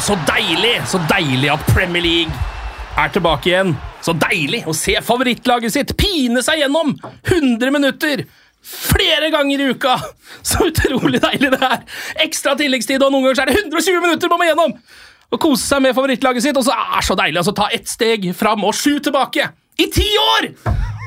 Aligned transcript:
Så 0.00 0.16
deilig! 0.28 0.76
Så 0.88 1.00
deilig 1.10 1.50
at 1.52 1.66
Premier 1.74 2.02
League 2.04 2.44
er 2.98 3.10
tilbake 3.12 3.50
igjen. 3.50 3.74
Så 4.02 4.14
deilig 4.18 4.62
å 4.68 4.74
se 4.76 4.94
favorittlaget 5.04 5.74
sitt 5.74 5.92
pine 5.98 6.42
seg 6.44 6.62
gjennom 6.62 6.94
100 7.28 7.74
minutter 7.74 8.24
flere 8.62 9.30
ganger 9.34 9.60
i 9.60 9.70
uka! 9.74 9.96
Så 10.46 10.68
utrolig 10.70 11.20
deilig 11.22 11.52
det 11.54 11.62
er! 11.66 11.82
Ekstra 12.24 12.54
tilleggstid, 12.58 13.02
og 13.02 13.12
noen 13.12 13.28
ganger 13.28 13.44
er 13.44 13.52
det 13.52 13.64
120 13.64 14.04
minutter 14.04 14.32
man 14.32 14.42
må 14.42 14.48
gjennom! 14.48 14.76
Å 15.32 15.40
kose 15.40 15.64
seg 15.64 15.80
med 15.84 15.96
favorittlaget 15.96 16.44
sitt, 16.44 16.58
og 16.60 16.66
så 16.66 16.74
er 16.76 16.98
det 16.98 17.06
så 17.08 17.16
deilig 17.18 17.42
å 17.42 17.54
ta 17.56 17.68
ett 17.72 17.88
steg 17.88 18.30
fram 18.36 18.64
og 18.68 18.76
sju 18.76 18.98
tilbake! 19.02 19.48
I 19.80 19.88
ti 19.90 20.08
år! 20.36 20.50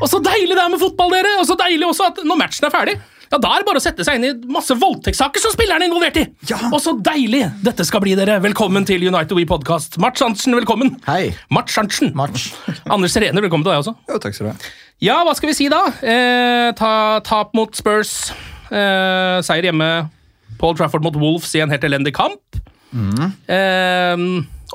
Og 0.02 0.08
så 0.12 0.20
deilig 0.20 0.56
det 0.58 0.64
er 0.64 0.72
med 0.74 0.82
fotball, 0.82 1.14
dere! 1.16 1.36
Og 1.40 1.48
så 1.48 1.58
deilig 1.60 1.88
også 1.88 2.10
at 2.12 2.24
når 2.26 2.42
matchen 2.42 2.68
er 2.68 2.74
ferdig, 2.74 2.96
ja, 3.32 3.40
da 3.42 3.52
er 3.52 3.64
det 3.64 3.68
bare 3.68 3.82
å 3.82 3.84
sette 3.84 4.06
seg 4.06 4.20
inn 4.20 4.28
i 4.28 4.54
masse 4.54 4.76
voldtektssaker 4.80 5.42
som 5.44 5.54
spilleren 5.54 5.84
er 5.84 5.90
involvert 5.90 6.20
i! 6.22 6.26
Og 6.72 6.78
så 6.84 6.96
deilig 7.06 7.44
dette 7.66 7.86
skal 7.88 8.04
bli, 8.04 8.16
dere! 8.18 8.38
Velkommen 8.44 8.86
til 8.88 9.06
United 9.08 9.34
We 9.38 9.46
Podcast. 9.50 9.98
Mats 10.02 10.24
Hansen, 10.24 10.56
velkommen. 10.58 10.96
Hei. 11.08 11.34
Mats 11.54 11.78
Hansen. 11.80 12.14
Match. 12.18 12.52
Anders 12.94 13.16
Serener, 13.16 13.44
velkommen 13.46 13.66
til 13.66 13.74
deg 13.74 13.84
også. 13.84 13.96
Jo, 14.12 14.20
takk 14.22 14.38
skal 14.38 14.50
du 14.50 14.54
ha. 14.54 14.74
Ja, 15.04 15.18
hva 15.28 15.34
skal 15.36 15.52
vi 15.52 15.58
si 15.58 15.70
da? 15.72 15.82
Eh, 16.06 16.70
ta, 16.80 16.92
tap 17.26 17.56
mot 17.58 17.74
Spurs. 17.76 18.32
Eh, 18.70 19.42
seier 19.46 19.70
hjemme. 19.70 19.90
Paul 20.62 20.78
Trafford 20.78 21.04
mot 21.04 21.18
Wolves 21.20 21.52
i 21.58 21.64
en 21.66 21.74
helt 21.74 21.84
elendig 21.88 22.16
kamp. 22.16 22.62
Eh, 22.96 24.26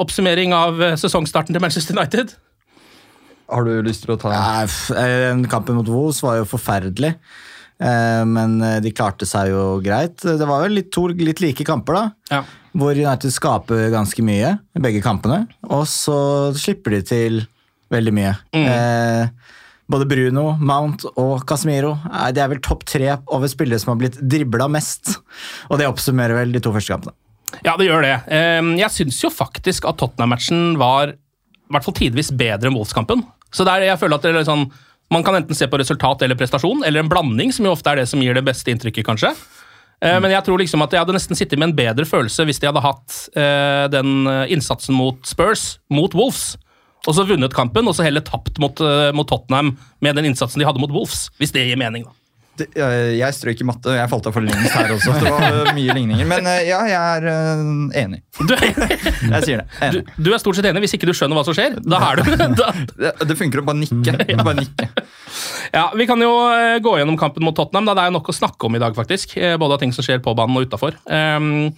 oppsummering 0.01 0.53
av 0.57 0.83
eh, 0.85 0.97
sesongstarten 1.01 1.57
til 1.57 1.63
Manchester 1.65 1.97
United. 1.97 2.35
Har 3.51 3.67
du 3.67 3.73
lyst 3.83 4.05
til 4.05 4.15
å 4.15 4.19
ta 4.21 4.33
eh, 4.63 5.41
Kampen 5.51 5.79
mot 5.81 5.89
Wolves 5.91 6.21
var 6.23 6.39
jo 6.43 6.51
forferdelig. 6.53 7.15
Eh, 7.81 8.25
Men 8.29 8.59
eh, 8.63 8.79
de 8.85 8.93
klarte 8.93 9.27
seg 9.29 9.51
jo 9.53 9.79
greit. 9.85 10.21
Det 10.21 10.47
var 10.49 10.67
jo 10.67 10.75
litt, 10.75 10.91
to 10.93 11.07
litt 11.09 11.41
like 11.41 11.65
kamper, 11.67 11.97
da. 11.97 12.05
Ja. 12.31 12.43
Hvor 12.77 12.95
United 12.95 13.33
skaper 13.35 13.89
ganske 13.91 14.23
mye 14.23 14.53
i 14.77 14.83
begge 14.85 15.01
kampene. 15.03 15.47
Og 15.71 15.87
så 15.91 16.19
slipper 16.59 16.99
de 16.99 17.01
til 17.09 17.41
veldig 17.91 18.13
mye. 18.15 18.35
Eh, 18.55 19.57
både 19.91 20.07
Bruno, 20.07 20.53
Mount 20.61 21.09
og 21.19 21.41
Casemiro 21.51 21.97
eh, 22.13 22.29
de 22.37 22.45
er 22.45 22.53
vel 22.53 22.61
topp 22.63 22.85
tre 22.87 23.17
over 23.27 23.51
spillere 23.51 23.83
som 23.83 23.95
har 23.95 23.99
blitt 24.05 24.21
dribla 24.23 24.69
mest. 24.71 25.17
Og 25.71 25.81
det 25.81 25.89
oppsummerer 25.91 26.39
vel 26.43 26.55
de 26.55 26.63
to 26.63 26.75
første 26.77 26.95
kampene. 26.95 27.17
Ja, 27.67 27.75
det 27.75 27.89
gjør 27.89 28.05
det. 28.07 28.13
Jeg 28.79 28.95
syns 28.95 29.17
jo 29.25 29.29
faktisk 29.35 29.89
at 29.91 29.97
Tottenham-matchen 29.99 30.77
var 30.79 31.17
i 31.17 31.75
hvert 31.75 31.83
fall 31.83 31.97
tidvis 31.99 32.31
bedre 32.31 32.71
enn 32.71 32.77
Wolves-kampen. 32.79 33.25
Så 33.51 33.67
der 33.67 33.83
jeg 33.89 33.99
føler 33.99 34.21
at 34.21 34.27
det 34.27 34.31
er 34.39 34.47
sånn, 34.47 34.69
Man 35.11 35.25
kan 35.27 35.35
enten 35.35 35.59
se 35.59 35.67
på 35.67 35.79
resultat 35.81 36.23
eller 36.23 36.39
prestasjon, 36.39 36.85
eller 36.87 37.03
en 37.03 37.11
blanding, 37.11 37.51
som 37.53 37.67
jo 37.67 37.75
ofte 37.75 37.91
er 37.91 38.01
det 38.01 38.07
som 38.11 38.23
gir 38.23 38.37
det 38.37 38.45
beste 38.47 38.71
inntrykket, 38.71 39.07
kanskje. 39.07 39.33
Mm. 40.01 40.23
Men 40.25 40.33
jeg 40.33 40.47
tror 40.47 40.61
liksom 40.63 40.81
at 40.85 40.95
jeg 40.95 41.03
hadde 41.03 41.17
nesten 41.17 41.37
sittet 41.37 41.61
med 41.61 41.71
en 41.71 41.77
bedre 41.77 42.07
følelse 42.09 42.47
hvis 42.49 42.61
de 42.63 42.71
hadde 42.71 42.81
hatt 42.81 43.17
eh, 43.37 43.85
den 43.93 44.23
eh, 44.31 44.53
innsatsen 44.55 44.97
mot 44.97 45.19
Spurs, 45.29 45.75
mot 45.93 46.15
Wolves, 46.17 46.55
og 47.09 47.17
så 47.17 47.25
vunnet 47.29 47.53
kampen, 47.57 47.89
og 47.89 47.97
så 47.97 48.07
heller 48.07 48.25
tapt 48.25 48.57
mot, 48.63 48.81
eh, 48.81 49.11
mot 49.17 49.29
Tottenham 49.29 49.75
med 50.01 50.17
den 50.17 50.31
innsatsen 50.31 50.63
de 50.63 50.69
hadde 50.69 50.81
mot 50.81 50.93
Wolves. 50.95 51.29
Hvis 51.41 51.53
det 51.53 51.67
gir 51.69 51.81
mening, 51.81 52.07
da. 52.09 52.17
Det- 52.61 53.17
Jeg 53.19 53.35
strøk 53.37 53.61
i 53.65 53.67
matte, 53.69 53.95
jeg 53.97 54.11
falt 54.13 54.29
av 54.31 54.37
for 54.37 54.45
lengst 54.47 54.77
her 54.77 54.93
også. 54.95 55.15
Det 55.21 55.33
var 55.33 55.47
øh, 55.49 55.73
mye 55.77 55.97
ligninger. 55.97 56.27
Men 56.31 56.47
øh, 56.47 56.61
ja, 56.69 56.81
jeg 56.91 57.25
er 57.25 58.05
enig. 58.05 58.21
Du, 58.51 58.55
Jeg 58.57 59.43
sier 59.45 59.61
det. 59.63 59.91
du, 59.93 59.99
du 60.25 60.31
er 60.35 60.41
stort 60.41 60.57
sett 60.61 60.69
enig 60.71 60.81
hvis 60.87 60.95
ikke 60.97 61.09
du 61.11 61.13
skjønner 61.17 61.37
hva 61.41 61.45
som 61.49 61.57
skjer. 61.57 61.77
Da 61.85 61.99
er 62.11 62.21
du 62.21 62.31
da, 62.57 62.71
Det, 63.01 63.13
det 63.31 63.37
funker 63.41 63.61
å 63.63 63.67
bare 63.69 63.81
nikke. 63.83 64.15
Bare 64.47 64.57
nikke. 64.63 64.89
Ja, 65.73 65.93
Vi 65.95 66.07
kan 66.09 66.21
jo 66.23 66.31
eh, 66.51 66.79
gå 66.83 66.97
gjennom 66.99 67.17
kampen 67.19 67.45
mot 67.47 67.55
Tottenham. 67.57 67.87
da 67.87 67.95
Det 67.95 68.03
er 68.03 68.11
jo 68.11 68.17
nok 68.19 68.31
å 68.33 68.35
snakke 68.35 68.67
om 68.67 68.75
i 68.77 68.81
dag, 68.83 68.95
faktisk. 68.97 69.37
Eh, 69.39 69.57
Både 69.61 69.77
av 69.77 69.83
ting 69.83 69.93
som 69.95 70.05
skjer 70.05 70.23
på 70.25 70.35
banen 70.39 70.57
og 70.59 70.67
utafor. 70.67 70.97
Um, 71.07 71.71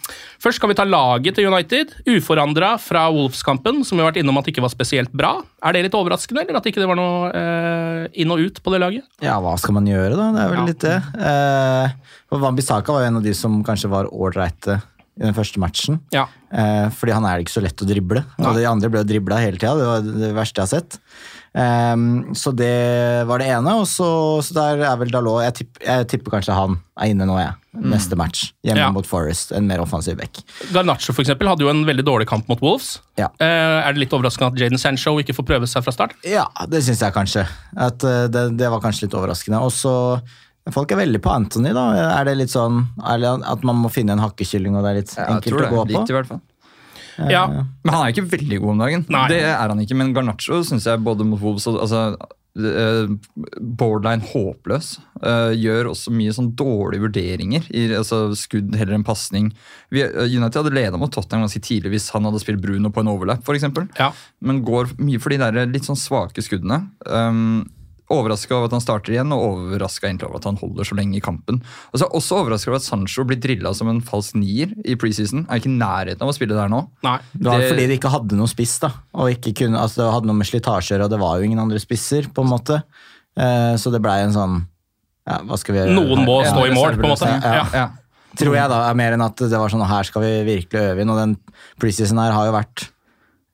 først 0.43 0.61
skal 0.61 0.73
vi 0.73 0.77
ta 0.79 0.87
laget 0.89 1.37
til 1.37 1.49
United. 1.51 1.93
Uforandra 2.09 2.75
fra 2.81 3.07
Wolves-kampen, 3.13 3.83
som 3.85 3.99
vi 3.99 4.05
har 4.05 4.13
vært 4.13 4.23
innom 4.23 4.39
at 4.41 4.49
ikke 4.49 4.65
var 4.65 4.73
spesielt 4.73 5.13
bra. 5.13 5.35
Er 5.63 5.77
det 5.77 5.85
litt 5.89 5.99
overraskende, 5.99 6.47
eller 6.47 6.61
at 6.61 6.69
ikke 6.71 6.81
det 6.83 6.89
var 6.89 6.99
noe 6.99 7.33
uh, 7.33 8.07
inn 8.15 8.33
og 8.33 8.41
ut 8.41 8.63
på 8.65 8.73
det 8.73 8.81
laget? 8.83 9.05
Ja, 9.25 9.37
hva 9.45 9.57
skal 9.61 9.77
man 9.77 9.89
gjøre, 9.91 10.17
da? 10.17 10.31
Det 10.37 10.47
er 10.47 10.55
vel 10.55 10.63
Ja. 10.63 10.69
litt 10.71 10.87
det. 10.87 10.97
Uh, 11.19 12.17
og 12.33 12.41
Wan-Bissaka 12.47 12.95
var 12.97 13.05
jo 13.05 13.13
en 13.13 13.21
av 13.21 13.29
de 13.29 13.35
som 13.37 13.61
kanskje 13.67 13.93
var 13.93 14.09
ålreite 14.09 14.81
i 15.21 15.27
den 15.27 15.35
første 15.37 15.61
matchen. 15.61 15.99
Ja. 16.15 16.25
Eh, 16.49 16.87
fordi 16.97 17.13
han 17.13 17.25
er 17.29 17.43
ikke 17.43 17.53
så 17.53 17.61
lett 17.61 17.83
å 17.85 17.89
drible. 17.89 18.23
Og 18.41 18.55
de 18.57 18.65
andre 18.65 18.89
ble 18.89 19.03
dribla 19.05 19.37
hele 19.43 19.59
tida. 19.61 19.75
Det 19.77 19.85
var 19.91 20.07
det 20.07 20.31
verste 20.39 20.63
jeg 20.63 20.65
har 20.65 20.71
sett. 20.81 20.97
Ehm, 21.55 22.35
så 22.39 22.53
det 22.57 23.27
var 23.29 23.43
det 23.43 23.49
ene. 23.53 23.75
Og 23.83 23.87
så, 23.91 24.07
så 24.45 24.55
der 24.57 24.85
er 24.89 24.97
vel 25.01 25.11
Dalot 25.13 25.43
jeg, 25.45 25.55
tipp, 25.61 25.81
jeg 25.85 26.07
tipper 26.09 26.39
kanskje 26.39 26.55
han 26.57 26.79
er 27.01 27.13
inne 27.13 27.27
nå, 27.29 27.37
jeg. 27.41 27.53
Neste 27.93 28.17
match. 28.21 28.51
Hjemme 28.65 28.83
Ja. 28.85 28.91
mot 28.93 29.07
Forest. 29.09 29.53
En 29.57 29.67
mer 29.69 29.81
offensiv 29.85 30.17
back. 30.21 30.43
Garnaccio 30.73 31.15
for 31.17 31.25
eksempel, 31.25 31.49
hadde 31.49 31.65
jo 31.65 31.71
en 31.73 31.85
veldig 31.89 32.05
dårlig 32.05 32.29
kamp 32.29 32.49
mot 32.49 32.61
Wolves. 32.65 32.99
Ja. 33.21 33.31
Uh, 33.41 33.81
er 33.87 33.93
det 33.93 34.05
litt 34.05 34.13
overraskende 34.17 34.53
at 34.53 34.61
Jaden 34.61 34.81
Sancho 34.81 35.15
ikke 35.21 35.37
får 35.37 35.49
prøve 35.49 35.69
seg 35.71 35.85
fra 35.85 35.93
start? 35.97 36.17
Ja, 36.29 36.47
det 36.69 36.83
syns 36.85 37.01
jeg 37.05 37.17
kanskje. 37.17 37.47
At 37.77 38.05
uh, 38.05 38.27
det, 38.33 38.47
det 38.61 38.69
var 38.73 38.81
kanskje 38.85 39.07
litt 39.09 39.19
overraskende. 39.19 39.61
Og 39.65 39.73
så 39.77 39.95
Folk 40.71 40.93
er 40.95 41.01
veldig 41.01 41.19
på 41.19 41.27
Anthony, 41.33 41.73
da. 41.75 41.89
Er 42.21 42.29
det 42.29 42.37
litt 42.39 42.53
sånn 42.53 42.85
er 43.03 43.19
det 43.19 43.31
at 43.51 43.65
man 43.67 43.81
må 43.83 43.89
finne 43.91 44.15
en 44.15 44.21
hakkekylling, 44.23 44.77
og 44.79 44.85
det 44.85 44.91
er 44.93 44.99
litt 45.01 45.15
Ja, 45.17 45.25
jeg 45.25 45.35
enkelt 45.41 45.57
tror 45.57 45.65
å 45.67 45.71
gå 45.73 45.81
det. 45.89 45.95
på? 45.97 46.03
Litt 46.05 46.13
i 46.13 46.15
hvert 46.15 46.29
fall. 46.29 46.41
Ja. 47.19 47.47
Men 47.49 47.95
han 47.95 48.05
er 48.05 48.13
ikke 48.15 48.31
veldig 48.33 48.61
god 48.63 48.75
om 48.75 48.85
dagen. 48.85 49.09
Nei. 49.13 49.27
Det 49.33 49.43
er 49.47 49.59
han 49.73 49.83
ikke, 49.83 49.99
Men 49.99 50.15
Garnaccio 50.17 50.63
syns 50.67 50.87
jeg 50.89 51.03
både 51.05 51.27
mot 51.29 51.41
Wolves 51.43 51.67
og 51.71 51.81
altså, 51.83 52.05
eh, 52.57 53.11
borderline 53.61 54.25
håpløs. 54.33 54.95
Eh, 55.23 55.53
gjør 55.63 55.93
også 55.93 56.15
mye 56.15 56.35
sånn 56.35 56.53
dårlige 56.59 57.07
vurderinger. 57.07 57.69
I, 57.71 57.89
altså, 57.99 58.25
skudd 58.39 58.75
heller 58.79 58.97
enn 58.99 59.07
pasning. 59.07 59.53
Eh, 59.93 60.25
United 60.29 60.63
hadde 60.63 60.75
leda 60.75 61.01
mot 61.01 61.13
Tottenham 61.13 61.47
ganske 61.47 61.63
tidlig 61.65 61.95
hvis 61.97 62.11
han 62.15 62.27
hadde 62.29 62.43
spilt 62.43 62.63
Bruno 62.65 62.93
på 62.93 63.05
en 63.05 63.13
overlap. 63.13 63.45
For 63.47 63.59
eksempel. 63.59 63.89
Ja. 64.01 64.13
Men 64.41 64.65
går 64.67 64.97
mye 65.03 65.23
for 65.23 65.35
de 65.35 65.41
der 65.43 65.71
litt 65.71 65.89
sånn 65.89 66.01
svake 66.01 66.45
skuddene. 66.45 66.85
Um, 67.07 67.71
Overraska 68.13 68.55
over 68.57 68.69
at 68.69 68.75
han 68.77 68.83
starter 68.85 69.15
igjen, 69.15 69.33
og 69.35 69.43
overraska 69.49 70.11
over 70.27 70.37
at 70.39 70.45
han 70.51 70.59
holder 70.61 70.85
så 70.89 70.97
lenge 70.99 71.17
i 71.17 71.23
kampen. 71.25 71.63
Og 71.93 71.97
så 71.99 72.05
er 72.05 72.09
jeg 72.11 72.19
også 72.21 72.39
overraska 72.43 72.71
over 72.71 72.77
at 72.81 72.87
Sancho 72.87 73.25
blir 73.29 73.41
drilla 73.41 73.73
som 73.75 73.89
en 73.89 74.01
falsk 74.05 74.35
nier 74.39 74.75
i 74.85 74.95
preseason. 75.01 75.47
Er 75.49 75.61
ikke 75.63 75.71
i 75.73 75.79
nærheten 75.79 76.23
av 76.23 76.29
å 76.33 76.37
spille 76.37 76.55
der 76.59 76.69
nå. 76.73 76.83
Nei. 77.07 77.19
Det 77.33 77.47
var 77.49 77.59
Det- 77.61 77.71
fordi 77.73 77.87
de 77.89 77.97
ikke 77.99 78.11
hadde 78.13 78.37
noe 78.37 78.47
spiss, 78.53 78.79
da. 78.81 78.93
Og 79.15 79.31
ikke 79.35 79.55
kunne, 79.63 79.79
altså 79.81 80.05
det 80.05 80.13
hadde 80.13 80.27
noe 80.27 80.37
med 80.37 80.47
slitasjer, 80.47 81.03
og 81.03 81.11
det 81.11 81.19
var 81.19 81.39
jo 81.39 81.45
ingen 81.49 81.59
andre 81.59 81.79
spisser, 81.79 82.29
på 82.33 82.43
en 82.45 82.51
måte. 82.53 82.83
Eh, 83.37 83.75
så 83.81 83.91
det 83.91 84.03
blei 84.03 84.21
en 84.23 84.33
sånn 84.33 84.67
ja, 85.27 85.39
hva 85.47 85.57
skal 85.57 85.75
vi 85.75 85.81
gjøre? 85.81 85.95
Noen 85.95 86.25
må 86.27 86.43
her? 86.43 86.51
stå 86.53 86.67
i 86.67 86.75
mål, 86.75 86.97
på 86.99 87.05
en 87.07 87.13
måte. 87.17 87.29
Ja, 87.43 87.55
Ja. 87.55 87.67
Ja. 87.73 87.89
Tror 88.35 88.55
jeg 88.57 88.69
da, 88.71 88.89
er 88.91 88.95
mer 88.95 89.13
enn 89.13 89.23
at 89.25 89.37
det 89.37 89.51
var 89.53 89.69
sånn 89.69 89.87
her 89.87 90.03
skal 90.05 90.23
vi 90.23 90.31
virkelig 90.57 90.81
øve 90.81 91.01
inn. 91.05 91.11
Og 91.11 91.17
den 91.21 91.37
preseason 91.79 92.19
her 92.19 92.33
har 92.33 92.47
jo 92.47 92.53
vært 92.57 92.89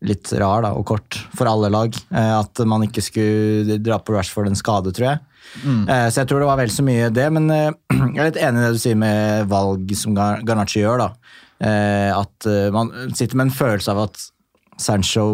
litt 0.07 0.31
rar 0.39 0.63
da, 0.63 0.71
og 0.79 0.85
kort 0.87 1.17
for 1.35 1.49
alle 1.51 1.71
lag. 1.75 1.95
Eh, 2.15 2.35
at 2.39 2.61
man 2.69 2.85
ikke 2.87 3.03
skulle 3.03 3.79
dra 3.83 3.99
på 3.99 4.15
Rashford 4.15 4.47
en 4.51 4.59
skade, 4.59 4.93
tror 4.95 5.09
jeg. 5.09 5.21
Eh, 5.65 6.07
så 6.13 6.21
jeg 6.23 6.29
tror 6.31 6.43
det 6.45 6.49
var 6.51 6.61
vel 6.61 6.71
så 6.71 6.85
mye 6.87 7.09
det, 7.11 7.27
men 7.35 7.51
eh, 7.51 7.71
jeg 8.15 8.21
er 8.23 8.29
litt 8.31 8.41
enig 8.43 8.61
i 8.63 8.67
det 8.69 8.73
du 8.77 8.83
sier 8.83 8.99
med 9.01 9.49
valg 9.51 9.95
som 9.99 10.15
Gar- 10.17 10.43
Garnacci 10.47 10.83
gjør. 10.85 11.03
da. 11.07 11.11
Eh, 11.59 12.11
at 12.15 12.47
man 12.75 12.93
sitter 13.19 13.35
med 13.41 13.49
en 13.49 13.57
følelse 13.59 13.91
av 13.95 14.05
at 14.07 14.21
Sancho 14.79 15.25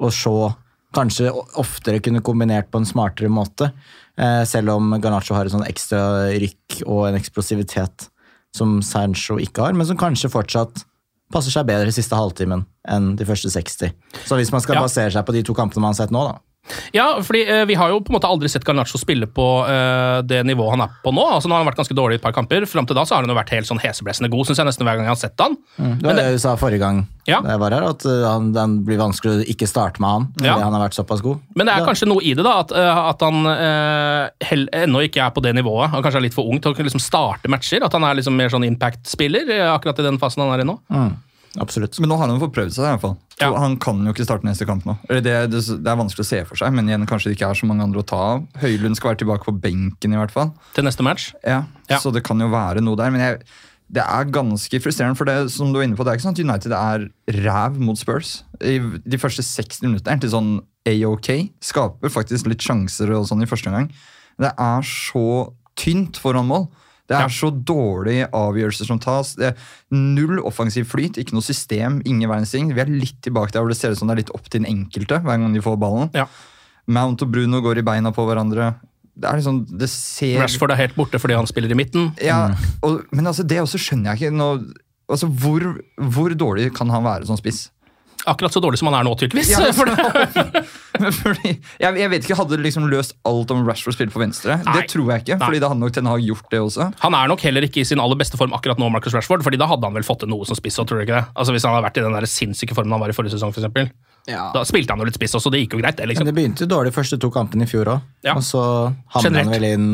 og 0.00 0.12
Shaw 0.12 0.50
kanskje 0.96 1.30
oftere 1.60 2.00
kunne 2.02 2.20
kombinert 2.26 2.68
på 2.72 2.80
en 2.82 2.88
smartere 2.88 3.30
måte. 3.32 3.70
Eh, 4.20 4.42
selv 4.44 4.74
om 4.74 4.90
Garnaccio 5.00 5.36
har 5.38 5.46
et 5.48 5.54
sånn 5.54 5.64
ekstra 5.68 6.02
rykk 6.34 6.80
og 6.84 7.06
en 7.08 7.16
eksplosivitet 7.20 8.08
som 8.52 8.80
Sancho 8.82 9.38
ikke 9.40 9.62
har, 9.62 9.76
men 9.78 9.86
som 9.86 9.96
kanskje 10.00 10.28
fortsatt 10.32 10.82
passer 11.32 11.50
seg 11.54 11.66
bedre 11.68 11.92
siste 11.94 12.16
halvtimen 12.18 12.64
enn 12.90 13.12
de 13.16 13.24
første 13.28 13.50
60. 13.52 13.92
Så 14.26 14.36
hvis 14.38 14.50
man 14.52 14.60
skal 14.64 14.74
Ja. 14.76 14.82
basere 14.82 15.10
seg 15.14 15.24
på 15.26 15.32
de 15.36 15.42
to 15.46 15.54
kampene 15.54 15.80
man 15.84 15.94
har 15.94 16.00
sett 16.06 16.10
nå, 16.10 16.24
da. 16.26 16.38
Ja, 16.92 17.06
fordi 17.24 17.40
eh, 17.48 17.64
vi 17.66 17.74
har 17.74 17.90
jo 17.90 18.00
på 18.04 18.12
en 18.12 18.16
måte 18.18 18.28
aldri 18.30 18.48
sett 18.50 18.64
Garnaccio 18.66 18.98
spille 19.00 19.26
på 19.30 19.44
eh, 19.66 20.20
det 20.28 20.42
nivået 20.46 20.74
han 20.76 20.84
er 20.84 20.92
på 21.02 21.12
nå. 21.14 21.24
Altså 21.36 21.48
Nå 21.50 21.56
har 21.56 21.64
han 21.64 21.70
vært 21.70 21.80
ganske 21.80 21.96
dårlig 21.96 22.18
i 22.18 22.20
et 22.20 22.24
par 22.24 22.34
kamper. 22.36 22.66
Fram 22.70 22.86
til 22.86 22.98
da 22.98 23.04
så 23.08 23.16
har 23.16 23.24
han 23.24 23.32
jo 23.32 23.36
vært 23.38 23.52
helt 23.54 23.68
sånn 23.68 23.80
heseblesende 23.82 24.30
god, 24.32 24.46
synes 24.48 24.60
jeg 24.62 24.68
nesten 24.68 24.86
hver 24.86 24.98
gang 25.00 25.08
jeg 25.08 25.14
har 25.14 25.20
sett 25.22 25.42
han. 25.42 25.56
Det 25.78 26.06
var 26.06 26.18
det 26.20 26.26
du 26.36 26.40
sa 26.42 26.54
forrige 26.60 26.82
gang 26.82 27.00
Ja. 27.28 27.40
jeg 27.46 27.60
var 27.62 27.74
her, 27.76 27.84
at 27.90 28.04
uh, 28.08 28.26
han, 28.26 28.50
den 28.54 28.76
blir 28.86 28.98
vanskelig 29.00 29.32
å 29.32 29.46
ikke 29.52 29.68
starte 29.70 30.02
med 30.02 30.10
han 30.10 30.28
Ja. 30.46 30.58
han 30.62 30.74
har 30.76 30.84
vært 30.88 30.98
såpass 30.98 31.22
god. 31.24 31.40
Men 31.54 31.68
det 31.68 31.74
er 31.76 31.86
kanskje 31.86 32.08
noe 32.10 32.22
i 32.26 32.34
det, 32.34 32.44
da, 32.46 32.54
at, 32.64 32.72
eh, 32.74 33.00
at 33.10 33.24
han 33.24 33.40
eh, 33.54 34.54
ennå 34.82 35.02
ikke 35.06 35.22
er 35.24 35.34
på 35.34 35.42
det 35.44 35.54
nivået. 35.56 35.90
Han 35.94 36.02
kanskje 36.04 36.22
er 36.22 36.26
litt 36.28 36.36
for 36.36 36.50
ung 36.50 36.60
til 36.62 36.74
å 36.74 36.86
liksom 36.86 37.02
starte 37.02 37.50
matcher. 37.50 37.84
At 37.86 37.94
han 37.96 38.04
er 38.06 38.18
liksom 38.18 38.36
mer 38.36 38.52
sånn 38.52 38.66
impact-spiller 38.68 39.50
eh, 39.58 39.66
akkurat 39.72 40.00
i 40.02 40.06
den 40.06 40.18
fasen 40.22 40.44
han 40.44 40.54
er 40.56 40.64
i 40.64 40.68
nå. 40.70 40.78
Absolutt. 41.58 41.98
Men 41.98 42.12
nå 42.12 42.16
har 42.20 42.28
han 42.30 42.38
fått 42.38 42.52
prøvd 42.54 42.74
seg, 42.76 42.84
i 42.84 42.92
hvert 42.92 43.02
fall. 43.02 43.16
Ja. 43.40 43.48
Han 43.58 43.74
kan 43.82 44.04
jo 44.06 44.12
ikke 44.14 44.26
starte 44.28 44.46
neste 44.46 44.66
kamp 44.68 44.84
nå. 44.86 44.94
Det, 45.08 45.22
det, 45.24 45.48
det 45.50 45.90
er 45.90 45.98
vanskelig 45.98 46.22
å 46.22 46.28
se 46.28 46.42
for 46.46 46.60
seg, 46.60 46.70
men 46.76 46.86
igjen, 46.86 47.06
kanskje 47.10 47.32
det 47.32 47.38
ikke 47.38 47.48
er 47.50 47.58
så 47.58 47.66
mange 47.66 47.82
andre 47.88 48.04
å 48.04 48.06
ta 48.06 48.20
av. 48.36 48.44
Høylund 48.62 48.98
skal 48.98 49.12
være 49.14 49.22
tilbake 49.24 49.48
på 49.48 49.56
benken, 49.64 50.14
i 50.14 50.20
hvert 50.20 50.34
fall. 50.34 50.52
Til 50.76 50.86
neste 50.86 51.06
match. 51.06 51.32
Ja, 51.42 51.64
Ja. 51.90 51.98
Så 51.98 52.12
det 52.14 52.22
kan 52.22 52.38
jo 52.38 52.46
være 52.52 52.84
noe 52.84 52.94
der. 53.00 53.10
Men 53.10 53.24
jeg, 53.24 53.40
det 53.90 54.04
er 54.04 54.28
ganske 54.30 54.78
frustrerende, 54.84 55.18
for 55.18 55.26
det 55.26 55.50
som 55.50 55.72
du 55.74 55.80
er 55.80 55.88
inne 55.88 55.98
på, 55.98 56.04
det 56.06 56.12
er 56.12 56.20
ikke 56.20 56.28
sånn 56.28 56.36
at 56.38 56.44
United 56.44 56.76
er 56.78 57.08
ræv 57.42 57.80
mot 57.82 57.98
Spurs. 57.98 58.44
I 58.62 58.76
de 58.78 59.18
første 59.18 59.42
60 59.42 59.88
minuttene 59.88 60.22
til 60.22 60.30
sånn 60.30 60.52
AOK. 60.86 61.32
Skaper 61.66 62.12
faktisk 62.14 62.46
litt 62.46 62.62
sjanser 62.62 63.10
og 63.16 63.26
sånn 63.26 63.42
i 63.42 63.48
første 63.50 63.72
omgang. 63.72 63.90
Det 64.40 64.52
er 64.54 64.86
så 64.86 65.24
tynt 65.80 66.20
foran 66.20 66.46
mål. 66.46 66.68
Det 67.10 67.16
er 67.18 67.24
Ja. 67.26 67.32
så 67.34 67.48
dårlige 67.50 68.28
avgjørelser 68.30 68.86
som 68.86 69.00
tas. 69.02 69.32
Det 69.34 69.48
er 69.50 69.56
null 69.90 70.38
offensiv 70.46 70.86
flyt, 70.86 71.18
ikke 71.18 71.34
noe 71.34 71.42
system, 71.42 71.96
ingen 72.06 72.30
verdens 72.30 72.52
ting. 72.54 72.70
Vi 72.72 72.80
er 72.80 72.86
litt 72.86 73.18
tilbake 73.26 73.50
der 73.52 73.64
hvor 73.64 73.72
det 73.72 73.76
ser 73.80 73.90
ut 73.96 73.98
som 73.98 74.06
det 74.06 74.14
er 74.14 74.22
litt 74.22 74.30
opp 74.36 74.46
til 74.48 74.62
den 74.62 74.70
enkelte 74.70 75.18
hver 75.24 75.40
gang 75.42 75.52
de 75.56 75.60
får 75.64 75.76
ballen. 75.82 76.12
Ja. 76.14 76.28
Mount 76.86 77.22
og 77.26 77.32
Bruno 77.34 77.60
går 77.64 77.78
i 77.82 77.86
beina 77.86 78.12
på 78.14 78.22
hverandre. 78.28 78.76
Det 79.20 79.26
er 79.28 79.36
liksom, 79.40 79.64
det 79.78 79.88
ser 79.90 80.38
Rashford 80.40 80.70
er 80.72 80.78
helt 80.84 80.94
borte 80.96 81.18
fordi 81.20 81.34
han 81.36 81.46
spiller 81.50 81.70
i 81.74 81.76
midten. 81.82 82.12
ja, 82.22 82.54
og, 82.86 83.02
men 83.12 83.26
altså, 83.26 83.42
det 83.46 83.58
også 83.60 83.78
skjønner 83.82 84.14
jeg 84.14 84.30
ikke. 84.30 84.36
Nå, 84.38 84.48
altså, 85.10 85.26
hvor, 85.26 85.66
hvor 86.14 86.30
dårlig 86.38 86.70
kan 86.78 86.88
han 86.94 87.02
være 87.04 87.26
som 87.28 87.36
spiss? 87.36 87.66
Akkurat 88.28 88.52
så 88.52 88.60
dårlig 88.60 88.80
som 88.80 88.90
han 88.90 88.98
er 89.00 89.06
nå, 89.06 89.14
tydeligvis. 89.20 89.52
Ja, 89.54 89.70
For 89.76 89.88
det, 89.88 90.64
fordi, 91.22 91.54
jeg, 91.80 92.00
jeg 92.02 92.10
vet 92.12 92.26
ikke, 92.26 92.36
Hadde 92.40 92.58
det 92.58 92.66
liksom 92.66 92.88
løst 92.92 93.14
alt 93.28 93.54
om 93.54 93.62
Rashford 93.68 93.96
spilte 93.96 94.12
på 94.12 94.22
venstre? 94.22 94.58
Nei. 94.66 94.74
Det 94.76 94.92
tror 94.92 95.14
jeg 95.14 95.24
ikke, 95.24 95.38
Nei. 95.38 95.46
fordi 95.46 95.62
da 95.62 95.70
hadde 95.72 95.82
nok 95.84 95.94
Ten 95.96 96.10
Hag 96.10 96.26
gjort 96.26 96.52
det 96.52 96.60
også. 96.60 96.90
han 97.00 97.16
er 97.16 97.32
nok 97.32 97.46
heller 97.46 97.66
ikke 97.66 97.82
i 97.82 97.88
sin 97.88 98.02
aller 98.02 98.20
beste 98.20 98.40
form 98.40 98.52
akkurat 98.56 98.80
nå, 98.80 98.90
Marcus 98.92 99.16
Rashford, 99.16 99.44
fordi 99.46 99.60
da 99.60 99.70
hadde 99.70 99.88
han 99.88 99.96
vel 99.96 100.06
fått 100.06 100.24
til 100.24 100.32
noe 100.32 100.48
som 100.48 100.58
spiss. 100.58 100.78
tror 100.80 101.00
du 101.00 101.06
ikke 101.06 101.16
det? 101.16 101.24
Altså 101.34 101.56
Hvis 101.56 101.66
han 101.68 101.76
hadde 101.76 101.88
vært 101.88 102.00
i 102.02 102.06
den 102.06 102.18
der 102.18 102.28
sinnssyke 102.28 102.76
formen 102.76 102.96
han 102.96 103.02
var 103.02 103.12
i 103.12 103.16
forrige 103.16 103.36
sesong, 103.36 103.54
for 103.56 103.64
eksempel. 103.64 103.90
Da 104.28 104.62
spilte 104.68 104.92
han 104.92 105.00
jo 105.00 105.08
litt 105.08 105.16
spiss 105.16 105.34
også, 105.38 105.50
det 105.52 105.64
gikk 105.64 105.78
jo 105.78 105.80
greit, 105.82 105.96
det. 105.96 106.04
Men 106.04 106.12
liksom. 106.12 106.28
det 106.28 106.36
begynte 106.36 106.68
dårlig 106.70 106.92
første 106.94 107.18
to 107.20 107.32
kampene 107.34 107.64
i 107.64 107.70
fjor 107.70 107.88
òg. 107.96 108.06
Ja. 108.26 108.36
Og 108.36 108.44
så 108.46 108.62
havnet 109.16 109.44
han 109.46 109.54
vel 109.54 109.68
inn 109.70 109.88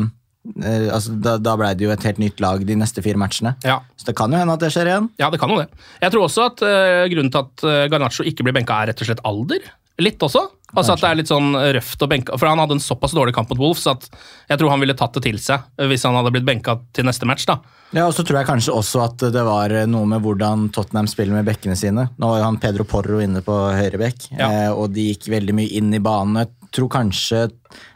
altså, 0.55 1.15
Da, 1.21 1.37
da 1.41 1.55
blei 1.59 1.73
det 1.77 1.87
jo 1.87 1.91
et 1.93 2.05
helt 2.07 2.21
nytt 2.21 2.39
lag 2.43 2.63
de 2.67 2.77
neste 2.79 3.03
fire 3.05 3.19
matchene. 3.21 3.55
Ja. 3.67 3.79
Så 3.99 4.09
det 4.11 4.15
kan 4.19 4.31
jo 4.31 4.39
hende 4.39 4.53
at 4.55 4.63
det 4.63 4.71
skjer 4.75 4.91
igjen. 4.91 5.09
Ja, 5.19 5.31
det 5.33 5.39
kan 5.41 5.51
jo 5.51 5.59
det. 5.61 5.67
Jeg 6.03 6.13
tror 6.13 6.27
også 6.29 6.47
at 6.51 6.63
uh, 6.63 7.03
grunnen 7.11 7.33
til 7.33 7.43
at 7.43 7.65
uh, 7.67 7.87
Garnaccio 7.91 8.25
ikke 8.27 8.45
blir 8.47 8.55
benka, 8.57 8.77
er 8.83 8.91
rett 8.93 9.03
og 9.03 9.09
slett 9.11 9.23
alder. 9.27 9.67
Litt 9.97 10.21
også. 10.21 10.43
Altså 10.77 10.93
at 10.93 11.01
det 11.01 11.07
er 11.09 11.15
litt 11.21 11.29
sånn 11.31 11.55
røft 11.55 12.01
å 12.03 12.07
benke 12.11 12.35
For 12.35 12.45
han 12.49 12.59
hadde 12.59 12.75
en 12.75 12.81
såpass 12.83 13.13
dårlig 13.15 13.31
kamp 13.33 13.47
mot 13.53 13.61
Wolves 13.61 13.85
at 13.87 14.03
jeg 14.51 14.59
tror 14.59 14.73
han 14.73 14.81
ville 14.83 14.93
tatt 14.99 15.15
det 15.15 15.21
til 15.23 15.37
seg 15.39 15.63
eh, 15.79 15.87
hvis 15.87 16.03
han 16.03 16.17
hadde 16.19 16.33
blitt 16.35 16.45
benka 16.45 16.75
til 16.93 17.07
neste 17.07 17.25
match. 17.25 17.45
da. 17.47 17.55
Ja, 17.95 18.03
og 18.03 18.11
så 18.13 18.25
tror 18.27 18.41
jeg 18.41 18.49
kanskje 18.49 18.75
også 18.75 18.99
at 19.05 19.23
det 19.31 19.43
var 19.47 19.71
eh, 19.71 19.87
noe 19.87 20.03
med 20.11 20.19
hvordan 20.25 20.67
Tottenham 20.75 21.07
spiller 21.07 21.39
med 21.39 21.47
bekkene 21.47 21.77
sine. 21.79 22.09
Nå 22.19 22.29
var 22.33 22.41
jo 22.41 22.47
han 22.49 22.59
Pedro 22.61 22.83
Porro 22.83 23.21
inne 23.23 23.39
på 23.47 23.55
høyre 23.79 24.01
bekk, 24.03 24.27
Ja. 24.35 24.49
eh, 24.67 24.69
og 24.75 24.91
de 24.93 25.07
gikk 25.13 25.29
veldig 25.31 25.55
mye 25.55 25.71
inn 25.79 25.95
i 25.95 26.03
banen. 26.03 26.51
Tror 26.75 26.89
kanskje 26.89 27.47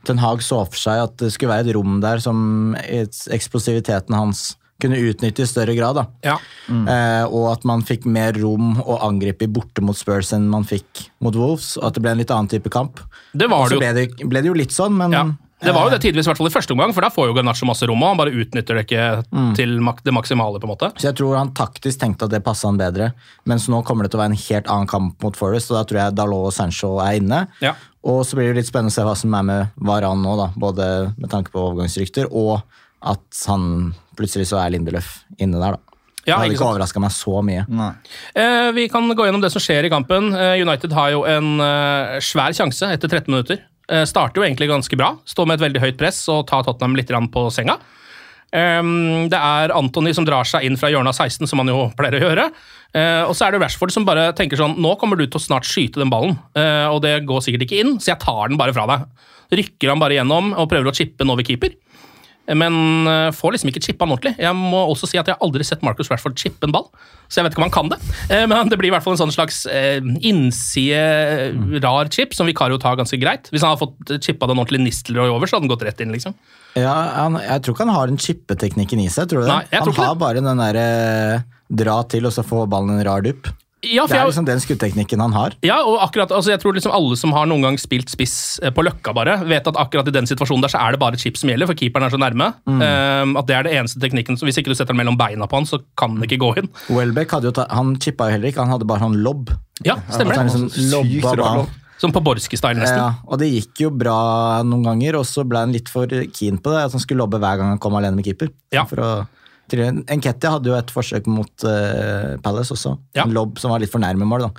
Ten 0.08 0.18
Hag 0.22 0.42
så 0.46 0.62
for 0.70 0.80
seg 0.80 1.04
at 1.04 1.18
det 1.22 1.32
skulle 1.34 1.52
være 1.54 1.70
et 1.70 1.76
rom 1.76 2.00
der 2.04 2.22
som 2.24 2.74
eksplosiviteten 3.32 4.16
hans 4.16 4.56
kunne 4.82 4.98
utnytte 4.98 5.44
i 5.44 5.46
større 5.50 5.76
grad. 5.78 6.00
da. 6.00 6.06
Ja. 6.26 6.38
Eh, 6.72 7.26
og 7.30 7.52
at 7.52 7.68
man 7.70 7.84
fikk 7.86 8.08
mer 8.10 8.34
rom 8.42 8.80
å 8.82 8.98
angripe 9.06 9.46
i 9.46 9.52
borte 9.52 9.84
mot 9.86 9.98
Spurs 9.98 10.32
enn 10.34 10.48
man 10.50 10.66
fikk 10.66 11.06
mot 11.22 11.38
Wolves. 11.38 11.76
Og 11.78 11.92
at 11.92 12.00
det 12.00 12.02
ble 12.02 12.16
en 12.16 12.24
litt 12.24 12.34
annen 12.34 12.50
type 12.50 12.72
kamp. 12.74 12.98
Det 13.38 13.50
var 13.52 13.70
det 13.70 13.78
jo. 13.78 13.84
ble 13.84 13.94
det, 14.00 14.08
ble 14.26 14.42
det 14.42 14.50
jo 14.50 14.58
litt 14.58 14.74
sånn, 14.74 14.98
men 14.98 15.12
Ja. 15.14 15.28
Det 15.62 15.76
var 15.76 15.86
jo 15.86 15.92
det 15.94 16.00
tidvis, 16.02 16.26
i 16.26 16.30
hvert 16.32 16.40
fall 16.40 16.48
i 16.50 16.54
første 16.56 16.74
omgang, 16.74 16.90
for 16.92 17.06
da 17.06 17.12
får 17.14 17.28
jo 17.30 17.34
Garnaccio 17.38 17.68
masse 17.70 17.86
rom, 17.86 18.02
og 18.02 18.08
han 18.10 18.18
bare 18.18 18.32
utnytter 18.34 18.80
det 18.80 18.88
ikke 18.88 19.54
til 19.54 19.76
mak 19.86 20.00
det 20.02 20.10
maksimale. 20.12 20.58
på 20.58 20.66
en 20.66 20.72
måte. 20.74 20.90
Så 20.98 21.12
jeg 21.12 21.18
tror 21.20 21.36
han 21.38 21.52
taktisk 21.54 22.00
tenkte 22.02 22.26
at 22.26 22.32
det 22.34 22.40
passa 22.44 22.66
han 22.66 22.80
bedre. 22.82 23.12
Mens 23.46 23.68
nå 23.70 23.84
kommer 23.86 24.02
det 24.02 24.10
til 24.10 24.18
å 24.18 24.24
være 24.24 24.34
en 24.34 24.42
helt 24.42 24.66
annen 24.74 24.90
kamp 24.90 25.22
mot 25.22 25.38
Forest, 25.38 25.70
og 25.70 25.78
da 25.78 25.84
tror 25.86 26.00
jeg 26.02 26.16
Dalot 26.18 26.48
og 26.50 26.52
Sancho 26.56 26.98
er 27.06 27.20
inne. 27.22 27.44
Ja. 27.62 27.76
Og 28.08 28.24
så 28.26 28.38
blir 28.38 28.50
det 28.50 28.62
litt 28.62 28.70
spennende 28.70 28.94
å 28.94 28.96
se 28.96 29.06
hva 29.06 29.14
som 29.18 29.34
er 29.38 29.46
med 29.46 29.76
Varan 29.78 30.24
nå, 30.24 30.34
da. 30.40 30.50
Både 30.58 30.86
med 31.18 31.30
tanke 31.30 31.54
på 31.54 31.62
overgangsrykter 31.62 32.32
og 32.32 32.62
at 33.02 33.46
han 33.50 33.94
plutselig 34.18 34.48
så 34.52 34.60
er 34.62 34.74
Lindeløf 34.74 35.22
inne 35.42 35.62
der, 35.62 35.78
da. 35.78 35.98
Ja, 36.22 36.36
det 36.36 36.52
hadde 36.52 36.54
ikke 36.54 36.68
overraska 36.70 37.02
meg 37.02 37.14
så 37.16 37.40
mye. 37.42 37.64
Eh, 38.38 38.68
vi 38.78 38.86
kan 38.94 39.08
gå 39.10 39.26
gjennom 39.26 39.42
det 39.42 39.50
som 39.54 39.62
skjer 39.64 39.88
i 39.88 39.90
kampen. 39.90 40.30
Eh, 40.38 40.60
United 40.62 40.94
har 40.94 41.16
jo 41.16 41.24
en 41.26 41.56
eh, 41.66 42.20
svær 42.22 42.54
sjanse 42.54 42.92
etter 42.94 43.10
13 43.10 43.26
minutter. 43.34 43.64
Eh, 43.90 44.04
starter 44.06 44.38
jo 44.38 44.46
egentlig 44.46 44.70
ganske 44.70 45.00
bra. 45.00 45.16
Står 45.26 45.50
med 45.50 45.58
et 45.58 45.66
veldig 45.66 45.82
høyt 45.82 45.98
press 45.98 46.22
og 46.30 46.46
tar 46.52 46.62
Tottenham 46.68 46.94
litt 47.00 47.10
på 47.34 47.48
senga. 47.54 47.80
Ehm, 48.52 49.30
det 49.32 49.40
er 49.40 49.74
Anthony 49.76 50.14
som 50.14 50.28
drar 50.28 50.48
seg 50.48 50.66
inn 50.68 50.78
fra 50.80 50.92
hjørnet 50.92 51.14
av 51.14 51.26
16, 51.26 51.48
som 51.48 51.62
han 51.64 51.72
jo 51.72 51.88
pleier 51.98 52.20
å 52.20 52.24
gjøre. 52.26 52.48
Eh, 52.94 53.24
og 53.24 53.36
så 53.38 53.48
er 53.48 53.56
det 53.56 53.62
Rashford 53.64 53.94
som 53.96 54.04
bare 54.08 54.34
tenker 54.36 54.60
sånn 54.60 54.74
Nå 54.84 54.98
kommer 55.00 55.16
du 55.16 55.24
til 55.24 55.40
å 55.40 55.44
snart 55.44 55.64
skyte 55.68 56.02
den 56.02 56.12
ballen, 56.12 56.34
uh, 56.60 56.90
og 56.92 57.00
det 57.06 57.22
går 57.30 57.40
sikkert 57.46 57.64
ikke 57.68 57.80
inn, 57.86 57.94
så 58.04 58.12
jeg 58.12 58.20
tar 58.26 58.52
den 58.52 58.60
bare 58.60 58.76
fra 58.76 58.84
deg. 58.90 59.06
Rykker 59.62 59.94
han 59.94 60.02
bare 60.02 60.18
gjennom 60.20 60.52
og 60.60 60.68
prøver 60.72 60.92
å 60.92 60.96
chippe 60.96 61.24
den 61.24 61.32
over 61.32 61.48
keeper. 61.48 61.72
Men 62.52 63.08
uh, 63.08 63.30
får 63.32 63.54
liksom 63.54 63.70
ikke 63.72 63.84
chippa 63.86 64.04
den 64.04 64.16
ordentlig. 64.16 64.34
Jeg 64.42 64.56
må 64.58 64.82
også 64.90 65.08
si 65.08 65.20
at 65.22 65.30
jeg 65.30 65.38
har 65.38 65.46
aldri 65.46 65.64
sett 65.64 65.84
Marcus 65.86 66.10
Rashford 66.12 66.36
chippe 66.42 66.68
en 66.68 66.74
ball, 66.74 66.90
så 67.32 67.40
jeg 67.40 67.46
vet 67.48 67.54
ikke 67.56 67.62
om 67.62 67.68
han 67.70 67.74
kan 67.76 67.92
det. 67.94 68.00
Eh, 68.34 68.44
Men 68.50 68.68
det 68.72 68.80
blir 68.82 68.90
i 68.90 68.94
hvert 68.96 69.06
fall 69.06 69.14
en 69.16 69.22
sånn 69.22 69.32
slags 69.32 69.62
eh, 69.72 70.02
innside 70.28 71.80
rar 71.86 72.10
chip 72.12 72.36
som 72.36 72.50
Vikario 72.50 72.80
tar 72.82 72.98
ganske 73.00 73.20
greit. 73.22 73.48
Hvis 73.54 73.64
han 73.64 73.72
hadde 73.72 73.86
fått 73.86 74.26
chippa 74.26 74.50
den 74.52 74.60
ordentlig 74.60 74.82
Nistelrooy 74.84 75.32
over, 75.32 75.48
så 75.48 75.56
hadde 75.60 75.70
den 75.70 75.72
gått 75.72 75.86
rett 75.88 76.04
inn. 76.04 76.12
liksom. 76.12 76.36
Ja, 76.76 76.92
han, 77.22 77.40
Jeg 77.40 77.64
tror 77.64 77.76
ikke 77.78 77.86
han 77.88 77.96
har 77.96 78.12
den 78.12 78.20
chippeteknikken 78.20 79.00
i 79.06 79.08
seg. 79.12 79.30
tror 79.32 79.46
du 79.46 79.48
det? 79.48 79.54
Nei, 79.54 79.64
jeg 79.70 79.78
han 79.78 79.88
tror 79.88 79.96
ikke 79.96 80.10
har 80.10 80.20
bare 80.26 80.44
den 80.44 80.66
derre 80.66 80.88
dra 81.72 82.02
til 82.12 82.28
og 82.28 82.36
så 82.36 82.44
få 82.46 82.66
ballen 82.70 82.98
en 83.00 83.06
rar 83.08 83.24
dupp. 83.26 83.50
Ja, 83.82 84.04
for 84.06 84.14
Det 84.14 84.20
er 84.22 84.28
liksom 84.30 84.46
den 84.46 84.60
skutteknikken 84.62 85.22
han 85.24 85.34
har. 85.34 85.56
ja, 85.66 85.80
og 85.82 85.96
akkurat, 86.06 86.30
altså 86.30 86.52
jeg 86.52 86.62
tror 86.62 86.76
liksom 86.78 86.92
alle 86.94 87.16
som 87.18 87.32
har 87.34 87.48
noen 87.50 87.64
gang 87.66 87.80
spilt 87.82 88.12
spiss 88.14 88.60
eh, 88.62 88.70
på 88.70 88.84
Løkka, 88.86 89.10
bare, 89.18 89.40
vet 89.50 89.66
at 89.66 89.80
akkurat 89.82 90.06
i 90.06 90.14
den 90.14 90.30
situasjonen 90.30 90.62
der 90.62 90.70
så 90.70 90.78
er 90.86 90.94
det 90.94 91.00
bare 91.02 91.18
chip 91.18 91.40
som 91.40 91.50
gjelder, 91.50 91.66
for 91.66 91.74
keeperen 91.80 92.06
er 92.06 92.14
så 92.14 92.20
nærme. 92.22 92.52
Eh, 92.70 93.32
at 93.42 93.50
det 93.50 93.56
er 93.58 93.66
det 93.66 93.74
eneste 93.80 93.98
teknikken. 94.04 94.38
så 94.38 94.46
Hvis 94.46 94.62
ikke 94.62 94.70
du 94.70 94.78
setter 94.78 94.94
den 94.94 95.02
mellom 95.02 95.18
beina 95.18 95.48
på 95.50 95.58
han, 95.58 95.66
så 95.66 95.82
kan 95.98 96.14
den 96.14 96.30
ikke 96.30 96.38
gå 96.46 96.52
inn. 96.62 96.70
Welbeck 96.94 97.34
hadde 97.34 97.50
jo 97.50 97.56
ta, 97.58 97.66
han 97.74 97.96
chippa 97.98 98.30
jo 98.30 98.38
heller 98.38 98.54
ikke, 98.54 98.62
han 98.62 98.76
hadde 98.76 98.86
bare 98.86 99.02
sånn 99.02 99.18
lobb. 99.26 99.50
Ja, 99.82 99.98
stemmer 100.14 100.38
det. 100.38 100.46
liksom 100.52 100.70
lobba 100.94 101.36
rar 101.42 101.66
Som 101.98 102.14
på 102.14 102.22
Borski-style, 102.22 102.78
nesten. 102.78 102.98
Ja, 103.02 103.10
og 103.26 103.42
det 103.42 103.50
gikk 103.50 103.82
jo 103.88 103.90
bra 103.90 104.62
noen 104.62 104.86
ganger, 104.86 105.18
og 105.18 105.26
så 105.26 105.42
ble 105.46 105.58
han 105.66 105.74
litt 105.74 105.90
for 105.90 106.06
keen 106.06 106.62
på 106.62 106.70
det. 106.70 106.86
At 106.86 106.94
han 106.94 107.02
skulle 107.02 107.26
lobbe 107.26 107.42
hver 107.42 107.58
gang 107.58 107.74
han 107.74 107.82
kom 107.82 107.98
alene 107.98 108.18
med 108.18 108.26
keeper. 108.30 108.54
Ja. 108.74 108.86
For 108.90 109.02
å, 109.02 109.12
Enketia 109.80 110.56
hadde 110.58 110.72
jo 110.72 110.78
et 110.78 110.92
forsøk 110.94 111.28
mot 111.32 111.66
uh, 111.68 112.38
Palace 112.44 112.74
også. 112.76 112.96
Ja. 113.18 113.26
En 113.26 113.36
lobb 113.36 113.60
som 113.62 113.74
var 113.74 113.84
litt 113.84 113.92
for 113.94 114.04
nærme 114.04 114.28
mål. 114.28 114.48
da. 114.48 114.52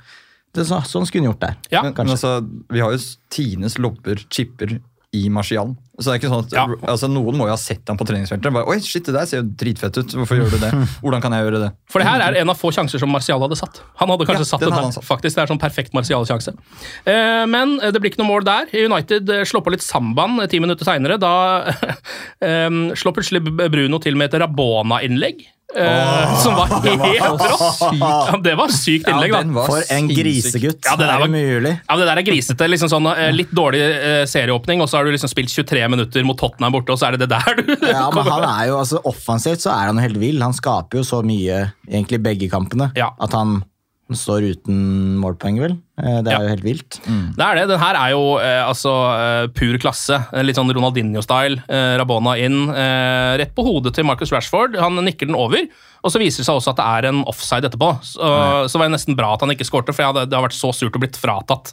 Det, 0.53 0.65
så, 0.69 0.79
sånn 0.85 1.07
skulle 1.09 1.25
hun 1.25 1.31
gjort 1.33 1.45
der. 1.45 1.55
Ja, 1.73 1.81
Men, 1.85 1.95
men 1.97 2.13
altså, 2.13 2.35
vi 2.69 2.81
har 2.83 2.93
jo 2.93 2.99
Tines 3.33 3.79
lobber, 3.81 4.21
chipper, 4.29 4.77
i 5.13 5.27
Marcial. 5.29 5.75
Så 6.01 6.09
det 6.09 6.13
er 6.15 6.19
ikke 6.23 6.29
sånn 6.33 6.45
at, 6.47 6.53
Ja. 6.57 6.63
altså, 6.89 7.05
Noen 7.07 7.35
må 7.37 7.45
jo 7.45 7.53
ha 7.53 7.59
sett 7.61 7.85
ham 7.87 7.97
på 7.99 8.05
treningsfeltet. 8.09 8.49
Bare, 8.51 8.65
Oi, 8.67 8.79
shit, 8.81 9.05
det 9.05 9.13
der 9.13 9.27
ser 9.29 9.43
jo 9.43 9.49
dritfett 9.61 9.95
ut. 10.01 10.09
Hvorfor 10.17 10.39
gjør 10.39 10.49
du 10.49 10.57
det? 10.57 10.71
Hvordan 11.03 11.21
kan 11.21 11.31
jeg 11.37 11.45
gjøre 11.45 11.59
det? 11.61 11.69
For 11.93 12.01
det 12.01 12.07
her 12.09 12.19
er 12.25 12.39
en 12.41 12.49
av 12.49 12.57
få 12.57 12.71
sjanser 12.73 12.97
som 12.99 13.11
Martial 13.13 13.39
hadde 13.45 13.55
satt. 13.59 13.77
Han 14.01 14.09
hadde 14.09 14.25
kanskje 14.25 14.41
Ja, 14.41 14.49
satt 14.55 14.59
den 14.65 14.73
den 14.73 14.83
her. 14.83 14.91
satt. 14.91 15.05
Faktisk, 15.05 15.35
Det 15.37 15.43
er 15.45 15.51
sånn 15.53 15.61
perfekt 15.61 15.93
Martial-sjanse. 15.93 16.55
Eh, 17.05 17.45
men 17.45 17.77
det 17.77 18.01
blir 18.01 18.09
ikke 18.09 18.23
noe 18.25 18.31
mål 18.33 18.43
der. 18.43 18.65
United 18.73 19.29
eh, 19.29 19.43
slår 19.45 19.61
på 19.63 19.71
litt 19.75 19.85
samban 19.85 20.41
eh, 20.41 20.47
ti 20.47 20.59
minutter 20.59 20.83
seinere. 20.83 21.19
Da 21.21 21.33
eh, 22.41 22.69
slår 22.97 23.13
plutselig 23.13 23.43
Bruno 23.69 23.99
til 24.01 24.15
med 24.17 24.33
et 24.33 24.41
Rabona-innlegg. 24.41 25.45
Eh, 25.75 26.35
som 26.43 26.53
var 26.55 26.67
helt 26.83 27.41
rått. 27.41 27.81
Ja, 27.99 28.37
det 28.43 28.55
var 28.59 28.67
sykt 28.73 29.07
innlegg, 29.09 29.31
da. 29.33 29.41
Ja, 29.47 29.65
For 29.67 29.83
en 29.95 30.07
grisegutt. 30.11 30.83
Ja, 30.85 30.95
det 30.99 31.07
der 31.07 31.13
er 31.15 31.23
var- 31.27 31.79
Ja, 31.89 31.95
Det 31.97 32.05
der 32.09 32.17
er 32.17 32.25
grisete. 32.27 32.67
liksom 32.69 32.89
sånn 32.91 33.09
eh, 33.17 33.31
Litt 33.31 33.51
dårlig 33.51 33.81
eh, 33.81 34.25
serieåpning, 34.29 34.81
og 34.81 34.89
så 34.89 34.97
har 34.99 35.05
du 35.05 35.11
liksom 35.15 35.29
spilt 35.31 35.49
23 35.49 35.87
minutter 35.89 36.23
mot 36.23 36.37
Tottenham 36.37 36.73
borte, 36.73 36.89
og 36.93 36.99
så 36.99 37.07
er 37.07 37.17
det 37.17 37.27
det 37.27 37.29
der 37.33 37.55
du 37.61 37.87
Ja, 37.87 38.09
men 38.13 38.25
han 38.27 38.43
er 38.43 38.67
jo, 38.69 38.77
altså 38.79 39.01
Offensivt 39.05 39.61
så 39.65 39.71
er 39.73 39.87
han 39.91 39.97
jo 39.97 40.01
helt 40.07 40.17
vill. 40.21 40.41
Han 40.41 40.53
skaper 40.53 41.01
jo 41.01 41.03
så 41.07 41.23
mye 41.25 41.71
egentlig 41.89 42.21
begge 42.23 42.49
kampene 42.51 42.91
Ja. 42.95 43.11
at 43.19 43.31
han 43.33 43.63
står 44.11 44.43
uten 44.51 45.15
målpoeng, 45.21 45.59
vel. 45.63 45.77
Eh, 45.97 46.21
Det 46.21 46.27
er 46.27 46.35
Ja. 46.35 46.41
jo 46.41 46.47
helt 46.49 46.63
vilt. 46.63 46.99
Det 47.05 47.39
er 47.45 47.55
det. 47.55 47.67
Den 47.69 47.79
her 47.79 47.95
er 47.95 48.09
jo 48.11 48.37
eh, 48.37 48.67
altså 48.67 48.91
eh, 49.15 49.47
pur 49.47 49.77
klasse. 49.79 50.19
Litt 50.43 50.55
sånn 50.57 50.69
Ronaldinho-style. 50.73 51.63
Eh, 51.69 51.97
Rabona 51.97 52.35
inn. 52.37 52.69
Eh, 52.69 53.37
rett 53.39 53.55
på 53.55 53.63
hodet 53.63 53.93
til 53.95 54.03
Marcus 54.03 54.31
Rashford. 54.31 54.75
Han 54.77 54.95
nikker 55.05 55.25
den 55.27 55.35
over. 55.35 55.65
Og 56.03 56.11
så 56.11 56.19
viser 56.19 56.43
det 56.43 56.47
seg 56.49 56.57
også 56.59 56.73
at 56.73 56.79
det 56.79 56.85
er 56.85 57.07
en 57.09 57.21
offside 57.31 57.67
etterpå. 57.69 57.89
Så, 58.03 58.19
så 58.69 58.79
var 58.79 58.89
det 58.89 58.95
nesten 58.97 59.15
bra 59.15 59.29
at 59.37 59.43
han 59.45 59.53
ikke 59.53 59.67
skårte, 59.67 59.93
for 59.95 60.03
hadde, 60.09 60.25
det 60.27 60.35
har 60.35 60.43
vært 60.43 60.57
så 60.57 60.73
surt 60.75 60.95
å 60.97 61.01
blitt 61.01 61.15
fratatt 61.19 61.71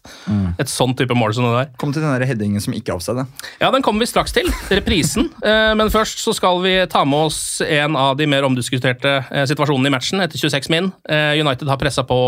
et 0.62 0.70
sånn 0.70 0.94
type 0.98 1.16
mål 1.18 1.34
som 1.34 1.48
det 1.48 1.54
der. 1.56 1.72
Kom 1.82 1.90
til 1.94 2.04
den 2.04 2.14
der 2.14 2.26
headingen 2.28 2.62
som 2.62 2.74
ikke 2.76 2.92
er 2.94 3.00
offside. 3.00 3.24
Ja, 3.62 3.72
den 3.74 3.82
kommer 3.86 4.04
vi 4.04 4.10
straks 4.10 4.34
til. 4.36 4.50
Reprisen. 4.70 5.30
Eh, 5.50 5.72
Men 5.74 5.88
først 5.90 6.20
så 6.22 6.32
skal 6.36 6.60
vi 6.62 6.72
ta 6.90 7.00
med 7.08 7.26
oss 7.30 7.60
en 7.64 7.96
av 7.98 8.12
de 8.18 8.26
mer 8.28 8.44
omdiskuterte 8.46 9.16
eh, 9.30 9.46
situasjonene 9.50 9.88
i 9.90 9.94
matchen 9.94 10.22
etter 10.22 10.38
26 10.38 10.68
min. 10.70 10.90
Eh, 11.10 11.40
United 11.40 11.68
har 11.70 11.80
pressa 11.80 12.04
på 12.06 12.18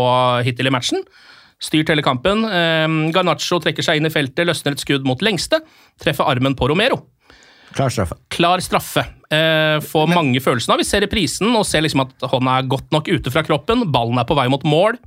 hittil 0.43 0.67
i 0.67 0.73
matchen. 0.73 1.03
Styrt 1.63 1.91
hele 1.93 2.03
kampen. 2.03 2.43
Garnaccio 3.15 3.61
trekker 3.63 3.85
seg 3.85 4.01
inn 4.01 4.09
i 4.09 4.11
feltet, 4.11 4.43
løsner 4.49 4.75
et 4.75 4.83
skudd 4.83 5.05
mot 5.07 5.21
lengste. 5.23 5.61
Treffer 6.03 6.27
armen 6.27 6.57
på 6.59 6.67
Romero. 6.67 6.99
Klar 7.73 7.89
straffe. 7.93 8.17
Klar 8.33 8.61
straffe. 8.63 9.03
Eh, 9.33 9.79
får 9.81 10.11
mange 10.13 10.41
følelser, 10.43 10.73
av. 10.75 10.81
Vi 10.81 10.85
ser 10.87 11.01
reprisen 11.05 11.49
og 11.57 11.65
ser 11.65 11.81
liksom 11.85 12.03
at 12.05 12.27
hånda 12.29 12.59
er 12.59 12.67
godt 12.69 12.91
nok 12.93 13.09
ute 13.09 13.33
fra 13.33 13.41
kroppen. 13.45 13.87
Ballen 13.93 14.19
er 14.21 14.27
på 14.29 14.37
vei 14.37 14.47
mot 14.53 14.63
mål. 14.67 14.99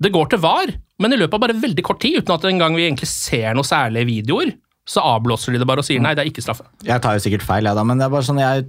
Det 0.00 0.12
går 0.14 0.30
til 0.30 0.38
VAR, 0.44 0.70
men 1.02 1.12
i 1.12 1.18
løpet 1.18 1.34
av 1.34 1.42
bare 1.42 1.58
veldig 1.58 1.82
kort 1.84 2.00
tid, 2.00 2.20
uten 2.22 2.34
at 2.36 2.44
en 2.46 2.60
gang 2.62 2.76
vi 2.78 2.86
egentlig 2.86 3.08
ser 3.10 3.52
noe 3.58 3.66
særlige 3.66 4.06
videoer, 4.06 4.52
så 4.88 5.02
avblåser 5.04 5.52
de 5.52 5.58
det 5.60 5.66
bare 5.68 5.82
og 5.82 5.84
sier 5.84 6.00
nei, 6.00 6.14
det 6.16 6.22
er 6.22 6.30
ikke 6.30 6.40
straffe. 6.40 6.64
Jeg 6.86 7.02
tar 7.04 7.18
jo 7.18 7.20
sikkert 7.24 7.42
feil, 7.44 7.66
jeg 7.68 7.76
da, 7.76 7.82
men 7.84 7.98
det 8.00 8.06
er 8.06 8.12
bare 8.14 8.24
sånn 8.24 8.38
jeg 8.40 8.62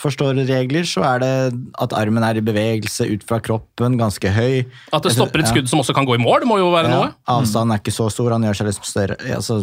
forstår 0.00 0.38
regler, 0.48 0.86
så 0.88 1.02
er 1.04 1.20
det 1.20 1.32
at 1.84 1.92
armen 1.98 2.24
er 2.24 2.38
i 2.40 2.44
bevegelse 2.46 3.10
ut 3.10 3.26
fra 3.28 3.42
kroppen, 3.44 3.98
ganske 4.00 4.30
høy. 4.32 4.62
At 4.94 5.04
det 5.04 5.12
stopper 5.18 5.42
et 5.42 5.50
skudd 5.50 5.68
som 5.68 5.82
også 5.82 5.92
kan 5.98 6.08
gå 6.08 6.16
i 6.16 6.22
mål, 6.22 6.46
må 6.48 6.56
jo 6.62 6.70
være 6.72 6.88
Ja, 6.88 6.96
noe. 7.02 7.12
avstanden 7.28 7.74
er 7.76 7.82
ikke 7.82 7.92
så 7.98 8.06
stor, 8.14 8.30
han 8.38 8.46
gjør 8.46 8.56
seg 8.62 8.70
liksom 8.70 8.88
større. 8.88 9.18
Altså, 9.36 9.58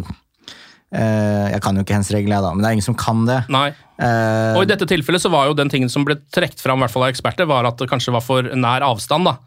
eh, 0.94 1.46
jeg 1.52 1.60
kan 1.64 1.76
jo 1.76 1.84
ikke 1.84 1.96
hens 1.98 2.10
regler, 2.14 2.40
da, 2.44 2.54
men 2.54 2.64
det 2.64 2.70
er 2.70 2.78
ingen 2.78 2.86
som 2.88 2.96
kan 2.98 3.24
det. 3.28 3.42
Nei. 3.52 3.68
Uh, 3.98 4.54
Og 4.54 4.62
i 4.62 4.70
dette 4.70 4.86
tilfellet 4.86 5.22
så 5.24 5.30
var 5.32 5.48
jo 5.50 5.56
den 5.58 5.70
tingen 5.72 5.90
som 5.90 6.04
ble 6.06 6.14
trukket 6.34 6.60
fram 6.62 6.78
i 6.78 6.86
hvert 6.86 6.94
fall 6.94 7.08
av 7.08 7.12
eksperter, 7.12 7.48
var 7.50 7.66
at 7.66 7.80
det 7.80 7.88
kanskje 7.90 8.14
var 8.14 8.22
for 8.22 8.46
nær 8.54 8.86
avstand. 8.86 9.26
da. 9.26 9.38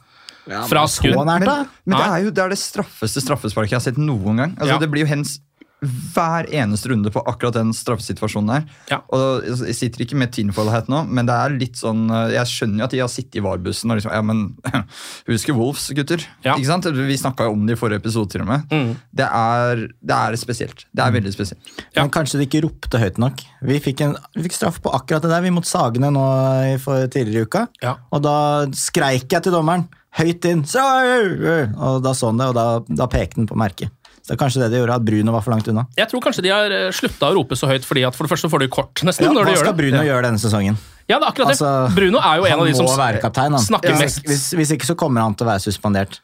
Fra 0.68 0.88
så 0.90 0.98
skudd. 1.00 1.16
Men, 1.22 1.46
men 1.86 1.96
det 1.98 2.08
er 2.08 2.26
jo 2.26 2.32
det, 2.34 2.44
er 2.44 2.52
det 2.52 2.60
straffeste 2.60 3.22
straffesparket 3.24 3.76
jeg 3.76 3.80
har 3.80 3.86
sett 3.86 4.00
noen 4.02 4.42
gang. 4.42 4.56
Altså, 4.58 4.74
Ja. 4.74 4.80
Det 4.82 4.90
blir 4.92 5.06
jo 5.06 5.12
hens 5.14 5.38
hver 5.82 6.46
eneste 6.54 6.92
runde 6.92 7.10
på 7.10 7.24
akkurat 7.26 7.56
den 7.58 7.72
straffesituasjonen 7.74 8.52
der. 8.52 8.66
Ja. 8.92 9.00
Og 9.10 9.48
Jeg 9.66 9.76
sitter 9.80 10.04
ikke 10.06 10.18
med 10.20 10.30
tinfoil 10.36 10.70
hat 10.70 10.90
nå, 10.92 11.00
men 11.10 11.26
det 11.26 11.34
er 11.34 11.56
litt 11.58 11.80
sånn 11.80 12.04
Jeg 12.30 12.46
skjønner 12.50 12.84
jo 12.84 12.86
at 12.86 12.94
de 12.94 13.00
har 13.02 13.10
sittet 13.10 13.40
i 13.40 13.44
VAR-bussen 13.44 13.90
og 13.90 13.98
liksom 13.98 14.14
Ja, 14.14 14.22
men 14.26 14.44
husker 15.32 15.58
Wolves, 15.58 15.88
gutter? 15.98 16.22
Ja. 16.46 16.54
Ikke 16.54 16.70
sant? 16.70 16.86
Vi 16.86 17.18
snakka 17.18 17.48
jo 17.50 17.56
om 17.56 17.64
det 17.66 17.78
i 17.78 17.80
forrige 17.82 18.04
episode, 18.04 18.30
til 18.30 18.44
og 18.44 18.52
med. 18.52 18.68
Det, 19.10 19.26
er, 19.26 19.88
det 20.06 20.18
er 20.18 20.38
spesielt. 20.40 20.86
Det 20.94 21.06
er 21.06 21.16
veldig 21.16 21.34
spesielt. 21.34 21.72
Ja. 21.96 22.04
Men 22.04 22.14
kanskje 22.14 22.42
de 22.42 22.46
ikke 22.46 22.62
ropte 22.68 23.02
høyt 23.02 23.18
nok. 23.22 23.42
Vi 23.66 23.80
fikk, 23.82 24.04
en, 24.06 24.14
vi 24.38 24.46
fikk 24.46 24.58
straff 24.60 24.78
på 24.86 24.94
akkurat 24.94 25.26
det 25.26 25.32
der, 25.34 25.42
vi 25.46 25.54
mot 25.56 25.66
Sagene 25.68 26.12
nå 26.14 26.28
i 26.68 26.76
for 26.82 27.10
tidligere 27.10 27.48
i 27.48 27.50
uka. 27.50 27.66
Ja. 27.82 27.96
Og 28.14 28.22
da 28.26 28.36
skreik 28.78 29.32
jeg 29.34 29.48
til 29.48 29.56
dommeren, 29.56 29.88
høyt 30.20 30.46
inn, 30.50 30.62
og 30.68 32.02
da 32.04 32.14
så 32.18 32.30
han 32.30 32.42
det, 32.42 32.52
og 32.52 32.58
da, 32.58 32.68
da 33.02 33.10
pekte 33.10 33.40
han 33.42 33.50
på 33.50 33.58
merket. 33.60 33.94
Så 34.22 34.32
det 34.32 34.38
er 34.38 34.42
kanskje 34.44 34.62
det 34.62 34.72
det 34.74 34.82
gjorde, 34.82 34.96
at 35.02 35.06
Bruno 35.06 35.34
var 35.34 35.42
for 35.46 35.56
langt 35.56 35.68
unna. 35.72 35.86
Jeg 35.98 36.08
tror 36.12 36.22
kanskje 36.22 36.46
de 36.46 36.54
har 36.54 36.76
slutta 36.94 37.32
å 37.32 37.36
rope 37.40 37.58
så 37.58 37.70
høyt, 37.72 37.86
fordi 37.88 38.06
at 38.06 38.18
for 38.18 38.28
det 38.28 38.34
første 38.36 38.52
får 38.54 38.66
de 38.66 38.72
kort 38.72 39.02
nesten 39.08 39.26
Ja, 39.26 39.34
når 39.34 39.50
de 39.50 39.52
hva 39.52 39.56
gjør 39.58 39.64
skal 39.66 39.74
det. 39.74 39.80
Bruno 39.82 40.04
gjøre 40.06 40.26
denne 40.30 40.42
sesongen? 40.42 40.82
Ja, 41.10 41.18
det 41.18 41.26
er 41.26 41.30
akkurat 41.32 41.52
det. 41.52 41.58
Altså, 41.58 41.96
Bruno 41.98 42.22
er 42.22 42.42
jo 42.42 42.50
en 42.50 42.60
av 42.60 42.68
de 42.70 42.76
som 42.78 42.92
kaptein, 43.26 43.58
snakker 43.66 43.96
ja. 43.96 44.02
mest. 44.04 44.22
Hvis, 44.28 44.52
hvis 44.56 44.76
ikke 44.78 44.92
så 44.94 44.96
kommer 45.00 45.26
han 45.26 45.34
til 45.36 45.48
å 45.48 45.52
være 45.52 45.66
suspendert 45.66 46.22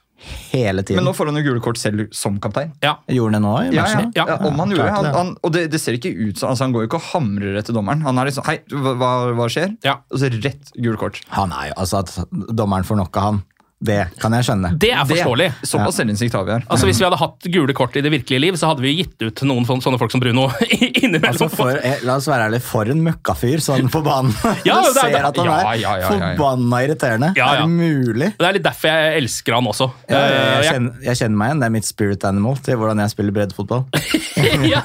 hele 0.52 0.84
tiden. 0.84 0.98
Men 1.02 1.10
nå 1.10 1.14
får 1.14 1.30
han 1.30 1.38
jo 1.40 1.44
gule 1.46 1.62
kort 1.64 1.80
selv 1.80 2.08
som 2.16 2.40
kaptein. 2.42 2.72
Ja. 2.84 2.96
Gjorde 3.12 3.38
han 3.38 3.38
det 3.38 3.42
nå 3.44 3.54
i 3.62 3.76
Ja, 3.76 3.86
ja. 3.92 4.00
Ja. 4.16 4.26
ja, 4.32 4.38
om 4.48 4.58
han 4.60 4.74
gjorde 4.74 4.88
Han, 4.96 5.10
han, 5.14 5.34
og 5.46 5.54
det, 5.54 5.68
det 5.74 5.82
ser 5.82 5.98
ikke 5.98 6.10
ut 6.10 6.40
som 6.40 6.50
altså, 6.52 6.66
Han 6.66 6.74
går 6.74 6.86
jo 6.86 6.90
ikke 6.90 7.00
og 7.02 7.10
hamrer 7.12 7.60
etter 7.62 7.76
dommeren. 7.78 8.02
Han 8.08 8.18
er 8.18 8.32
liksom 8.32 8.48
Hei, 8.48 8.58
hva, 8.74 8.96
hva- 8.98 9.36
hva 9.38 9.50
skjer? 9.52 9.76
Ja. 9.86 10.00
Og 10.12 10.22
så 10.24 10.32
rett 10.34 10.74
gul 10.74 10.98
kort. 11.00 11.22
Han 11.36 11.54
er 11.54 11.70
jo, 11.72 11.78
altså 11.84 12.02
At 12.02 12.16
dommeren 12.58 12.88
får 12.88 13.02
nok 13.04 13.22
av 13.22 13.28
han, 13.30 13.44
det 13.80 14.08
kan 14.18 14.34
jeg 14.34 14.46
skjønne. 14.48 14.72
Det 14.82 14.90
er 14.90 15.06
forståelig. 15.06 15.48
Det, 15.62 15.68
såpass 15.70 16.00
selvinnsikt 16.00 16.34
har 16.34 16.46
vi 16.48 16.52
her. 16.56 16.64
Altså 16.74 16.88
Hvis 16.90 16.98
vi 16.98 17.06
hadde 17.06 17.20
hatt 17.22 17.46
gule 17.54 17.74
kort 17.78 17.94
i 18.00 18.02
det 18.02 18.10
virkelige 18.10 18.40
liv, 18.42 18.56
så 18.58 18.72
hadde 18.72 18.82
vi 18.82 18.96
gitt 18.98 19.22
ut 19.22 19.44
noen 19.46 19.68
sånne 19.70 20.00
folk 20.02 20.10
som 20.16 20.24
Bruno 20.24 20.48
innimellom. 20.72 21.28
Altså 21.30 21.48
for, 21.54 21.78
eh, 21.78 22.00
la 22.08 22.16
oss 22.18 22.26
være 22.32 22.48
ærlige, 22.50 22.66
for 22.66 22.90
en 22.90 23.04
møkkafyr 23.06 23.62
sånn 23.62 23.92
på 23.94 24.02
banen. 24.06 24.34
Ja, 24.66 24.80
du 24.86 24.90
det 24.90 25.04
er- 25.04 25.14
ser 25.14 25.28
at 25.30 25.38
han 25.38 25.46
ja, 25.52 25.58
er 25.60 25.78
ja, 25.78 25.78
ja, 25.78 25.94
ja, 26.02 26.10
ja. 26.10 26.32
forbanna 26.40 26.80
irriterende. 26.88 27.30
Ja, 27.38 27.52
ja. 27.54 27.54
Er 27.54 27.68
det 27.68 27.70
mulig? 27.78 28.32
Det 28.42 28.48
er 28.50 28.58
litt 28.58 28.66
derfor 28.66 28.90
jeg 28.96 29.22
elsker 29.22 29.58
han 29.60 29.70
også. 29.74 29.92
Ja, 30.10 30.18
jeg, 30.18 30.26
Eh, 30.28 30.42
jeg, 30.42 30.64
jeg- 30.64 30.74
kjenner, 30.74 30.98
jeg 31.12 31.22
kjenner 31.22 31.38
meg 31.44 31.52
igjen. 31.52 31.62
Det 31.62 31.70
er 31.70 31.76
mitt 31.78 31.86
spirit 31.92 32.26
animal 32.32 32.58
til 32.66 32.82
hvordan 32.82 33.04
jeg 33.06 33.14
spiller 33.14 33.38
breddefotball. 33.38 33.86
ja. 34.74 34.82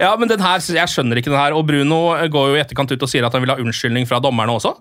ja, 0.00 0.14
men 0.16 0.28
den 0.32 0.40
her, 0.40 0.64
jeg 0.80 0.88
skjønner 0.96 1.20
ikke 1.20 1.30
den 1.32 1.40
her. 1.40 1.52
Og 1.56 1.66
Bruno 1.68 2.00
går 2.32 2.48
jo 2.54 2.56
i 2.56 2.62
etterkant 2.64 2.96
ut 2.96 3.04
og 3.06 3.12
sier 3.12 3.28
at 3.28 3.36
han 3.36 3.44
vil 3.44 3.52
ha 3.52 3.60
unnskyldning 3.60 4.08
fra 4.08 4.20
dommerne 4.24 4.56
også. 4.56 4.72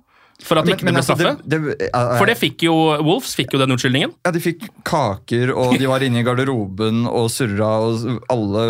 For 0.45 0.59
at 0.59 0.67
det 0.67 0.77
ikke 0.77 0.87
ble 0.87 0.95
altså, 1.01 1.17
straffe. 1.17 1.41
det, 1.43 1.57
det, 1.67 1.89
uh, 1.91 2.13
For 2.15 2.29
det 2.29 2.37
fikk 2.39 2.63
jo 2.63 2.75
Wolves 3.03 3.33
fikk 3.35 3.55
jo 3.55 3.59
den 3.59 3.75
unnskyldningen. 3.75 4.13
Ja, 4.23 4.31
de 4.31 4.41
fikk 4.43 4.69
kaker, 4.87 5.51
og 5.51 5.75
de 5.79 5.89
var 5.89 6.05
inne 6.05 6.21
i 6.21 6.25
garderoben 6.25 7.03
og 7.09 7.27
surra, 7.33 7.73
og 7.83 8.23
alle 8.31 8.63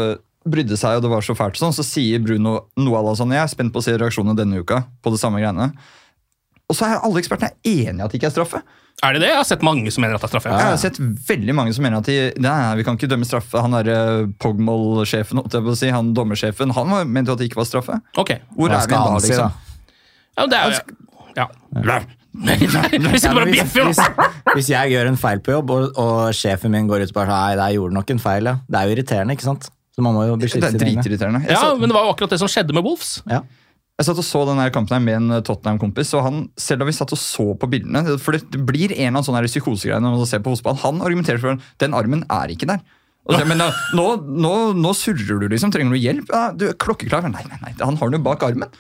brydde 0.50 0.80
seg, 0.80 0.98
og 0.98 1.06
det 1.06 1.12
var 1.12 1.26
så 1.26 1.36
fælt. 1.38 1.60
Sånn, 1.60 1.76
så 1.76 1.86
sier 1.86 2.22
Bruno 2.24 2.56
noe 2.80 3.00
à 3.00 3.06
la 3.06 3.14
sånn 3.18 3.36
Jeg 3.36 3.44
er 3.44 3.52
spent 3.52 3.74
på 3.76 3.84
å 3.84 3.86
se 3.86 3.94
reaksjonene 4.00 4.38
denne 4.40 4.64
uka 4.64 4.82
på 5.04 5.14
det 5.14 5.22
samme 5.22 5.42
greiene. 5.44 5.72
Og 6.70 6.78
så 6.78 6.86
er 6.86 7.02
alle 7.02 7.22
ekspertene 7.22 7.58
enige 7.66 8.06
at 8.06 8.14
det 8.14 8.20
ikke 8.20 8.30
er 8.30 8.36
straffe. 8.36 8.62
Er 9.06 9.16
det 9.16 9.22
det? 9.24 9.30
Jeg 9.32 9.40
har 9.40 9.48
sett 9.48 9.64
mange 9.64 9.92
som 9.94 10.04
mener 10.04 10.18
at 10.18 10.24
det 10.24 10.28
er 10.28 10.34
straffe. 10.34 10.52
Jeg 10.52 10.72
har 10.74 10.80
sett 10.82 10.98
veldig 11.00 11.56
mange 11.56 11.74
som 11.76 11.86
mener 11.86 12.02
at 12.02 12.10
de, 12.10 12.18
nei, 12.44 12.56
vi 12.78 12.86
kan 12.86 12.98
ikke 13.00 13.10
dømme 13.10 13.28
straffe. 13.28 13.62
Han 13.64 13.74
derre 13.78 14.00
Pogmol-sjefen, 14.44 15.40
på 15.46 15.62
å 15.72 15.78
si, 15.80 15.92
han 15.94 16.12
dommersjefen, 16.18 16.74
han 16.76 16.96
mente 17.08 17.32
jo 17.32 17.38
at 17.38 17.42
det 17.42 17.48
ikke 17.50 17.62
var 17.62 17.70
straffe. 17.70 18.00
Ok. 18.20 18.36
Hvor 18.58 18.74
Hva 18.74 18.82
er 18.82 18.90
vi 18.92 18.98
da, 18.98 19.22
liksom? 19.24 19.54
da? 19.54 19.96
Ja, 20.40 20.48
det 20.52 20.60
er 20.60 20.82
ja. 21.38 21.50
Hvis, 22.40 23.26
hvis, 23.26 24.00
hvis 24.54 24.68
jeg 24.70 24.92
gjør 24.94 25.08
en 25.10 25.18
feil 25.18 25.40
på 25.44 25.52
jobb, 25.56 25.72
og, 25.74 25.98
og 26.00 26.36
sjefen 26.38 26.72
min 26.72 26.86
går 26.88 27.08
ut 27.08 27.12
og 27.12 27.18
bare 27.18 27.34
Nei, 27.34 27.56
der 27.58 27.74
gjorde 27.74 27.98
nok 27.98 28.12
en 28.14 28.22
feil, 28.22 28.50
ja. 28.52 28.54
Det 28.70 28.78
er 28.78 28.86
jo 28.86 28.96
irriterende, 28.96 29.36
ikke 29.36 29.48
sant? 29.48 29.66
Så 29.96 30.04
man 30.06 30.16
må 30.16 30.28
jo 30.28 30.36
Det 30.38 30.46
beskytte 30.48 30.70
er 30.70 30.78
sine 30.78 31.26
egne. 31.26 31.42
Ja, 31.50 31.64
men 31.76 31.90
det 31.90 31.98
var 31.98 32.06
jo 32.06 32.14
akkurat 32.14 32.32
det 32.32 32.40
som 32.40 32.52
skjedde 32.52 32.76
med 32.78 32.86
Wolves. 32.86 33.18
Ja. 33.28 33.42
jeg 34.00 34.08
satt 34.08 34.22
og 34.22 34.28
så 34.30 34.44
denne 34.48 34.70
kampen 34.72 34.96
her 34.96 35.02
med 35.04 35.18
en 35.18 35.42
Tottenham-kompis, 35.44 36.14
og 36.16 36.24
han, 36.28 36.38
selv 36.56 36.84
da 36.84 36.88
vi 36.88 36.96
satt 36.96 37.12
og 37.18 37.20
så 37.20 37.50
på 37.60 37.68
bildene 37.74 38.16
For 38.22 38.38
det 38.38 38.62
blir 38.62 38.94
en 38.94 39.10
eller 39.10 39.18
annen 39.18 39.28
sånn 39.28 39.50
psykosegreie 39.50 40.00
når 40.06 40.16
man 40.22 40.30
ser 40.30 40.46
på 40.46 40.54
fotball. 40.54 40.80
Han 40.86 41.02
argumenterer 41.04 41.42
for 41.42 41.58
at 41.58 41.84
den 41.84 41.98
armen 41.98 42.24
er 42.30 42.54
ikke 42.54 42.70
der. 42.70 42.86
Så, 43.30 43.42
men 43.46 43.60
nå, 43.60 44.06
nå, 44.26 44.54
nå 44.80 44.94
surrer 44.98 45.42
du, 45.44 45.50
liksom. 45.52 45.74
Trenger 45.74 45.94
du 45.94 46.00
hjelp? 46.02 46.32
Ja, 46.34 46.48
du 46.56 46.70
er 46.70 46.78
klokkeklar. 46.80 47.28
Nei, 47.30 47.44
nei, 47.46 47.60
nei, 47.62 47.74
han 47.82 48.00
har 48.00 48.10
den 48.10 48.22
jo 48.22 48.26
bak 48.26 48.46
armen. 48.48 48.72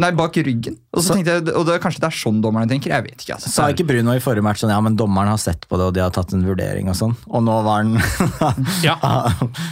Nei, 0.00 0.10
bak 0.16 0.34
ryggen. 0.42 0.74
Og 0.94 1.02
så 1.04 1.14
tenkte 1.14 1.36
jeg, 1.36 1.52
og 1.54 1.64
det 1.68 1.76
kanskje 1.82 2.00
det 2.02 2.08
er 2.08 2.16
sånn 2.18 2.40
dommerne 2.42 2.66
tenker. 2.70 2.90
Jeg 2.90 3.04
vet 3.06 3.20
ikke. 3.22 3.36
altså. 3.36 3.50
Sa 3.52 3.66
ikke 3.70 3.84
Bruno 3.86 4.14
i 4.16 4.22
forrige 4.22 4.42
match 4.42 4.62
sånn 4.64 4.72
ja, 4.72 4.78
men 4.82 4.96
dommeren 4.98 5.30
har 5.30 5.38
sett 5.38 5.68
på 5.70 5.78
det, 5.78 5.86
og 5.86 5.94
de 5.94 6.02
har 6.02 6.10
tatt 6.14 6.32
en 6.34 6.42
vurdering 6.46 6.88
og 6.90 6.96
sånn. 6.98 7.14
Og 7.30 7.44
nå 7.46 7.54
var 7.66 7.84
han 7.84 7.92
Ja. 8.88 8.96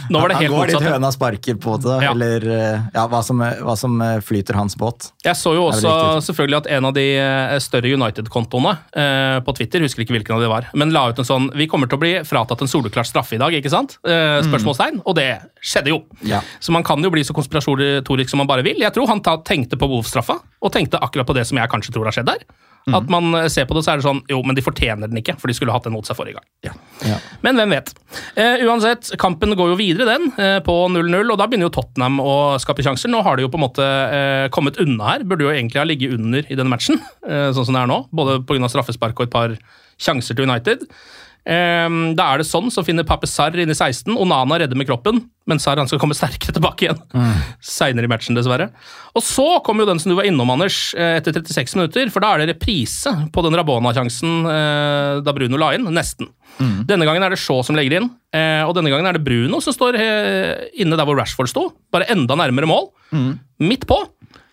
Nå 0.09 0.21
var 0.21 0.31
det 0.31 0.37
helt 0.39 0.51
Han 0.53 0.55
går 0.61 0.71
litt 0.71 0.85
høna 0.87 1.11
sparker 1.11 1.57
på 1.59 1.75
det, 1.83 1.97
Ja. 2.05 2.11
eller 2.15 2.47
eh, 2.55 2.85
ja, 2.95 3.03
hva 3.11 3.19
som, 3.25 3.39
hva 3.43 3.75
som 3.79 3.99
eh, 4.03 4.19
flyter 4.23 4.55
hans 4.59 4.77
båt. 4.79 5.09
Jeg 5.27 5.35
så 5.39 5.53
jo 5.57 5.65
også 5.69 5.91
selvfølgelig 6.23 6.59
at 6.61 6.69
en 6.77 6.87
av 6.89 6.95
de 6.95 7.05
eh, 7.19 7.57
større 7.63 7.91
United-kontoene 7.93 8.73
eh, 8.95 9.37
på 9.43 9.55
Twitter, 9.59 9.83
husker 9.83 10.05
ikke 10.05 10.15
hvilken 10.17 10.37
av 10.37 10.43
de 10.45 10.51
var, 10.51 10.69
men 10.73 10.93
la 10.95 11.05
ut 11.11 11.19
en 11.19 11.27
sånn 11.27 11.49
Vi 11.59 11.67
kommer 11.71 11.91
til 11.91 11.99
å 11.99 12.03
bli 12.03 12.13
fratatt 12.27 12.63
en 12.63 12.71
soleklar 12.71 13.07
straffe 13.07 13.35
i 13.37 13.41
dag, 13.43 13.53
ikke 13.59 13.71
sant? 13.71 13.97
Eh, 14.07 14.39
spørsmålstegn. 14.47 15.01
Og 15.03 15.15
det 15.19 15.27
skjedde 15.63 15.91
jo. 15.93 15.99
Ja. 16.27 16.39
Så 16.63 16.71
man 16.75 16.83
kan 16.87 17.03
jo 17.03 17.11
bli 17.13 17.23
så 17.27 17.35
konspiratorisk 17.35 18.31
som 18.31 18.39
man 18.43 18.49
bare 18.49 18.63
vil. 18.65 18.79
Jeg 18.83 18.95
tror 18.95 19.07
han 19.11 19.21
ta, 19.23 19.35
tenkte 19.43 19.75
på 19.79 19.87
Wolf-straffa, 20.13 20.41
og 20.61 20.73
tenkte 20.73 21.01
akkurat 21.01 21.27
på 21.27 21.35
det 21.37 21.47
som 21.49 21.57
jeg 21.57 21.71
kanskje 21.71 21.93
tror 21.93 22.09
har 22.09 22.15
skjedd 22.15 22.29
der. 22.29 22.45
At 22.91 23.07
man 23.07 23.31
eh, 23.37 23.47
ser 23.47 23.63
på 23.63 23.77
det, 23.77 23.85
så 23.85 23.93
er 23.93 24.01
det 24.01 24.03
sånn 24.03 24.17
Jo, 24.27 24.41
men 24.43 24.57
de 24.57 24.63
fortjener 24.65 25.07
den 25.07 25.21
ikke, 25.21 25.37
for 25.39 25.47
de 25.47 25.53
skulle 25.55 25.71
hatt 25.71 25.85
den 25.87 25.93
mot 25.95 26.03
seg 26.03 26.17
forrige 26.17 26.35
gang. 26.35 26.73
Ja. 27.07 27.15
Men 27.45 27.55
hvem 27.55 27.71
vet. 27.71 27.93
Eh, 28.35 28.65
uansett, 28.67 29.13
kampen 29.21 29.55
går 29.55 29.71
jo 29.71 29.77
videre, 29.79 30.17
den, 30.17 30.33
eh, 30.35 30.57
på 30.65 30.75
0-0, 30.91 31.31
og 31.31 31.39
da 31.39 31.47
begynner 31.47 31.69
jo 31.69 31.75
Tottenham 31.77 32.19
å 32.19 32.35
skape 32.59 32.83
sjanser. 32.83 33.11
Nå 33.13 33.23
har 33.23 33.39
de 33.39 33.45
jo 33.45 33.51
på 33.53 33.59
en 33.61 33.63
måte 33.63 33.87
eh, 33.87 34.49
kommet 34.51 34.81
unna 34.83 35.13
her. 35.13 35.23
Burde 35.23 35.47
jo 35.47 35.53
egentlig 35.53 35.79
ha 35.79 35.87
ligget 35.87 36.17
under 36.17 36.43
i 36.43 36.59
denne 36.59 36.73
matchen, 36.75 36.99
eh, 37.23 37.49
sånn 37.55 37.69
som 37.69 37.79
det 37.79 37.85
er 37.85 37.91
nå. 37.93 38.01
Både 38.11 38.41
pga. 38.43 38.67
straffespark 38.67 39.15
og 39.15 39.29
et 39.29 39.35
par 39.39 39.55
sjanser 40.03 40.35
til 40.35 40.49
United. 40.49 40.83
Ehm, 41.43 42.13
da 42.15 42.29
er 42.31 42.39
det 42.39 42.47
sånn, 42.47 42.69
så 42.71 42.85
finner 42.87 43.03
Pape 43.07 43.27
Sarr 43.27 43.57
inn 43.59 43.71
i 43.71 43.75
16. 43.75 44.15
Onana 44.15 44.61
redder 44.61 44.79
med 44.79 44.87
kroppen, 44.87 45.19
men 45.49 45.59
Sarr 45.59 45.81
han 45.81 45.89
skal 45.91 45.99
komme 45.99 46.15
sterkere 46.15 46.55
tilbake 46.55 46.85
igjen. 46.85 47.01
Mm. 47.11 47.41
Seinere 47.59 48.07
i 48.07 48.11
matchen, 48.11 48.37
dessverre. 48.37 48.69
Og 49.13 49.25
så 49.27 49.47
kommer 49.65 49.83
jo 49.83 49.91
den 49.91 49.99
som 49.99 50.13
du 50.13 50.15
var 50.17 50.27
innom, 50.29 50.53
Anders, 50.53 50.93
eh, 50.95 51.17
etter 51.19 51.35
36 51.35 51.75
minutter. 51.75 52.13
For 52.13 52.23
da 52.23 52.31
er 52.33 52.43
det 52.43 52.55
reprise 52.55 53.11
på 53.35 53.43
den 53.43 53.57
Rabona-sjansen 53.59 54.47
eh, 54.53 55.19
da 55.25 55.35
Bruno 55.35 55.59
la 55.59 55.73
inn. 55.75 55.89
Nesten. 55.91 56.31
Mm. 56.61 56.87
Denne 56.87 57.09
gangen 57.09 57.25
er 57.25 57.33
det 57.33 57.41
Shaw 57.41 57.63
som 57.65 57.75
legger 57.75 57.99
inn, 57.99 58.09
eh, 58.35 58.63
og 58.63 58.75
denne 58.77 58.93
gangen 58.93 59.09
er 59.09 59.17
det 59.17 59.25
Bruno 59.25 59.59
som 59.63 59.75
står 59.75 59.99
inne 59.99 60.95
der 60.95 61.07
hvor 61.07 61.19
Rashford 61.19 61.51
sto. 61.51 61.67
Bare 61.91 62.07
enda 62.13 62.39
nærmere 62.39 62.69
mål. 62.69 62.87
Mm. 63.11 63.31
Midt 63.67 63.83
på, 63.89 63.99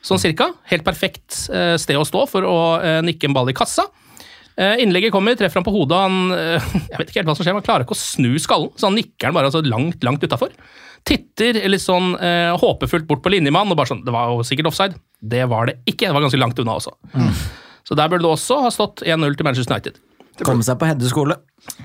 sånn 0.03 0.21
cirka. 0.21 0.51
Helt 0.73 0.83
perfekt 0.83 1.47
sted 1.47 1.97
å 1.97 2.07
stå 2.09 2.27
for 2.29 2.47
å 2.47 2.59
nikke 3.07 3.29
en 3.29 3.37
ball 3.37 3.53
i 3.53 3.57
kassa. 3.57 3.87
Eh, 4.61 4.83
innlegget 4.85 5.15
kommer, 5.15 5.37
treffer 5.39 5.63
han 5.63 5.67
på 5.67 5.73
hodet. 5.73 5.97
Han, 5.97 6.35
eh, 6.37 6.71
jeg 6.91 6.99
vet 6.99 7.09
ikke 7.09 7.23
helt 7.23 7.33
hva 7.33 7.39
som 7.39 7.47
skjer, 7.47 7.57
han 7.57 7.65
klarer 7.65 7.87
ikke 7.87 7.97
å 7.97 8.03
snu 8.03 8.35
skallen, 8.43 8.75
så 8.77 8.91
han 8.91 8.99
nikker 8.99 9.31
den 9.31 9.39
bare 9.39 9.49
altså 9.49 9.65
langt 9.65 10.05
langt 10.05 10.27
utafor. 10.27 10.53
Titter 11.09 11.57
litt 11.73 11.81
sånn 11.81 12.13
eh, 12.21 12.53
håpefullt 12.61 13.09
bort 13.09 13.23
på 13.25 13.33
linjemann 13.33 13.71
og 13.73 13.79
bare 13.79 13.89
sånn 13.89 14.03
Det 14.05 14.13
var 14.13 14.35
jo 14.35 14.45
sikkert 14.45 14.69
offside. 14.69 14.99
Det 15.17 15.47
var 15.49 15.71
det 15.71 15.79
ikke. 15.89 16.11
Det 16.11 16.13
var 16.13 16.27
ganske 16.27 16.41
langt 16.43 16.61
unna 16.61 16.77
også. 16.77 16.93
Mm. 17.15 17.31
Så 17.89 17.97
der 17.97 18.13
burde 18.13 18.27
det 18.27 18.35
også 18.35 18.61
ha 18.67 18.73
stått 18.75 19.01
1-0 19.07 19.39
til 19.39 19.49
Manchester 19.49 19.73
United. 19.73 19.97
Komme 20.45 20.65
seg 20.65 20.77
på 20.81 20.89
Hedde 20.89 21.09
skole. 21.09 21.37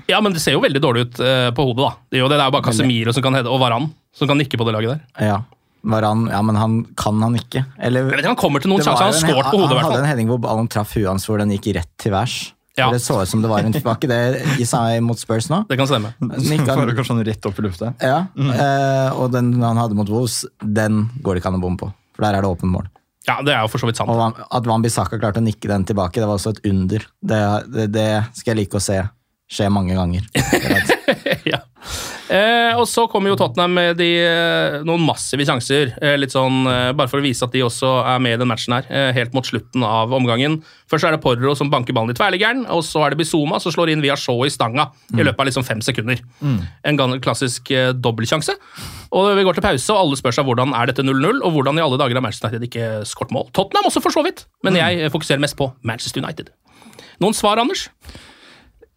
Ja, 0.08 0.20
men 0.24 0.36
det 0.36 0.40
ser 0.44 0.56
jo 0.56 0.62
veldig 0.64 0.80
dårlig 0.84 1.08
ut 1.08 1.20
eh, 1.24 1.48
på 1.56 1.64
hodet, 1.64 1.82
da. 1.82 2.08
Det 2.12 2.20
er 2.20 2.24
jo 2.24 2.28
det, 2.28 2.36
det 2.36 2.44
er 2.44 2.50
jo 2.50 2.56
bare 2.58 2.68
Casemiro 2.68 3.12
som 3.16 3.24
kan 3.24 3.36
hedde, 3.36 3.52
og 3.52 3.60
Varan 3.60 3.88
som 4.16 4.28
kan 4.28 4.38
nikke 4.40 4.60
på 4.60 4.66
det 4.68 4.76
laget 4.76 4.96
der. 4.96 5.30
Ja. 5.32 5.38
Varan, 5.86 6.26
ja, 6.32 6.40
men 6.42 6.56
han 6.60 6.78
kan 6.98 7.20
han 7.22 7.36
ikke. 7.38 7.62
Eller, 7.78 8.04
jeg 8.04 8.10
vet 8.10 8.22
ikke, 8.24 8.32
Han 8.32 8.40
kommer 8.40 8.64
til 8.64 8.72
noen 8.72 8.84
sjanser, 8.84 9.06
han 9.06 9.12
har 9.12 9.20
skåret 9.20 9.50
på 9.52 9.60
hodet. 9.60 9.76
Han 9.80 9.88
hadde 9.90 10.04
en 10.04 10.08
heading 10.08 10.30
hvor 10.32 10.40
ballen 10.42 10.68
traff 10.72 10.96
huet 10.96 11.08
hans, 11.08 11.28
hvor 11.28 11.40
den 11.40 11.52
gikk 11.54 11.72
rett 11.76 11.92
til 12.00 12.14
værs. 12.16 12.38
Ja. 12.76 12.90
Det 12.92 13.00
så 13.00 13.22
ut 13.22 13.28
som 13.28 13.40
det 13.40 13.48
var 13.48 13.64
en 13.64 13.72
Var 13.72 13.96
ikke 13.96 14.08
det 14.10 14.58
i 14.60 14.66
seg 14.68 14.98
mot 15.04 15.16
Spurs 15.16 15.48
nå? 15.48 15.62
Det 15.68 15.78
kan 15.80 15.88
stemme. 15.88 16.12
Nikka, 16.20 16.76
kanskje 16.98 17.14
han 17.14 17.24
rett 17.24 17.48
opp 17.48 17.60
i 17.60 17.64
lufta. 17.64 17.94
Ja, 18.04 18.26
mm. 18.36 18.50
eh, 18.52 19.16
og 19.16 19.32
den 19.32 19.54
han 19.62 19.80
hadde 19.80 19.96
mot 19.96 20.10
Wolves, 20.12 20.42
den 20.60 21.06
går 21.24 21.36
det 21.36 21.42
ikke 21.42 21.54
an 21.54 21.60
å 21.60 21.62
bomme 21.62 21.80
på. 21.80 21.88
For 22.16 22.26
der 22.26 22.36
er 22.36 22.44
det 22.44 22.52
åpent 22.52 22.72
mål. 22.74 22.90
Ja, 23.26 23.40
det 23.42 23.56
er 23.56 23.64
jo 23.64 23.70
for 23.72 23.82
så 23.82 23.88
vidt 23.88 23.98
sant. 23.98 24.12
Og 24.12 24.42
At 24.44 24.68
Van 24.68 24.84
Bissaka 24.84 25.18
klarte 25.18 25.40
å 25.40 25.46
nikke 25.46 25.70
den 25.70 25.86
tilbake, 25.88 26.20
det 26.20 26.28
var 26.28 26.38
også 26.38 26.52
et 26.54 26.68
under. 26.68 27.06
Det, 27.32 27.40
det, 27.72 27.86
det 27.96 28.10
skal 28.36 28.52
jeg 28.52 28.60
like 28.60 28.78
å 28.78 28.84
se 28.84 29.00
skje 29.46 29.68
mange 29.70 29.94
ganger. 29.94 30.26
ja. 31.52 31.62
Eh, 32.26 32.72
og 32.74 32.88
så 32.90 33.04
kommer 33.06 33.30
jo 33.30 33.36
Tottenham 33.38 33.76
med 33.76 34.00
de, 34.00 34.08
eh, 34.18 34.76
noen 34.86 35.04
massive 35.06 35.44
sjanser. 35.46 35.92
Eh, 36.02 36.16
litt 36.18 36.34
sånn, 36.34 36.64
eh, 36.66 36.90
Bare 36.96 37.06
for 37.06 37.20
å 37.20 37.24
vise 37.24 37.46
at 37.46 37.54
de 37.54 37.62
også 37.62 37.92
er 38.02 38.18
med 38.22 38.34
i 38.34 38.40
den 38.42 38.50
matchen 38.50 38.74
her, 38.74 38.88
eh, 38.90 39.12
helt 39.14 39.32
mot 39.36 39.46
slutten 39.46 39.84
av 39.86 40.10
omgangen. 40.10 40.58
Først 40.90 41.06
er 41.06 41.14
det 41.14 41.22
Porro 41.22 41.54
som 41.54 41.70
banker 41.70 41.94
ballen 41.94 42.10
i 42.10 42.18
tverrliggeren, 42.18 42.66
og 42.66 42.82
så 42.82 43.06
er 43.06 43.14
det 43.14 43.20
Bizuma 43.22 43.60
som 43.62 43.70
slår 43.70 43.92
inn 43.92 44.02
via 44.02 44.18
Shaw 44.18 44.42
i 44.44 44.50
stanga 44.50 44.90
mm. 45.12 45.20
i 45.20 45.22
løpet 45.22 45.38
av 45.38 45.46
liksom 45.46 45.64
fem 45.64 45.80
sekunder. 45.80 46.18
Mm. 46.42 46.60
En 46.84 47.20
klassisk 47.20 47.70
eh, 47.70 47.92
dobbeltsjanse. 47.94 48.58
Og 49.14 49.36
vi 49.38 49.46
går 49.46 49.54
til 49.54 49.62
pause, 49.62 49.90
og 49.94 50.02
alle 50.02 50.18
spør 50.18 50.34
seg 50.34 50.50
hvordan 50.50 50.74
er 50.74 50.90
dette 50.90 51.06
0-0, 51.06 51.44
og 51.46 51.52
hvordan 51.54 51.78
i 51.78 51.86
alle 51.86 51.98
dager 52.02 52.18
har 52.18 52.26
Manchester 52.26 52.50
United 52.50 52.66
ikke 52.66 53.06
skåret 53.06 53.30
mål. 53.30 53.52
Tottenham 53.54 53.86
også, 53.86 54.02
for 54.02 54.10
så 54.10 54.26
vidt, 54.26 54.48
men 54.66 54.74
mm. 54.74 54.82
jeg 54.82 55.12
fokuserer 55.14 55.38
mest 55.38 55.56
på 55.56 55.70
Manchester 55.86 56.24
United. 56.24 56.50
Noen 57.22 57.36
svar, 57.36 57.62
Anders? 57.62 57.86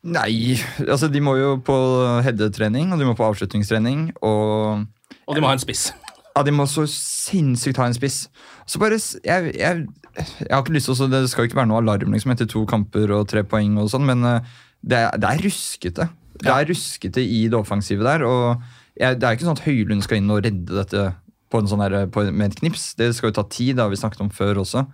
Nei, 0.07 0.55
altså 0.87 1.09
de 1.11 1.19
må 1.19 1.33
jo 1.35 1.57
på 1.65 1.75
headetrening 2.23 2.93
og 2.93 3.01
de 3.01 3.07
må 3.07 3.15
på 3.19 3.25
avslutningstrening. 3.27 4.09
Og, 4.23 4.85
og 5.27 5.35
de 5.35 5.43
må 5.43 5.49
ha 5.51 5.57
en 5.57 5.63
spiss. 5.63 5.89
Ja, 6.35 6.43
de 6.47 6.53
må 6.55 6.63
så 6.71 6.85
sinnssykt 6.87 7.81
ha 7.81 7.89
en 7.89 7.97
spiss. 7.97 8.27
Så 8.69 8.79
bare, 8.79 8.95
jeg, 9.25 9.51
jeg, 9.59 9.83
jeg 10.15 10.51
har 10.53 10.63
ikke 10.63 10.75
lyst 10.77 10.87
til 10.87 11.03
å, 11.03 11.09
Det 11.11 11.23
skal 11.31 11.43
jo 11.43 11.49
ikke 11.49 11.59
være 11.59 11.71
noe 11.71 11.81
alarm 11.81 12.15
liksom, 12.15 12.31
etter 12.31 12.47
to 12.47 12.63
kamper 12.69 13.11
og 13.17 13.27
tre 13.31 13.43
poeng, 13.43 13.75
og 13.81 13.89
sånn, 13.91 14.07
men 14.07 14.23
uh, 14.23 14.39
det, 14.79 15.01
er, 15.01 15.17
det, 15.19 15.33
er, 15.33 15.43
ruskete. 15.43 16.07
Det 16.39 16.53
er 16.53 16.69
ruskete 16.69 17.23
i 17.25 17.41
det 17.51 17.59
offensive 17.59 18.05
der. 18.07 18.23
og 18.23 18.61
jeg, 18.95 19.19
Det 19.19 19.27
er 19.27 19.35
ikke 19.35 19.49
sånn 19.49 19.57
at 19.57 19.65
Høylund 19.65 20.05
skal 20.05 20.21
inn 20.21 20.31
og 20.31 20.43
redde 20.45 20.79
dette 20.79 21.09
på 21.49 21.63
sånn 21.67 21.83
der, 21.83 22.05
på, 22.13 22.23
med 22.29 22.53
et 22.53 22.59
knips. 22.61 22.93
Det 22.95 23.11
skal 23.17 23.33
jo 23.33 23.39
ta 23.41 23.47
tid, 23.51 23.75
det 23.75 23.83
har 23.83 23.91
vi 23.91 23.99
snakket 23.99 24.23
om 24.23 24.31
før 24.31 24.61
også. 24.63 24.85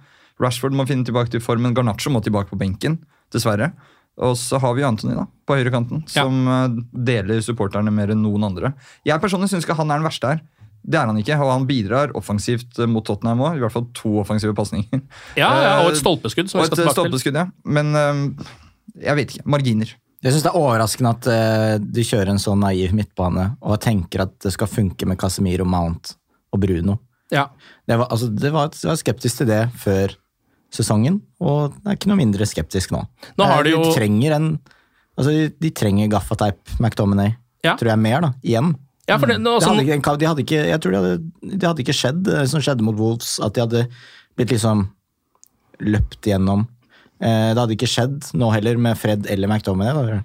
Rashford 0.42 0.76
må 0.76 0.88
finne 0.90 1.06
tilbake 1.08 1.32
til 1.32 1.44
formen. 1.44 1.76
Garnaccio 1.76 2.12
må 2.12 2.24
tilbake 2.24 2.50
på 2.52 2.60
benken, 2.60 2.98
dessverre. 3.36 3.74
Og 4.16 4.38
så 4.40 4.60
har 4.64 4.76
vi 4.78 4.86
Anthony 4.88 5.16
da, 5.18 5.26
på 5.48 5.58
høyrekanten, 5.58 6.06
som 6.08 6.46
ja. 6.48 6.60
Eh, 6.66 6.78
deler 7.10 7.42
supporterne 7.44 7.92
mer 7.92 8.14
enn 8.14 8.22
noen 8.24 8.48
andre. 8.48 8.72
Jeg 9.08 9.20
personlig 9.24 9.52
syns 9.52 9.68
ikke 9.68 9.76
han 9.76 9.92
er 9.92 10.00
den 10.00 10.08
verste 10.08 10.32
her. 10.32 10.44
Det 10.86 11.00
er 11.02 11.10
han 11.10 11.18
ikke, 11.18 11.36
og 11.42 11.50
han 11.50 11.66
bidrar 11.68 12.14
offensivt 12.16 12.78
mot 12.88 13.04
Tottenham 13.08 13.42
òg. 13.42 13.58
I 13.58 13.64
hvert 13.64 13.74
fall 13.74 13.88
to 13.98 14.20
offensive 14.22 14.54
pasninger. 14.56 15.02
Ja, 15.42 15.50
ja, 15.50 15.76
og 15.82 15.92
et 15.92 16.00
stolpeskudd. 16.00 16.52
som 16.52 16.62
vi 16.62 16.70
skal 16.70 16.94
stolpeskudd, 16.94 17.40
Ja. 17.42 17.48
Men 17.66 17.92
jeg 19.02 19.18
vet 19.18 19.34
ikke. 19.34 19.48
Marginer. 19.50 19.96
Jeg 20.26 20.34
syns 20.34 20.46
det 20.46 20.52
er 20.52 20.58
overraskende 20.58 21.12
at 21.14 21.28
uh, 21.30 21.74
de 21.82 22.06
kjører 22.06 22.32
en 22.34 22.42
så 22.42 22.56
naiv 22.58 22.96
midtbane 22.98 23.50
og 23.62 23.82
tenker 23.84 24.24
at 24.24 24.38
det 24.42 24.54
skal 24.56 24.70
funke 24.72 25.06
med 25.10 25.20
Casemiro, 25.22 25.68
Mount 25.70 26.16
og 26.56 26.62
Bruno. 26.64 26.98
Ja. 27.34 27.50
Det 27.86 27.98
var, 28.00 28.10
altså, 28.10 28.30
det 28.34 28.52
var, 28.54 28.72
jeg 28.74 28.90
var 28.90 29.02
skeptisk 29.02 29.42
til 29.42 29.50
det 29.52 29.62
før 29.82 30.16
sesongen, 30.76 31.20
og 31.42 31.76
det 31.80 31.92
er 31.92 32.00
ikke 32.00 32.12
noe 32.12 32.20
mindre 32.20 32.48
skeptisk 32.50 32.94
nå. 32.96 33.02
nå 33.40 33.48
har 33.50 33.66
de, 33.66 33.76
jo... 33.76 33.84
trenger 33.96 34.36
en 34.38 34.50
altså 35.16 35.32
de, 35.32 35.48
de 35.64 35.72
trenger 35.72 36.12
gaffateip, 36.12 36.60
McDominay, 36.80 37.36
ja. 37.66 37.78
tror 37.80 37.94
jeg 37.94 38.04
mer, 38.04 38.20
da, 38.28 38.34
igjen. 38.44 38.74
Ja, 39.08 39.20
det, 39.22 39.38
nå, 39.40 39.58
også... 39.60 39.72
de 39.78 39.86
hadde, 39.86 40.20
de 40.22 40.30
hadde 40.30 40.44
ikke, 40.44 40.62
jeg 40.72 40.82
tror 40.84 40.96
det 40.96 41.02
hadde, 41.02 41.18
de 41.54 41.68
hadde 41.68 41.84
ikke 41.86 41.96
skjedd, 41.96 42.22
det 42.28 42.46
som 42.52 42.64
skjedde 42.64 42.86
mot 42.86 42.98
Wolves, 43.00 43.38
at 43.46 43.56
de 43.56 43.64
hadde 43.64 43.84
blitt 44.36 44.52
liksom 44.52 44.88
løpt 45.86 46.28
gjennom. 46.28 46.66
Eh, 47.24 47.52
det 47.54 47.60
hadde 47.60 47.76
ikke 47.78 47.90
skjedd 47.90 48.32
nå 48.36 48.50
heller 48.52 48.80
med 48.82 48.98
Fred 49.00 49.28
eller 49.32 49.52
McTominay. 49.52 50.22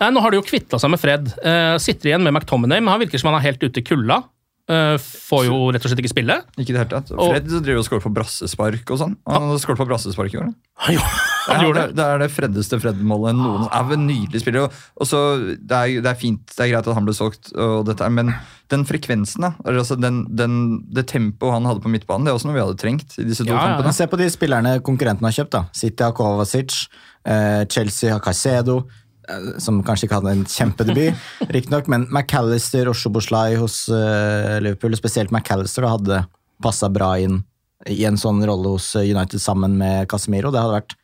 Nei, 0.00 0.08
Nå 0.12 0.22
har 0.24 0.32
de 0.32 0.40
jo 0.40 0.46
kvitta 0.46 0.80
seg 0.80 0.92
med 0.92 1.00
Fred. 1.00 1.28
Eh, 1.38 1.74
sitter 1.82 2.10
igjen 2.10 2.24
med 2.24 2.34
McTominay, 2.34 2.82
men 2.82 2.92
han 2.94 3.02
virker 3.04 3.20
som 3.20 3.30
han 3.30 3.38
er 3.38 3.46
helt 3.50 3.62
ute 3.62 3.82
i 3.82 3.86
kulda. 3.86 4.22
Uh, 4.70 4.94
får 4.94 5.48
jo 5.48 5.56
rett 5.74 5.82
og 5.82 5.90
slett 5.90 6.00
ikke 6.04 6.12
spille. 6.12 6.36
Ikke 6.54 6.70
det 6.70 6.78
hele 6.84 6.90
tatt. 6.92 7.08
Fred 7.10 7.48
og, 7.50 7.64
driver 7.66 7.80
og 7.80 7.86
skårer 7.88 8.04
på 8.04 8.12
brassespark 8.14 8.92
og 8.94 9.00
sånn. 9.00 9.16
Han 9.26 9.48
ah, 9.50 9.58
skåret 9.58 9.80
på 9.80 9.86
brassespark 9.90 10.30
i 10.30 10.38
går. 10.38 10.52
Han, 10.86 11.00
han 11.48 11.64
gjorde 11.66 11.82
det. 11.82 11.96
Det 11.98 12.04
er 12.06 12.22
det 12.22 12.28
freddeste 12.30 12.78
Fred-målet 12.82 13.34
noen 13.40 13.66
er 13.66 13.94
en 13.96 14.06
Nydelig 14.06 14.44
spiller. 14.44 14.68
Og, 14.68 14.84
og 15.02 15.10
så, 15.10 15.22
det, 15.58 15.66
er, 15.80 15.96
det, 15.98 16.12
er, 16.12 16.18
fint, 16.20 16.46
det 16.54 16.62
er 16.62 16.70
greit 16.76 16.90
at 16.92 16.98
han 16.98 17.08
ble 17.08 17.16
solgt, 17.16 17.50
og 17.58 17.82
dette, 17.90 18.06
men 18.14 18.30
den 18.72 18.86
frekvensen, 18.88 19.44
da, 19.44 19.52
altså 19.68 19.98
den, 20.00 20.22
den, 20.30 20.56
det 20.94 21.08
tempoet 21.10 21.58
han 21.58 21.66
hadde 21.68 21.82
på 21.84 21.90
midtbanen, 21.92 22.24
det 22.24 22.32
er 22.32 22.38
også 22.38 22.48
noe 22.48 22.56
vi 22.56 22.62
hadde 22.62 22.78
trengt. 22.80 23.18
i 23.18 23.26
disse 23.26 23.44
to 23.44 23.50
ja, 23.50 23.58
kampene. 23.58 23.90
Ja. 23.90 23.98
Se 23.98 24.08
på 24.08 24.20
de 24.20 24.30
spillerne 24.32 24.78
konkurrentene 24.86 25.28
har 25.28 25.40
kjøpt. 25.42 25.56
da. 25.58 25.64
City 25.76 26.06
har 26.06 26.14
Kovacic, 26.16 26.84
eh, 27.26 27.62
Chelsea 27.66 28.14
har 28.14 28.22
Caicedo. 28.24 28.84
Eh, 29.30 29.58
som 29.62 29.80
kanskje 29.86 30.08
ikke 30.08 30.18
hadde 30.18 30.34
en 30.34 30.44
kjempedebut, 30.48 31.26
riktignok, 31.54 31.88
men 31.92 32.08
McAllister 32.10 32.90
og 32.90 32.98
Shoboslai 32.98 33.54
hos 33.60 33.84
uh, 33.92 34.58
Liverpool, 34.62 34.96
spesielt 34.98 35.30
McAllister, 35.34 35.86
hadde 35.86 36.24
passa 36.62 36.90
bra 36.92 37.14
inn 37.22 37.42
i 37.90 38.02
en 38.06 38.18
sånn 38.18 38.42
rolle 38.46 38.74
hos 38.74 38.92
eh, 38.98 39.10
United 39.10 39.42
sammen 39.42 39.76
med 39.78 40.10
Casemiro. 40.10 40.52
Det 40.54 40.62
hadde 40.62 40.80
vært 40.80 40.96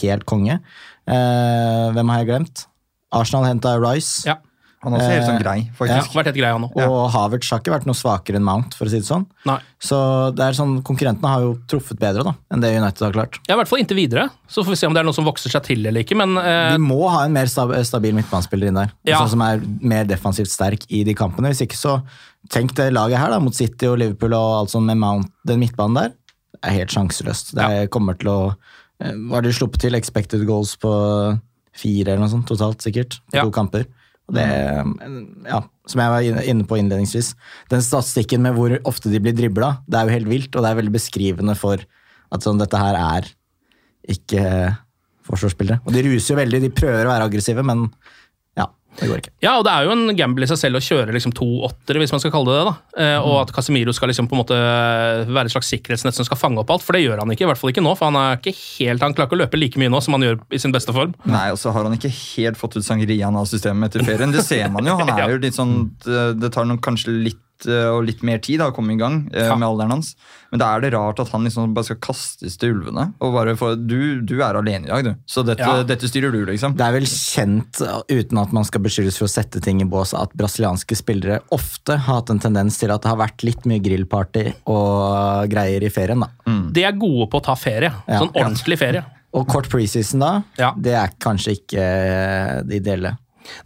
helt 0.00 0.26
konge. 0.28 0.60
Uh, 1.06 1.90
hvem 1.94 2.10
har 2.12 2.22
jeg 2.22 2.30
glemt? 2.30 2.64
Arsenal 3.14 3.46
henta 3.46 3.76
Rice. 3.82 4.24
Ja. 4.26 4.38
Han 4.84 4.92
er 4.92 5.00
også 5.00 5.12
helt 5.14 5.26
sånn 5.26 5.40
grei, 5.40 5.56
faktisk. 5.78 6.10
Ja, 6.12 6.18
vært 6.18 6.28
helt 6.28 6.38
grei 6.38 6.50
han 6.52 6.66
også. 6.66 6.84
Og 6.84 7.04
Havertz 7.14 7.50
har 7.54 7.62
ikke 7.62 7.72
vært 7.72 7.86
noe 7.88 7.96
svakere 7.96 8.40
enn 8.40 8.44
Mount, 8.44 8.76
for 8.76 8.88
å 8.88 8.92
si 8.92 9.00
det 9.00 9.08
sånn. 9.08 9.24
Nei. 9.48 9.56
Så 9.82 9.98
det 10.36 10.44
er 10.44 10.58
sånn, 10.58 10.74
konkurrentene 10.84 11.30
har 11.32 11.46
jo 11.46 11.54
truffet 11.70 12.00
bedre 12.00 12.26
da, 12.26 12.34
enn 12.52 12.64
det 12.64 12.74
United 12.76 13.06
har 13.06 13.16
klart. 13.16 13.38
Ja, 13.48 13.56
i 13.56 13.60
hvert 13.62 13.70
fall 13.70 13.80
inntil 13.80 13.98
videre. 13.98 14.26
Så 14.44 14.64
får 14.66 14.76
vi 14.76 14.80
se 14.82 14.90
om 14.90 14.96
det 14.96 15.00
er 15.00 15.08
noe 15.08 15.16
som 15.16 15.26
vokser 15.26 15.52
seg 15.52 15.64
til 15.70 15.88
eller 15.88 16.04
ikke, 16.04 16.18
men 16.20 16.36
eh... 16.42 16.74
De 16.76 16.84
må 16.84 17.00
ha 17.08 17.24
en 17.24 17.34
mer 17.34 17.48
stabil 17.48 18.16
midtbanespiller 18.18 18.70
inn 18.70 18.82
der, 18.82 18.92
ja. 19.08 19.22
sånn 19.22 19.32
som 19.34 19.46
er 19.46 19.64
mer 19.80 20.04
defensivt 20.10 20.52
sterk 20.52 20.84
i 20.92 21.00
de 21.08 21.16
kampene. 21.18 21.52
Hvis 21.54 21.64
ikke 21.66 21.80
så 21.80 21.98
Tenk 22.52 22.74
det 22.76 22.90
laget 22.92 23.16
her, 23.16 23.32
da, 23.32 23.38
mot 23.40 23.56
City 23.56 23.88
og 23.88 23.96
Liverpool 24.02 24.34
og 24.36 24.50
alt 24.58 24.72
sånt 24.74 24.84
med 24.84 24.98
Mount, 25.00 25.30
den 25.48 25.62
midtbanen 25.62 25.96
der. 25.96 26.10
Det 26.52 26.60
er 26.68 26.74
helt 26.82 26.92
sjanseløst. 26.92 27.54
Det 27.56 27.68
ja. 27.72 27.86
kommer 27.92 28.18
til 28.20 28.28
å 28.28 28.38
Var 29.00 29.14
Hva 29.16 29.38
har 29.38 29.46
de 29.46 29.52
sluppet 29.56 29.80
til? 29.80 29.96
Expected 29.96 30.44
goals 30.48 30.74
på 30.80 30.92
fire 31.74 32.12
eller 32.12 32.22
noe 32.22 32.32
sånt 32.32 32.46
totalt, 32.48 32.84
sikkert. 32.84 33.18
På 33.32 33.40
ja. 33.40 33.46
to 33.46 33.54
kamper. 33.54 33.88
Det, 34.32 34.44
ja, 35.44 35.58
som 35.90 36.00
jeg 36.00 36.12
var 36.14 36.44
inne 36.48 36.64
på 36.64 36.78
innledningsvis, 36.80 37.34
den 37.68 37.82
statistikken 37.84 38.40
med 38.46 38.56
hvor 38.56 38.72
ofte 38.88 39.12
de 39.12 39.20
blir 39.20 39.36
dribla, 39.36 39.74
det 39.84 39.98
er 39.98 40.08
jo 40.08 40.14
helt 40.16 40.30
vilt, 40.30 40.54
og 40.54 40.64
det 40.64 40.70
er 40.70 40.78
veldig 40.78 40.94
beskrivende 40.94 41.56
for 41.60 41.82
at 42.32 42.46
sånn, 42.46 42.60
dette 42.62 42.80
her 42.80 42.96
er 42.96 43.28
ikke 44.14 44.46
forsvarsspillere. 45.28 45.82
Og 45.84 45.92
de 45.92 46.04
ruser 46.06 46.34
jo 46.34 46.40
veldig, 46.40 46.62
de 46.64 46.72
prøver 46.72 47.04
å 47.04 47.12
være 47.12 47.28
aggressive, 47.28 47.64
men 47.64 47.86
det 49.00 49.08
går 49.10 49.20
ikke. 49.22 49.32
Ja, 49.42 49.56
og 49.58 49.64
det 49.66 49.72
er 49.74 49.86
jo 49.88 49.94
en 49.94 50.16
gamble 50.16 50.46
i 50.46 50.50
seg 50.50 50.60
selv 50.60 50.78
å 50.78 50.82
kjøre 50.84 51.14
liksom 51.14 51.34
to 51.34 51.46
åttere, 51.66 51.98
hvis 52.02 52.12
man 52.14 52.22
skal 52.22 52.32
kalle 52.34 52.52
det 52.52 52.60
det. 52.60 52.66
da. 52.68 53.02
Eh, 53.04 53.26
og 53.26 53.36
at 53.40 53.52
Casemiro 53.56 53.94
skal 53.96 54.10
liksom 54.12 54.28
på 54.30 54.36
en 54.36 54.42
måte 54.44 54.58
være 54.58 55.50
et 55.50 55.54
slags 55.54 55.70
sikkerhetsnett 55.72 56.16
som 56.16 56.26
skal 56.28 56.38
fange 56.38 56.62
opp 56.62 56.70
alt, 56.70 56.84
for 56.86 56.96
det 56.96 57.02
gjør 57.04 57.24
han 57.24 57.34
ikke. 57.34 57.46
I 57.46 57.50
hvert 57.50 57.60
fall 57.60 57.72
ikke 57.74 57.84
nå, 57.84 57.94
for 57.98 58.10
han 58.10 58.18
er 58.20 58.38
ikke 58.38 58.54
helt, 58.54 59.02
han 59.02 59.16
klarer 59.16 59.30
ikke 59.30 59.38
å 59.38 59.42
løpe 59.42 59.60
like 59.60 59.82
mye 59.82 59.92
nå 59.92 60.02
som 60.04 60.16
han 60.16 60.26
gjør 60.28 60.38
i 60.54 60.62
sin 60.62 60.74
beste 60.74 60.94
form. 60.94 61.16
Nei, 61.26 61.46
og 61.54 61.58
så 61.60 61.74
har 61.74 61.88
han 61.88 61.96
ikke 61.98 62.12
helt 62.14 62.60
fått 62.60 62.78
ut 62.78 62.86
sangriaen 62.86 63.40
av 63.40 63.48
systemet 63.50 63.90
etter 63.90 64.06
ferien. 64.06 64.34
Det 64.34 64.44
ser 64.46 64.70
man 64.74 64.86
jo. 64.86 64.96
Han 65.02 65.14
er 65.18 65.34
jo 65.34 65.42
litt 65.42 65.58
sånn 65.58 65.74
Det 66.04 66.50
tar 66.54 66.68
noen, 66.68 66.80
kanskje 66.84 67.12
litt 67.14 67.40
og 67.66 68.04
litt 68.04 68.22
mer 68.26 68.38
tid 68.44 68.58
da, 68.60 68.66
å 68.70 68.74
komme 68.74 68.92
i 68.94 68.98
gang 69.00 69.30
eh, 69.32 69.46
Ja. 69.46 69.54
med 69.56 69.66
alderen 69.68 69.90
hans. 69.94 70.14
Men 70.50 70.58
da 70.60 70.66
er 70.76 70.80
det 70.84 70.92
rart 70.94 71.18
at 71.22 71.30
han 71.32 71.44
liksom 71.46 71.72
bare 71.74 71.84
skal 71.88 71.96
kastes 72.02 72.56
til 72.60 72.74
ulvene. 72.74 73.14
Og 73.20 73.32
bare 73.34 73.54
få, 73.56 73.72
du, 73.78 74.20
du 74.22 74.34
er 74.42 74.54
alene 74.58 74.84
i 74.86 74.90
dag, 74.92 75.04
du. 75.04 75.14
Så 75.26 75.42
dette, 75.46 75.60
Ja. 75.64 75.82
dette 75.82 76.06
styrer 76.10 76.30
du, 76.34 76.44
liksom. 76.46 76.76
Det 76.76 76.84
er 76.86 76.92
vel 76.92 77.06
kjent, 77.10 77.80
uten 78.10 78.38
at 78.42 78.52
man 78.52 78.64
skal 78.68 78.80
beskyldes 78.84 79.16
for 79.18 79.26
å 79.26 79.32
sette 79.32 79.62
ting 79.64 79.80
i 79.80 79.88
bås, 79.88 80.12
at 80.14 80.34
brasilianske 80.36 80.96
spillere 80.98 81.40
ofte 81.54 81.96
har 81.96 82.20
hatt 82.20 82.30
en 82.30 82.38
tendens 82.42 82.78
til 82.78 82.90
at 82.94 83.02
det 83.02 83.08
har 83.14 83.18
vært 83.22 83.42
litt 83.46 83.64
mye 83.66 83.80
grillparty 83.82 84.46
og 84.70 85.48
greier 85.50 85.82
i 85.82 85.90
ferien. 85.94 86.20
da. 86.20 86.28
De 86.74 86.84
er 86.84 86.92
gode 86.98 87.30
på 87.30 87.40
å 87.40 87.44
ta 87.44 87.54
ferie. 87.58 87.92
Ja. 88.08 88.20
Sånn 88.20 88.32
ordentlig 88.34 88.78
ferie. 88.78 89.04
Og 89.34 89.48
kort 89.50 89.66
preseason 89.68 90.20
da, 90.22 90.32
Ja. 90.58 90.72
det 90.78 90.92
er 90.94 91.10
kanskje 91.18 91.56
ikke 91.58 91.78
eh, 91.82 92.62
det 92.62 92.82
ideelle. 92.82 93.16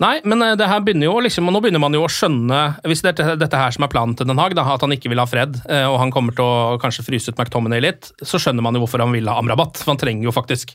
Nei, 0.02 0.18
men 0.28 0.42
eh, 0.44 0.54
det 0.58 0.68
her 0.70 0.82
begynner 0.84 1.08
jo 1.08 1.18
liksom, 1.24 1.48
og 1.48 1.54
nå 1.54 1.62
begynner 1.64 1.82
man 1.82 1.94
jo 1.94 2.04
å 2.04 2.10
skjønne 2.10 2.60
Hvis 2.88 3.02
det 3.04 3.12
er 3.14 3.38
dette 3.38 3.60
her 3.60 3.74
som 3.74 3.86
er 3.86 3.92
planen 3.92 4.16
til 4.18 4.28
Den 4.28 4.40
Haag, 4.40 4.56
da, 4.58 4.64
at 4.74 4.84
han 4.84 4.94
ikke 4.94 5.12
vil 5.12 5.22
ha 5.22 5.26
fred, 5.28 5.60
eh, 5.68 5.86
og 5.88 5.98
han 6.02 6.12
kommer 6.14 6.36
til 6.36 6.46
å 6.46 6.78
kanskje 6.82 7.06
fryse 7.06 7.32
ut 7.32 7.38
McTominay 7.38 7.82
litt, 7.84 8.10
så 8.22 8.40
skjønner 8.42 8.64
man 8.64 8.76
jo 8.76 8.84
hvorfor 8.84 9.04
han 9.04 9.14
vil 9.14 9.28
ha 9.30 9.38
Amrabat. 9.40 9.80
For 9.82 9.92
han 9.94 10.00
trenger 10.00 10.28
jo 10.28 10.34
faktisk 10.34 10.74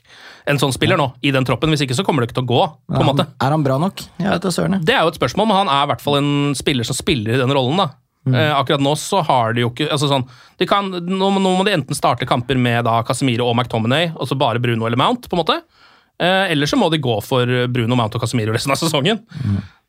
en 0.50 0.60
sånn 0.60 0.74
spiller 0.74 1.00
nå 1.00 1.10
i 1.24 1.32
den 1.34 1.46
troppen. 1.48 1.72
Hvis 1.72 1.84
ikke 1.86 1.96
så 1.98 2.06
kommer 2.06 2.24
det 2.24 2.30
ikke 2.30 2.40
til 2.40 2.46
å 2.46 2.52
gå. 2.54 2.62
på 2.94 3.02
en 3.02 3.10
måte. 3.10 3.28
er 3.28 3.56
han 3.56 3.66
bra 3.66 3.76
nok? 3.80 4.06
Jeg 4.20 4.30
vet 4.30 4.46
da 4.46 4.54
søren. 4.54 4.80
Det 4.84 4.96
er 4.96 5.04
jo 5.04 5.12
et 5.12 5.20
spørsmål, 5.20 5.50
men 5.50 5.62
han 5.64 5.74
er 5.74 5.84
i 5.84 5.92
hvert 5.92 6.04
fall 6.04 6.18
en 6.20 6.32
spiller 6.58 6.88
som 6.88 6.96
spiller 6.96 7.36
i 7.36 7.42
den 7.42 7.54
rollen. 7.54 7.80
da. 7.84 7.90
Eh, 8.24 8.52
akkurat 8.56 8.80
nå 8.80 8.94
så 8.96 9.20
har 9.20 9.52
de 9.52 9.66
jo 9.66 9.68
ikke 9.68 9.90
altså 9.92 10.08
sånn, 10.08 10.22
de 10.56 10.64
kan, 10.68 10.86
nå, 10.88 11.26
nå 11.36 11.50
må 11.58 11.64
de 11.66 11.74
enten 11.76 11.96
starte 11.96 12.24
kamper 12.28 12.56
med 12.56 12.86
da 12.86 13.02
Casemiro 13.04 13.50
og 13.50 13.58
McTominay, 13.58 14.14
og 14.16 14.30
så 14.30 14.38
bare 14.38 14.62
Bruno 14.64 14.86
eller 14.88 15.00
Mount. 15.00 15.28
på 15.28 15.36
en 15.36 15.42
måte. 15.42 15.58
Eh, 16.22 16.52
eller 16.52 16.70
så 16.70 16.78
må 16.78 16.90
de 16.92 17.02
gå 17.02 17.14
for 17.26 17.48
Bruno, 17.74 17.96
Mount 17.98 18.14
og 18.14 18.22
Casemiro 18.22 18.54
resten 18.54 18.74
av 18.74 18.78
sesongen. 18.80 19.24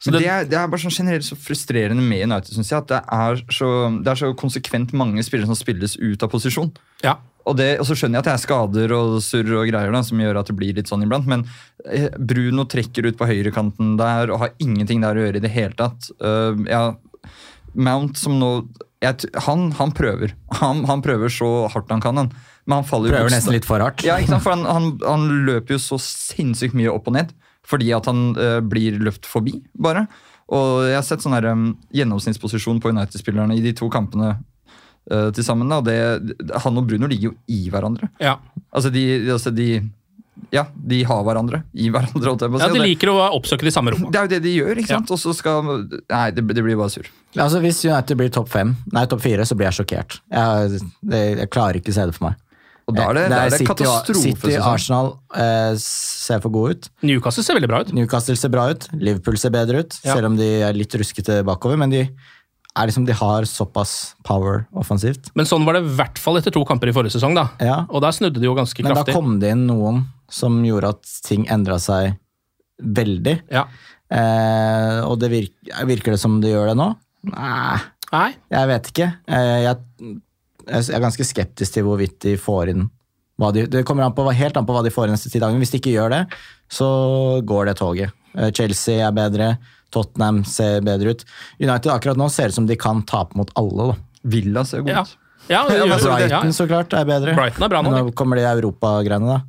Så 0.02 0.12
det, 0.12 0.24
det, 0.24 0.32
er, 0.32 0.48
det 0.50 0.58
er 0.60 0.72
bare 0.72 0.82
sånn 0.82 0.94
generelt 0.94 1.26
så 1.28 1.38
frustrerende 1.40 2.04
med 2.04 2.26
United, 2.26 2.56
synes 2.58 2.72
jeg. 2.72 2.84
At 2.84 2.92
det 2.92 3.00
er, 3.04 3.46
så, 3.54 3.70
det 4.02 4.12
er 4.12 4.20
så 4.24 4.34
konsekvent 4.38 4.94
mange 4.98 5.24
spillere 5.26 5.50
som 5.50 5.58
spilles 5.58 5.98
ut 6.02 6.26
av 6.26 6.34
posisjon. 6.34 6.74
ja. 7.06 7.18
Og, 7.46 7.54
det, 7.60 7.76
og 7.78 7.86
så 7.86 7.94
skjønner 7.94 8.18
jeg 8.18 8.24
at 8.24 8.28
det 8.28 8.34
er 8.34 8.42
skader 8.42 8.94
og 8.96 9.20
surr 9.22 9.52
og 9.60 9.68
greier 9.70 9.92
da, 9.94 10.02
som 10.06 10.22
gjør 10.22 10.40
at 10.40 10.48
det 10.50 10.56
blir 10.58 10.78
litt 10.78 10.90
sånn 10.90 11.06
iblant, 11.06 11.28
men 11.30 11.44
eh, 11.86 12.08
Bruno 12.18 12.66
trekker 12.70 13.06
ut 13.06 13.20
på 13.20 13.28
høyrekanten 13.30 13.94
der 14.00 14.34
og 14.34 14.42
har 14.42 14.56
ingenting 14.58 15.04
der 15.06 15.14
å 15.14 15.28
gjøre 15.28 15.42
i 15.42 15.44
det 15.44 15.52
hele 15.54 15.78
tatt. 15.78 16.10
Uh, 16.18 16.58
ja, 16.66 16.88
Mount 17.76 18.18
som 18.18 18.40
nå 18.40 18.50
jeg, 19.04 19.30
han, 19.46 19.68
han 19.78 19.94
prøver. 19.94 20.34
Han, 20.62 20.86
han 20.90 21.04
prøver 21.06 21.30
så 21.30 21.50
hardt 21.70 21.92
han 21.94 22.02
kan, 22.02 22.18
han. 22.24 22.32
Men 22.66 22.80
han 22.82 22.88
faller 22.90 23.12
jo 23.12 23.16
Prøver 23.16 23.34
nesten 23.36 23.54
litt 23.54 23.68
for 23.68 23.84
hardt. 23.84 24.04
Ja, 24.06 24.18
ikke 24.18 24.34
sant? 24.36 24.44
For 24.46 24.56
han, 24.56 24.66
han, 24.66 24.88
han 25.06 25.26
løper 25.46 25.78
jo 25.78 25.82
så 25.82 26.00
sinnssykt 26.02 26.78
mye 26.78 26.94
opp 26.94 27.10
og 27.12 27.18
ned 27.18 27.34
fordi 27.66 27.88
at 27.98 28.06
han 28.06 28.36
uh, 28.38 28.60
blir 28.62 29.00
løpt 29.02 29.26
forbi, 29.26 29.56
bare. 29.82 30.04
Og 30.54 30.84
jeg 30.86 30.94
har 31.00 31.06
sett 31.08 31.24
sånn 31.26 31.34
her, 31.34 31.48
um, 31.50 31.72
gjennomsnittsposisjon 31.98 32.78
på 32.78 32.92
United-spillerne 32.94 33.56
i 33.58 33.64
de 33.64 33.72
to 33.74 33.88
kampene 33.90 34.36
uh, 34.36 35.32
til 35.34 35.42
sammen. 35.48 35.74
Da, 35.74 35.80
og 35.82 35.88
det, 35.90 36.36
han 36.62 36.78
og 36.78 36.86
Bruno 36.86 37.10
ligger 37.10 37.32
jo 37.32 37.36
i 37.50 37.64
hverandre. 37.74 38.12
ja. 38.22 38.36
Altså, 38.70 38.92
de, 38.94 39.06
altså 39.32 39.50
de 39.56 39.70
Ja, 40.52 40.66
de 40.76 41.00
har 41.08 41.22
hverandre 41.26 41.62
i 41.74 41.90
hverandre. 41.90 42.28
holdt 42.28 42.44
jeg 42.44 42.52
på 42.54 42.58
å 42.58 42.62
si, 42.62 42.68
ja, 42.68 42.74
De 42.76 42.86
liker 42.86 43.10
å 43.10 43.18
oppsøke 43.38 43.66
de 43.66 43.72
samme 43.74 43.94
rommene. 43.96 44.12
det 44.14 44.20
er 44.20 44.28
jo 44.28 44.34
det 44.36 44.42
de 44.44 44.56
gjør, 44.60 44.82
ikke 44.82 44.94
sant? 44.94 45.14
Og 45.16 45.22
så 45.22 45.34
skal 45.34 45.66
Nei, 45.66 46.26
det, 46.36 46.44
det 46.54 46.64
blir 46.66 46.78
bare 46.78 46.94
sur. 46.94 47.08
Altså, 47.34 47.62
hvis 47.64 47.82
United 47.88 48.20
blir 48.20 48.30
topp 48.36 48.52
fem, 48.54 48.76
nei, 48.94 49.08
topp 49.10 49.24
fire, 49.26 49.48
så 49.48 49.58
blir 49.58 49.72
jeg 49.72 49.80
sjokkert. 49.80 50.20
Jeg, 50.30 50.84
det, 51.02 51.22
jeg 51.40 51.54
klarer 51.56 51.80
ikke 51.82 51.96
å 51.96 51.98
se 51.98 52.12
det 52.12 52.18
for 52.20 52.30
meg. 52.30 52.42
Og 52.86 52.94
da 52.94 53.08
er 53.10 53.18
det, 53.18 53.22
det, 53.32 53.38
er 53.38 53.50
det 53.50 53.58
City, 53.60 53.68
katastrofe. 53.72 54.22
City 54.22 54.52
sesong. 54.52 54.66
Arsenal 54.76 55.08
eh, 55.34 55.74
ser 55.82 56.42
for 56.44 56.54
gode 56.54 56.76
ut. 56.76 56.90
Newcastle 57.02 57.44
ser 57.48 57.58
veldig 57.58 57.70
bra 57.72 57.80
ut. 57.82 57.94
Newcastle 57.98 58.36
ser 58.38 58.52
bra 58.54 58.68
ut. 58.70 58.86
Liverpool 58.94 59.40
ser 59.42 59.54
bedre 59.56 59.82
ut, 59.82 59.98
Ja. 60.06 60.14
selv 60.14 60.30
om 60.30 60.36
de 60.38 60.50
er 60.68 60.78
litt 60.78 60.94
ruskete 60.94 61.40
bakover. 61.48 61.80
Men 61.82 61.90
de, 61.90 62.04
er 62.76 62.90
liksom, 62.92 63.08
de 63.08 63.16
har 63.18 63.48
såpass 63.50 64.14
power 64.28 64.68
offensivt. 64.78 65.32
Men 65.34 65.50
sånn 65.50 65.66
var 65.66 65.80
det 65.80 65.86
i 65.88 65.96
hvert 65.98 66.22
fall 66.22 66.38
etter 66.38 66.54
to 66.54 66.62
kamper 66.68 66.92
i 66.92 66.94
forrige 66.94 67.16
sesong. 67.18 67.34
da. 67.34 67.48
Ja. 67.64 67.80
Og 67.90 68.04
der 68.06 68.14
snudde 68.14 68.38
de 68.38 68.46
jo 68.46 68.54
ganske 68.58 68.84
Men 68.86 68.94
da 69.00 69.06
kom 69.10 69.40
det 69.42 69.56
inn 69.56 69.66
noen 69.70 70.04
som 70.30 70.62
gjorde 70.66 70.94
at 70.94 71.16
ting 71.26 71.48
endra 71.50 71.80
seg 71.82 72.14
veldig. 72.84 73.40
Ja. 73.50 73.66
Eh, 74.14 75.02
og 75.08 75.18
det 75.24 75.32
virker, 75.34 75.86
virker 75.90 76.14
det 76.14 76.22
som 76.22 76.38
det 76.44 76.54
gjør 76.54 76.70
det 76.74 76.78
nå? 76.78 76.92
Nei, 77.34 77.80
Nei, 78.14 78.30
jeg 78.54 78.70
vet 78.70 78.90
ikke. 78.92 79.08
Eh, 79.28 79.56
jeg, 79.66 80.20
jeg 80.68 80.96
er 80.96 81.04
ganske 81.04 81.26
skeptisk 81.28 81.74
til 81.78 81.86
hvorvidt 81.88 82.20
de 82.26 82.36
får 82.42 82.72
inn 82.74 82.86
hva 83.42 83.50
de, 83.52 83.66
Det 83.68 83.82
kommer 83.84 84.06
an 84.06 84.14
på, 84.16 84.24
helt 84.32 84.56
an 84.56 84.66
på 84.68 84.72
hva 84.76 84.84
de 84.86 84.92
får 84.94 85.10
inn 85.10 85.16
neste 85.18 85.28
ti 85.34 85.42
dagene. 85.44 85.60
Hvis 85.60 85.74
de 85.74 85.80
ikke 85.82 85.92
gjør 85.92 86.14
det, 86.14 86.22
så 86.72 86.88
går 87.44 87.68
det 87.68 87.74
toget. 87.82 88.14
Eh, 88.38 88.48
Chelsea 88.56 89.02
er 89.04 89.12
bedre, 89.16 89.58
Tottenham 89.92 90.44
ser 90.48 90.80
bedre 90.86 91.12
ut. 91.16 91.26
United 91.60 91.92
akkurat 91.92 92.20
nå 92.20 92.30
ser 92.32 92.54
ut 92.54 92.58
som 92.62 92.68
de 92.70 92.78
kan 92.80 93.04
tape 93.08 93.36
mot 93.36 93.52
alle. 93.60 93.90
Da. 93.92 93.98
Villa 94.36 94.64
ser 94.68 94.86
god 94.86 95.02
ut. 95.04 95.18
Ja, 95.52 95.66
ja. 95.68 95.86
Brighton 96.00 96.56
så 96.56 96.66
klart 96.70 96.96
er 96.98 97.06
bedre. 97.06 97.36
Brighton 97.38 97.68
er 97.68 97.74
bra 97.76 97.82
nå, 97.86 98.00
kommer 98.18 98.40
de 98.40 98.48
europagreiene, 98.50 99.36
da. 99.36 99.42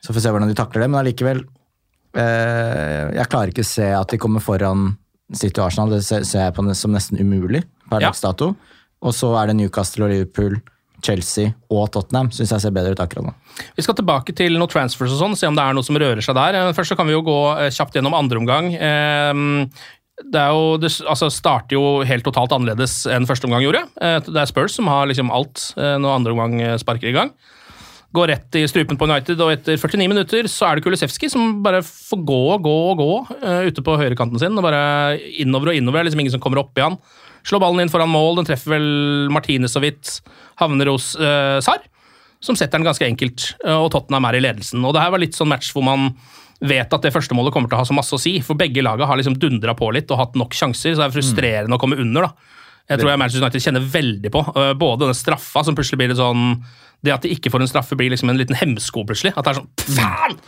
Så 0.00 0.10
får 0.10 0.18
vi 0.18 0.24
se 0.24 0.32
hvordan 0.34 0.50
de 0.50 0.56
takler 0.58 0.84
det. 0.86 0.88
Men 0.90 1.00
allikevel 1.02 1.44
eh, 2.16 3.12
Jeg 3.18 3.28
klarer 3.30 3.52
ikke 3.52 3.66
å 3.66 3.70
se 3.70 3.86
at 3.92 4.14
de 4.14 4.18
kommer 4.22 4.42
foran 4.44 4.88
City 5.34 5.60
og 5.60 5.68
Arsenal. 5.68 5.92
Det 5.92 6.02
ser, 6.06 6.24
ser 6.26 6.46
jeg 6.46 6.56
på 6.56 6.64
som 6.74 6.94
nesten 6.96 7.20
umulig 7.20 7.64
per 7.90 8.00
Ja. 8.00 8.08
dags 8.08 8.24
dato. 8.24 8.54
Og 9.04 9.14
så 9.14 9.30
er 9.38 9.50
det 9.52 9.56
Newcastle 9.60 10.06
og 10.08 10.10
Liverpool, 10.12 10.56
Chelsea 11.06 11.52
og 11.70 11.90
Tottenham. 11.94 12.32
Syns 12.34 12.50
jeg 12.50 12.64
ser 12.64 12.72
bedre 12.74 12.96
ut 12.96 13.02
akkurat 13.04 13.28
nå. 13.28 13.34
Vi 13.76 13.84
skal 13.86 13.94
tilbake 13.98 14.34
til 14.34 14.56
noen 14.58 14.70
transfers 14.72 15.12
og 15.14 15.20
sånn, 15.20 15.36
se 15.38 15.46
om 15.46 15.54
det 15.54 15.62
er 15.62 15.76
noe 15.76 15.86
som 15.86 15.98
rører 16.00 16.24
seg 16.24 16.34
der. 16.38 16.58
Eh, 16.58 16.72
Først 16.74 16.90
så 16.94 16.96
kan 16.98 17.06
vi 17.06 17.14
jo 17.14 17.22
gå 17.26 17.36
eh, 17.54 17.70
kjapt 17.74 17.94
gjennom 17.98 18.16
andre 18.18 18.40
omgang. 18.42 18.72
Eh, 18.74 19.44
Det, 20.18 20.34
er 20.42 20.50
jo, 20.50 20.72
det 20.82 20.90
altså 21.06 21.28
starter 21.30 21.76
jo 21.78 22.00
helt 22.02 22.24
totalt 22.26 22.50
annerledes 22.50 23.04
enn 23.06 23.28
første 23.28 23.46
omgang 23.46 23.62
gjorde. 23.62 23.84
Eh, 24.02 24.18
Det 24.26 24.40
er 24.42 24.50
Spurs 24.50 24.74
som 24.74 24.90
har 24.90 25.06
liksom 25.06 25.30
alt 25.30 25.68
når 25.78 26.16
andre 26.16 26.34
omgang 26.34 26.58
sparker 26.82 27.12
i 27.12 27.14
gang. 27.14 27.30
Går 28.16 28.26
rett 28.32 28.56
i 28.58 28.64
strupen 28.66 28.96
på 28.98 29.04
United, 29.06 29.38
og 29.44 29.52
etter 29.52 29.76
49 29.78 30.08
minutter 30.10 30.46
så 30.50 30.66
er 30.72 30.76
det 30.80 30.84
Kulisevski 30.88 31.28
som 31.30 31.62
bare 31.62 31.82
får 31.84 32.22
gå 32.26 32.40
og 32.56 32.62
gå 32.64 32.74
og 32.90 32.98
gå 32.98 33.10
ute 33.68 33.84
på 33.84 33.94
høyrekanten 34.00 34.40
sin. 34.40 34.56
og 34.58 34.64
Bare 34.64 35.20
innover 35.38 35.70
og 35.70 35.76
innover. 35.78 36.00
Det 36.00 36.06
er 36.06 36.08
liksom 36.10 36.22
ingen 36.24 36.34
som 36.34 36.40
kommer 36.42 36.64
opp 36.64 36.72
i 36.80 36.86
han. 36.88 36.96
Slår 37.48 37.62
ballen 37.62 37.80
inn 37.84 37.92
foran 37.92 38.10
mål, 38.12 38.40
den 38.40 38.48
treffer 38.50 38.74
vel 38.76 38.88
Martinez 39.32 39.72
så 39.72 39.80
vidt. 39.80 40.18
Havner 40.60 40.90
hos 40.92 41.14
eh, 41.16 41.58
Sar, 41.64 41.80
som 42.44 42.58
setter 42.58 42.76
den 42.76 42.88
ganske 42.88 43.06
enkelt, 43.06 43.52
eh, 43.64 43.76
og 43.76 43.88
Tottenham 43.94 44.28
er 44.28 44.38
i 44.38 44.42
ledelsen. 44.44 44.84
Og 44.84 44.92
det 44.94 45.04
her 45.04 45.14
var 45.14 45.22
litt 45.22 45.38
sånn 45.38 45.50
match 45.50 45.72
hvor 45.72 45.86
man 45.86 46.10
vet 46.58 46.92
at 46.92 47.04
det 47.06 47.14
første 47.14 47.36
målet 47.38 47.54
kommer 47.54 47.70
til 47.70 47.78
å 47.78 47.82
ha 47.84 47.88
så 47.88 47.96
masse 47.96 48.14
å 48.14 48.20
si, 48.20 48.36
for 48.44 48.58
begge 48.58 48.82
laga 48.84 49.06
har 49.06 49.18
liksom 49.20 49.38
dundra 49.40 49.76
på 49.78 49.92
litt 49.94 50.10
og 50.10 50.20
hatt 50.20 50.38
nok 50.38 50.56
sjanser, 50.58 50.92
så 50.92 51.00
det 51.04 51.06
er 51.06 51.14
frustrerende 51.14 51.78
å 51.78 51.80
komme 51.80 51.98
under. 52.02 52.28
da. 52.28 52.54
Jeg 52.88 53.02
tror 53.02 53.12
jeg 53.12 53.20
Manchester 53.20 53.44
United 53.44 53.64
kjenner 53.64 53.88
veldig 53.94 54.30
på 54.32 54.42
eh, 54.54 54.72
både 54.80 55.04
denne 55.04 55.16
straffa, 55.16 55.64
som 55.64 55.76
plutselig 55.76 56.00
blir 56.00 56.12
litt 56.12 56.20
sånn 56.20 56.46
Det 57.04 57.12
at 57.14 57.22
de 57.24 57.30
ikke 57.34 57.52
får 57.52 57.62
en 57.62 57.70
straffe, 57.70 57.96
blir 58.00 58.10
liksom 58.10 58.32
en 58.32 58.40
liten 58.40 58.56
hemsko 58.58 59.04
plutselig. 59.06 59.34
At 59.36 59.46
det 59.46 59.52
er 59.52 59.60
sånn 59.60 59.96
faen! 59.96 60.38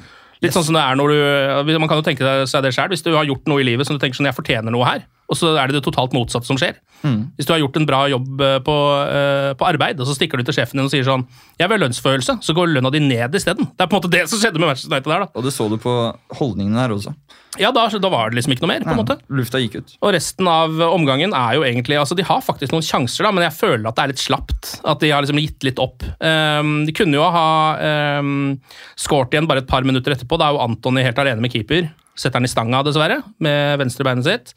Litt 0.41 0.57
sånn 0.57 0.65
som 0.65 0.77
det 0.79 0.83
er 0.83 0.97
når 0.97 1.13
du 1.13 1.75
Man 1.79 1.89
kan 1.91 2.01
jo 2.01 2.07
tenke 2.07 2.25
seg 2.49 2.65
det 2.65 2.73
sjøl, 2.73 2.89
hvis 2.93 3.05
du 3.05 3.13
har 3.13 3.29
gjort 3.29 3.49
noe 3.51 3.61
i 3.61 3.67
livet 3.69 3.87
som 3.87 3.97
du 3.97 4.03
tenker 4.03 4.17
sånn 4.19 4.31
Jeg 4.31 4.39
fortjener 4.39 4.73
noe 4.73 4.89
her, 4.89 5.05
og 5.31 5.39
så 5.39 5.55
er 5.55 5.71
det 5.71 5.79
det 5.79 5.87
totalt 5.87 6.15
motsatte 6.17 6.49
som 6.49 6.59
skjer. 6.59 6.79
Hvis 7.01 7.49
du 7.49 7.55
har 7.55 7.61
gjort 7.63 7.79
en 7.81 7.87
bra 7.89 8.01
jobb 8.13 8.43
eh, 8.45 8.59
på, 8.65 8.77
uh, 9.09 9.53
på 9.57 9.67
arbeid, 9.69 10.01
og 10.03 10.09
så 10.09 10.17
stikker 10.17 10.41
du 10.41 10.45
til 10.45 10.59
sjefen 10.59 10.77
din 10.77 10.85
og 10.85 10.93
sier 10.93 11.07
sånn 11.07 11.25
'Jeg 11.57 11.69
vil 11.69 11.79
ha 11.79 11.85
lønnsfølelse', 11.87 12.41
så 12.45 12.55
går 12.57 12.75
lønna 12.75 12.91
di 12.93 13.01
ned 13.01 13.35
isteden. 13.35 13.71
Det 13.73 13.85
er 13.85 13.89
på 13.89 13.97
en 13.97 14.03
måte 14.03 14.13
det 14.13 14.27
som 14.29 14.41
skjedde 14.41 14.61
med 14.61 14.69
Manchester 14.69 14.93
United 14.93 15.09
der, 15.09 15.25
da. 15.25 15.29
Og 15.35 15.45
det 15.45 15.55
så 15.55 15.69
du 15.71 15.79
på 15.81 15.95
holdningene 16.37 16.83
her 16.83 16.93
også. 16.93 17.15
Ja, 17.59 17.73
da, 17.75 17.89
da 17.89 18.11
var 18.13 18.31
det 18.31 18.39
liksom 18.39 18.55
ikke 18.55 18.63
noe 18.67 18.73
mer, 18.75 18.85
på 18.85 18.93
en 18.93 19.01
måte. 19.01 19.17
Lufta 19.33 19.59
gikk 19.59 19.81
ut. 19.81 19.95
Og 20.05 20.13
resten 20.15 20.47
av 20.51 20.77
omgangen 20.87 21.33
er 21.35 21.57
jo 21.57 21.65
egentlig 21.67 21.99
altså 21.99 22.15
De 22.15 22.27
har 22.27 22.45
faktisk 22.45 22.71
noen 22.71 22.85
sjanser, 22.87 23.27
da, 23.27 23.33
men 23.35 23.43
jeg 23.49 23.57
føler 23.57 23.89
at 23.89 23.97
det 23.97 24.05
er 24.05 24.13
litt 24.13 24.23
slapt. 24.23 24.75
At 24.85 25.01
de 25.03 25.11
har 25.11 25.25
liksom 25.25 25.41
gitt 25.41 25.67
litt 25.67 25.81
opp. 25.83 26.05
Um, 26.21 26.85
de 26.87 26.95
kunne 26.95 27.19
jo 27.19 27.25
ha 27.27 28.21
um, 28.21 28.55
skåret 28.95 29.35
igjen 29.35 29.49
bare 29.51 29.65
et 29.65 29.71
par 29.71 29.83
minutter 29.89 30.15
etterpå. 30.15 30.39
Da 30.39 30.51
er 30.51 30.59
jo 30.59 30.63
Antony 30.63 31.03
helt 31.07 31.19
alene 31.19 31.43
med 31.43 31.53
keeper. 31.55 31.91
Setter 32.15 32.39
han 32.39 32.47
i 32.47 32.53
stanga, 32.53 32.85
dessverre, 32.87 33.19
med 33.43 33.81
venstrebeinet 33.81 34.29
sitt. 34.29 34.55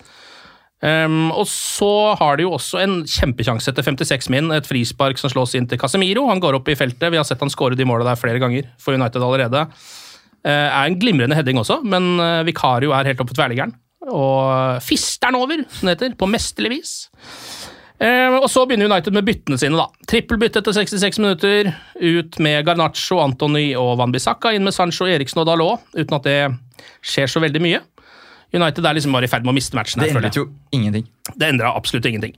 Ehm, 0.84 1.30
og 1.32 1.48
så 1.48 2.13
har 2.19 2.38
de 2.38 2.46
jo 2.46 2.54
også 2.58 2.82
en 2.84 2.96
kjempekjanse 3.08 3.72
etter 3.72 3.86
56 3.86 4.30
min. 4.34 4.52
Et 4.56 4.67
frispark 4.67 5.22
som 5.22 5.32
slås 5.32 5.56
inn 5.58 5.67
til 5.69 5.80
Casemiro. 5.80 6.26
Han 6.32 6.43
går 6.43 6.60
opp 6.60 6.72
i 6.72 6.78
feltet. 6.80 7.12
Vi 7.13 7.19
har 7.19 7.28
sett 7.28 7.43
han 7.43 7.52
skåre 7.54 7.80
de 7.80 7.88
måla 7.88 8.08
der 8.10 8.19
flere 8.19 8.41
ganger 8.43 8.67
for 8.82 8.98
United 8.98 9.24
allerede. 9.24 9.67
Uh, 10.43 10.67
er 10.67 10.89
en 10.89 10.98
glimrende 11.00 11.38
heading 11.38 11.56
også, 11.56 11.78
men 11.88 12.17
uh, 12.19 12.41
Vikario 12.43 12.91
er 12.91 13.08
helt 13.08 13.22
oppe 13.24 13.32
på 13.32 13.38
tverrliggeren. 13.38 13.72
Og 14.12 14.82
fisteren 14.84 15.38
over, 15.39 15.63
som 15.72 15.88
det 15.88 15.96
heter, 15.96 16.17
på 16.19 16.28
mesterlig 16.28 16.74
vis. 16.74 16.91
Eh, 18.04 18.36
og 18.36 18.50
så 18.52 18.65
begynner 18.67 18.89
United 18.91 19.15
med 19.15 19.24
byttene 19.28 19.58
sine. 19.60 19.80
da. 19.80 19.88
Trippelbytte 20.10 20.60
etter 20.60 20.76
66 20.76 21.22
minutter. 21.24 21.69
Ut 21.96 22.39
med 22.43 22.65
Garnaccio, 22.67 23.22
Antony 23.24 23.69
og 23.80 23.96
Van 24.02 24.12
Bissaka. 24.12 24.52
Inn 24.52 24.65
med 24.67 24.76
Sancho, 24.76 25.08
Eriksen 25.08 25.39
og 25.39 25.48
Dalot, 25.48 25.86
uten 25.96 26.17
at 26.17 26.28
det 26.28 26.39
skjer 27.00 27.32
så 27.32 27.43
veldig 27.43 27.63
mye. 27.63 27.80
United 28.54 28.86
er 28.86 28.94
liksom 28.98 29.12
bare 29.16 29.26
i 29.26 29.32
ferd 29.32 29.44
med 29.48 29.54
å 29.54 29.58
miste 29.58 29.74
matchen. 29.78 30.00
Det 30.02 30.12
her, 30.12 30.18
føler 30.20 30.30
endret 30.30 30.38
jo 30.38 30.46
ingenting. 30.78 31.08
Det 31.39 31.48
endra 31.50 31.72
absolutt 31.76 32.06
ingenting. 32.06 32.36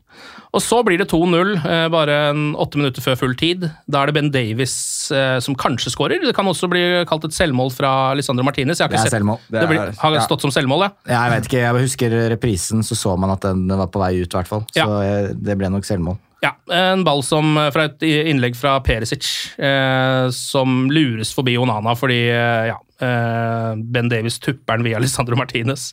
Og 0.55 0.61
så 0.63 0.77
blir 0.87 0.97
det 1.01 1.09
2-0, 1.11 1.55
eh, 1.67 1.87
bare 1.91 2.17
åtte 2.55 2.79
minutter 2.79 3.03
før 3.03 3.17
full 3.19 3.33
tid. 3.35 3.65
Da 3.91 4.01
er 4.03 4.07
det 4.11 4.15
Ben 4.15 4.29
Davies 4.31 5.11
eh, 5.11 5.39
som 5.43 5.57
kanskje 5.59 5.91
skårer. 5.91 6.23
Det 6.23 6.35
kan 6.37 6.47
også 6.47 6.69
bli 6.71 6.83
kalt 7.09 7.25
et 7.27 7.35
selvmål 7.35 7.73
fra 7.75 8.13
Lisandro 8.15 8.45
Martinez. 8.47 8.77
Det 8.79 8.87
er 8.93 9.03
sett- 9.03 9.11
selvmål. 9.17 9.39
Det, 9.49 9.59
Det 9.65 9.67
blir, 9.73 9.91
har 9.99 10.19
stått 10.23 10.41
som 10.45 10.51
selvmål, 10.55 10.87
ja. 10.87 10.91
Jeg 11.11 11.33
vet 11.35 11.49
ikke, 11.51 11.63
jeg 11.65 11.83
husker 11.89 12.15
reprisen, 12.31 12.79
så 12.87 12.95
så 12.95 13.17
man 13.19 13.35
at 13.35 13.41
den 13.41 13.67
var 13.67 13.87
på 13.91 13.99
vei 13.99 14.13
ut, 14.21 14.31
i 14.31 14.37
hvert 14.39 14.47
fall. 14.47 14.63
Så 14.71 14.79
Ja. 14.85 15.01
eh, 15.01 15.33
det 15.35 15.57
ble 15.59 15.67
nok 15.69 15.83
selvmål. 15.83 16.17
Ja, 16.43 16.51
En 16.69 17.03
ball 17.03 17.23
som, 17.23 17.55
fra 17.73 17.85
et 17.89 17.99
innlegg 17.99 18.55
fra 18.55 18.79
Perisic, 18.79 19.49
eh, 19.57 20.29
som 20.29 20.89
lures 20.91 21.33
forbi 21.33 21.57
Onana 21.57 21.95
fordi 21.97 22.29
eh, 22.29 22.67
ja, 22.69 22.77
Ben 22.99 24.09
Davies 24.11 24.39
tupper 24.39 24.77
den 24.79 24.87
via 24.87 24.99
Alessandro 24.99 25.35
Martinez. 25.39 25.89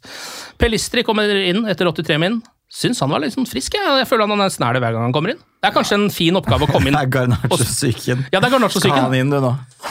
Pelistri 0.61 1.03
kommer 1.07 1.31
inn 1.35 1.65
etter 1.71 1.89
83 1.91 2.19
min. 2.23 2.41
Syns 2.73 3.03
han 3.05 3.11
var 3.13 3.21
litt 3.21 3.35
sånn 3.35 3.45
frisk. 3.45 3.75
Jeg, 3.77 3.97
jeg 4.01 4.07
føler 4.09 4.31
han 4.31 4.41
er 4.41 4.53
snæl 4.53 4.79
hver 4.81 4.95
gang 4.95 5.05
han 5.05 5.13
kommer 5.13 5.35
inn. 5.35 5.41
Det 5.61 5.69
er 5.69 5.75
kanskje 5.75 5.99
en 5.99 6.07
fin 6.11 6.39
oppgave 6.39 6.65
å 6.65 6.71
komme 6.71 6.89
inn. 6.89 6.97
Det 6.99 7.03
er 7.05 7.11
Garnaccio-syken. 7.13 8.23
Ja, 8.33 8.41
det 8.41 8.49
er 8.49 8.55
Garnaccio 8.55 8.81
Skal 8.81 8.97
han 8.97 9.17
inn, 9.19 9.29
du, 9.29 9.37
nå. 9.45 9.51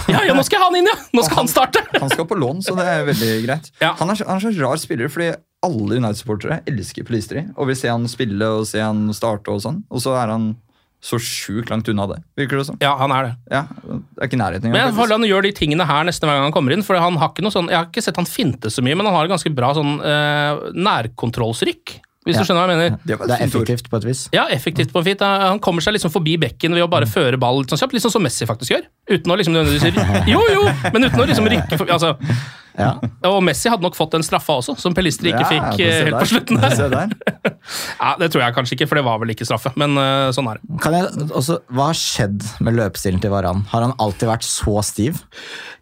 Ja, 0.09 0.23
ja, 0.25 0.33
nå 0.33 0.41
skal 0.47 0.57
jeg 0.57 0.63
ha 0.63 0.69
han 0.71 0.79
inn, 0.79 0.89
ja! 0.89 0.95
Nå 1.13 1.23
skal 1.27 1.43
han 1.43 1.51
starte! 1.51 1.83
Han 1.93 2.09
skal 2.09 2.25
på 2.27 2.39
lån, 2.41 2.63
så 2.65 2.73
det 2.79 2.87
er 2.89 3.05
veldig 3.11 3.29
greit. 3.45 3.69
Ja. 3.83 3.93
Han, 4.01 4.09
er, 4.09 4.23
en 4.23 4.31
han 4.31 4.41
er 4.41 4.47
så 4.47 4.53
rar 4.57 4.81
spiller, 4.81 5.11
fordi 5.13 5.29
alle 5.61 5.99
United-supportere 6.01 6.63
elsker 6.71 7.05
Pelistri 7.05 7.45
og 7.53 7.69
vil 7.69 7.77
se 7.77 7.91
han 7.93 8.09
spille 8.09 8.49
og 8.57 8.65
se 8.65 8.81
han 8.81 9.05
starte 9.13 9.53
og 9.53 9.61
sånn. 9.61 9.83
Og 9.93 10.01
så 10.01 10.17
er 10.17 10.33
han 10.33 10.49
så 11.01 11.17
sjukt 11.17 11.71
langt 11.73 11.87
unna 11.89 12.05
det, 12.11 12.19
virker 12.37 12.59
det 12.61 12.65
som. 12.67 12.77
Ja, 12.81 12.91
han 12.99 13.11
er 13.15 13.23
det. 13.23 13.31
Ja, 13.49 13.61
det 13.81 14.21
er 14.21 14.29
ikke 14.29 14.37
nærheten 14.37 14.69
nærheten 14.69 14.69
Men 14.69 14.77
jeg 14.77 14.91
engang. 14.91 14.99
føler 15.01 15.17
han 15.17 15.25
gjør 15.31 15.47
de 15.47 15.51
tingene 15.57 15.87
her 15.89 16.03
nesten 16.05 16.29
hver 16.29 16.37
gang 16.37 16.45
han 16.45 16.53
kommer 16.53 16.75
inn. 16.75 16.83
For 16.85 16.99
han 17.01 17.17
har 17.17 17.31
ikke 17.33 17.41
noe 17.45 17.53
sånn, 17.55 17.69
Jeg 17.73 17.79
har 17.79 17.87
ikke 17.89 18.03
sett 18.05 18.19
han 18.21 18.29
finte 18.29 18.69
så 18.69 18.83
mye, 18.85 18.93
men 18.95 19.09
han 19.09 19.15
har 19.15 19.25
et 19.25 19.33
ganske 19.33 19.53
bra 19.57 19.73
sånn 19.73 19.97
eh, 20.05 20.61
nærkontrollsrykk. 20.77 21.95
Hvis 22.21 22.35
Ja. 22.37 22.41
du 22.43 22.45
skjønner 22.45 22.61
hva 22.61 22.69
jeg 22.69 22.77
mener. 22.77 22.97
Det 23.03 23.17
Det 23.17 23.33
er 23.39 23.45
effektivt 23.47 23.89
på 23.89 23.97
et 23.97 24.03
vis. 24.05 24.29
Ja, 24.31 24.45
effektivt 24.53 24.91
på 24.93 24.99
en 25.01 25.05
fint. 25.05 25.21
Han 25.25 25.59
kommer 25.59 25.81
seg 25.81 25.95
liksom 25.95 26.11
forbi 26.13 26.37
bekken 26.37 26.73
ved 26.77 26.83
å 26.85 26.89
bare 26.89 27.05
føre 27.09 27.39
ball 27.39 27.61
litt 27.63 27.69
sånn 27.73 27.79
kjapt. 27.81 27.93
Litt 27.93 28.03
sånn 28.03 28.11
som 28.13 28.21
Messi 28.21 28.45
faktisk 28.45 28.69
gjør. 28.75 28.85
Uten 29.09 29.31
å 29.33 29.37
liksom 29.37 29.55
Jo, 30.29 30.41
jo! 30.53 30.65
Men 30.93 31.03
uten 31.09 31.19
å 31.19 31.25
liksom 31.25 31.47
rykke 31.49 31.77
forbi. 31.81 31.89
Altså, 31.91 32.15
Ja. 32.77 32.93
og 33.27 33.41
Messi 33.43 33.67
hadde 33.69 33.81
nok 33.83 33.95
fått 33.97 34.11
den 34.11 34.21
straffa 34.23 34.53
også, 34.61 34.77
som 34.79 34.93
Pelistri 34.93 35.33
ikke 35.33 35.41
Ja, 35.43 35.49
fikk 35.49 35.81
eh, 35.81 36.05
helt 36.05 36.21
på 36.21 36.27
slutten. 36.29 36.61
Der. 36.61 37.09
Ja, 38.01 38.15
Det 38.17 38.31
tror 38.31 38.41
jeg 38.45 38.53
kanskje 38.55 38.77
ikke, 38.77 38.87
for 38.87 38.95
det 38.95 39.03
var 39.03 39.17
vel 39.19 39.29
ikke 39.33 39.45
straffe. 39.45 39.73
Men 39.75 39.97
uh, 39.97 40.29
sånn 40.31 40.47
er 40.49 40.61
det. 40.61 40.79
Kan 40.81 40.93
jeg 40.93 41.09
også, 41.35 41.57
hva 41.73 41.89
har 41.89 41.97
skjedd 41.99 42.45
med 42.61 42.77
løpestilen 42.77 43.19
til 43.21 43.29
Varan? 43.33 43.65
Har 43.73 43.81
han 43.81 43.93
alltid 43.99 44.29
vært 44.29 44.45
så 44.47 44.77
stiv? 44.85 45.19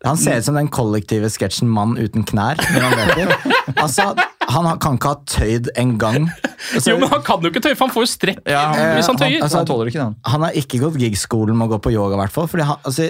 Han 0.06 0.18
ser 0.18 0.40
ut 0.40 0.46
som 0.48 0.56
den 0.56 0.68
kollektive 0.72 1.30
sketsjen 1.30 1.68
'Mann 1.70 1.98
uten 2.00 2.24
knær'. 2.24 2.58
når 2.58 2.82
han 2.82 2.98
løper. 2.98 3.36
Altså, 3.84 4.16
han 4.50 4.80
kan 4.82 4.98
ikke 4.98 5.12
ha 5.14 5.18
tøyd 5.30 5.70
en 5.78 5.98
gang. 6.02 6.28
Altså, 6.74 6.90
Jo, 6.94 6.98
men 7.02 7.10
han 7.12 7.22
kan 7.28 7.42
jo 7.46 7.52
ikke 7.54 7.62
tøye, 7.62 7.76
for 7.78 7.88
han 7.88 7.94
får 7.96 8.06
jo 8.06 8.10
strekk 8.14 8.40
Ja, 8.50 8.64
han- 8.74 8.96
hvis 8.98 9.10
han 9.12 9.18
tøyer. 9.22 9.42
altså, 9.46 9.58
Han 9.62 9.70
tåler 9.70 9.92
ikke 9.92 10.00
det, 10.00 10.08
han. 10.08 10.16
han 10.26 10.42
har 10.48 10.52
ikke 10.64 10.80
gått 10.84 10.98
gig-skolen 11.02 11.56
med 11.60 11.70
å 11.70 11.74
gå 11.76 11.82
på 11.88 11.94
yoga, 11.94 12.16
i 12.18 12.22
hvert 12.24 12.36
fall. 12.36 12.48
Fordi 12.52 12.66
han, 12.66 12.78
altså, 12.84 13.10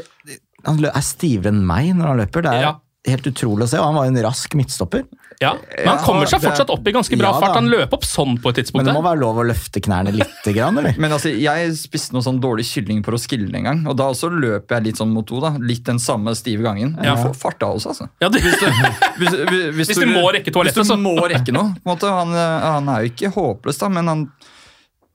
han 0.65 0.83
er 0.85 1.01
stivere 1.07 1.53
enn 1.53 1.63
meg 1.65 1.93
når 1.95 2.07
han 2.11 2.17
løper. 2.25 2.41
Det 2.43 2.51
er 2.57 2.61
Ja. 2.67 2.73
helt 3.07 3.27
utrolig 3.31 3.63
å 3.63 3.69
se. 3.71 3.79
Og 3.79 3.85
han 3.85 3.95
var 3.95 4.05
jo 4.09 4.13
en 4.15 4.23
rask 4.25 4.55
midtstopper. 4.59 5.03
Ja, 5.39 5.53
Men 5.77 5.87
han 5.87 5.99
kommer 6.03 6.27
seg 6.27 6.41
fortsatt 6.43 6.67
opp 6.73 6.87
i 6.89 6.91
ganske 6.91 7.15
bra 7.15 7.29
Ja, 7.31 7.37
fart. 7.39 7.53
Han 7.55 7.69
løp 7.71 7.93
opp 7.95 8.03
sånn 8.03 8.33
på 8.43 8.51
et 8.51 8.57
tidspunkt. 8.59 8.81
Men 8.81 8.89
det 8.89 8.95
må 8.97 9.03
være 9.05 9.21
lov 9.21 9.37
å 9.39 9.45
løfte 9.47 9.79
knærne 9.79 10.11
litt? 10.11 10.49
grann, 10.51 10.81
eller? 10.81 10.97
Men 11.03 11.15
altså, 11.15 11.31
jeg 11.31 11.69
spiste 11.79 12.15
noe 12.15 12.25
sånn 12.25 12.41
dårlig 12.43 12.65
kylling 12.67 12.99
på 13.05 13.13
Roskilde 13.15 13.55
en 13.55 13.69
gang, 13.69 13.85
og 13.87 13.95
da 14.01 14.09
også 14.11 14.27
løper 14.33 14.77
jeg 14.79 14.89
litt 14.89 14.99
sånn 14.99 15.13
mot 15.15 15.27
to, 15.29 15.39
da. 15.39 15.53
Litt 15.63 15.85
den 15.87 16.01
samme 16.03 16.35
stive 16.35 16.65
gangen. 16.67 16.97
Ja. 16.99 17.13
Jeg 17.13 17.29
får 17.29 17.39
fart 17.39 17.63
av 17.63 17.79
også, 17.79 17.95
altså. 17.95 18.09
Ja, 18.19 18.27
det, 18.33 18.43
Hvis, 18.43 19.39
hvis, 19.39 19.93
Hvis 19.93 19.99
du 20.03 20.09
må 20.11 20.25
rekke 20.35 20.51
toalettet, 20.51 20.83
Hvis 20.83 20.91
du 20.91 20.99
må 21.07 21.15
rekke 21.23 21.55
noe. 21.55 21.71
På 21.79 21.87
en 21.87 21.93
måte, 21.93 22.11
han, 22.19 22.35
eh, 22.35 22.69
han 22.75 22.91
er 22.91 23.05
jo 23.05 23.13
ikke 23.13 23.31
håpløs, 23.39 23.79
da, 23.79 23.91
men 23.95 24.11
han 24.11 24.27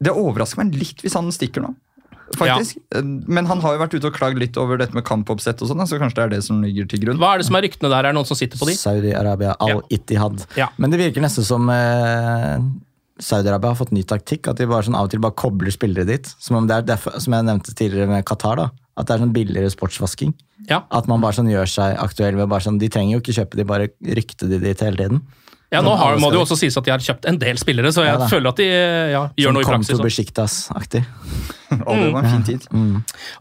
Det 0.04 0.12
overrasker 0.12 0.64
meg 0.64 0.80
litt 0.80 1.04
hvis 1.04 1.20
han 1.20 1.28
stikker 1.36 1.68
nå. 1.68 1.74
Faktisk. 2.38 2.78
Ja. 2.94 3.02
Men 3.04 3.46
han 3.46 3.60
har 3.60 3.76
jo 3.76 3.82
vært 3.82 3.94
ute 3.94 4.08
og 4.08 4.16
klagd 4.16 4.40
litt 4.40 4.56
over 4.60 4.80
dette 4.80 4.96
med 4.96 5.04
kampoppsett 5.06 5.60
og 5.62 5.70
sånn, 5.70 5.84
så 5.86 5.98
kanskje 6.00 6.18
det 6.18 6.24
er 6.24 6.32
det 6.36 6.40
som 6.46 6.62
ligger 6.64 6.88
til 6.90 7.04
grunn. 7.04 7.20
hva 7.20 7.34
er 7.34 7.42
det 7.42 7.46
som 7.50 7.58
er 7.58 7.66
ryktene 7.66 7.90
der? 7.92 8.00
Er 8.00 8.14
det 8.14 8.18
noen 8.18 8.28
som 8.30 8.38
sitter 8.38 8.58
på 8.58 8.68
de? 8.70 8.76
Saudi-Arabia, 8.78 9.54
Al-Ittihad. 9.60 10.46
Ja. 10.58 10.70
Men 10.80 10.94
det 10.94 11.02
virker 11.02 11.24
nesten 11.24 11.46
som 11.46 11.68
eh, 11.70 12.64
Saudi-Arabia 13.22 13.74
har 13.74 13.78
fått 13.78 13.92
ny 13.94 14.02
taktikk. 14.08 14.48
At 14.50 14.58
de 14.58 14.66
bare 14.70 14.86
sånn 14.86 14.96
av 14.98 15.06
og 15.06 15.12
til 15.12 15.22
bare 15.22 15.36
kobler 15.38 15.74
spillere 15.74 16.08
dit. 16.08 16.32
Som, 16.42 16.58
om 16.62 16.66
det 16.70 16.80
er 16.80 16.88
derfor, 16.94 17.20
som 17.22 17.36
jeg 17.36 17.46
nevnte 17.46 17.76
tidligere 17.76 18.10
med 18.10 18.26
Qatar. 18.26 18.58
da, 18.58 18.70
At 18.98 19.06
det 19.06 19.16
er 19.16 19.24
sånn 19.26 19.36
billigere 19.36 19.70
sportsvasking. 19.72 20.34
Ja. 20.70 20.82
At 20.90 21.06
man 21.10 21.22
bare 21.22 21.36
sånn 21.36 21.52
gjør 21.52 21.68
seg 21.70 21.98
aktuell 22.00 22.38
ved 22.40 22.50
bare 22.50 22.64
sånn, 22.66 22.80
De 22.82 22.90
trenger 22.90 23.18
jo 23.18 23.22
ikke 23.22 23.36
kjøpe, 23.38 23.60
de 23.60 23.68
bare 23.68 23.90
rykte 24.18 24.48
de 24.50 24.58
dit 24.62 24.86
hele 24.86 24.98
tiden. 24.98 25.22
Ja, 25.74 25.82
Nå 25.84 25.94
har, 25.98 26.16
må 26.22 26.30
det 26.30 26.38
jo 26.38 26.44
også 26.46 26.58
sies 26.60 26.76
at 26.78 26.86
de 26.86 26.92
har 26.94 27.02
kjøpt 27.02 27.26
en 27.30 27.38
del 27.42 27.58
spillere, 27.60 27.90
så 27.94 28.06
jeg 28.06 28.14
Ja 28.14 28.28
føler 28.30 28.54
at 28.54 28.60
de 28.62 28.68
ja, 28.70 29.22
gjør 29.40 29.56
noe 29.56 29.64
i 29.64 29.68
praksis. 29.68 29.90
praksis. 29.90 29.90
kom 29.90 29.98
til 29.98 30.06
Besjiktas-aktig. 30.06 31.04
Og 31.82 31.92
det 32.00 32.08
var 32.14 32.24
en 32.24 32.32
fin 32.36 32.46
tid. 32.46 32.68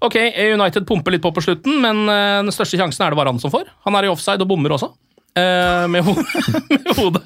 Ok, 0.03 0.17
United 0.57 0.87
pumper 0.89 1.15
litt 1.15 1.23
på 1.23 1.31
på 1.35 1.43
slutten, 1.45 1.79
men 1.83 2.03
eh, 2.09 2.41
den 2.43 2.53
største 2.55 2.79
sjansen 2.79 3.05
er 3.05 3.13
det 3.13 3.19
Varan 3.21 3.39
som 3.41 3.53
får. 3.53 3.69
Han 3.87 3.97
er 3.99 4.07
i 4.09 4.11
offside 4.13 4.41
og 4.43 4.49
bommer 4.49 4.75
også. 4.75 4.91
Eh, 5.39 5.85
med, 5.91 6.03
ho 6.05 6.13
med 6.69 6.91
hodet. 6.97 7.23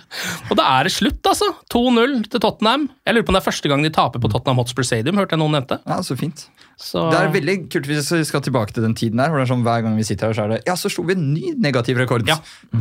Og 0.52 0.58
da 0.60 0.68
er 0.78 0.88
det 0.88 0.94
slutt, 0.96 1.22
altså. 1.28 1.50
2-0 1.74 2.20
til 2.32 2.44
Tottenham. 2.44 2.88
Jeg 3.08 3.18
lurer 3.18 3.28
på 3.28 3.34
om 3.34 3.38
det 3.40 3.42
er 3.44 3.50
første 3.50 3.72
gang 3.72 3.84
de 3.86 3.92
taper 3.94 4.24
på 4.24 4.32
Tottenham 4.32 4.62
Hotspur 4.62 4.88
Stadium. 4.88 5.20
hørte 5.20 5.36
jeg 5.38 5.44
noen 5.44 5.58
nevnte. 5.60 5.80
Ja, 5.88 6.00
så 6.06 6.18
fint. 6.20 6.48
Så, 6.78 7.08
Det 7.10 7.18
er 7.18 7.32
veldig 7.34 7.56
kult 7.74 7.88
hvis 7.90 8.12
vi 8.14 8.20
skal 8.30 8.44
tilbake 8.46 8.70
til 8.76 8.84
den 8.86 8.94
tiden 8.94 9.18
der, 9.18 9.32
hvor 9.34 9.42
det 9.42 9.48
er 9.48 9.50
sånn 9.50 9.64
hver 9.66 9.82
gang 9.82 9.96
vi 9.98 10.04
sitter 10.06 10.30
her, 10.30 10.36
så 10.38 10.44
er 10.46 10.52
det 10.52 10.60
Ja, 10.68 10.76
så 10.78 10.92
slo 10.94 11.08
vi 11.08 11.16
en 11.18 11.32
ny 11.34 11.56
negativ 11.58 11.98
rekord. 11.98 12.28
Ja. 12.30 12.36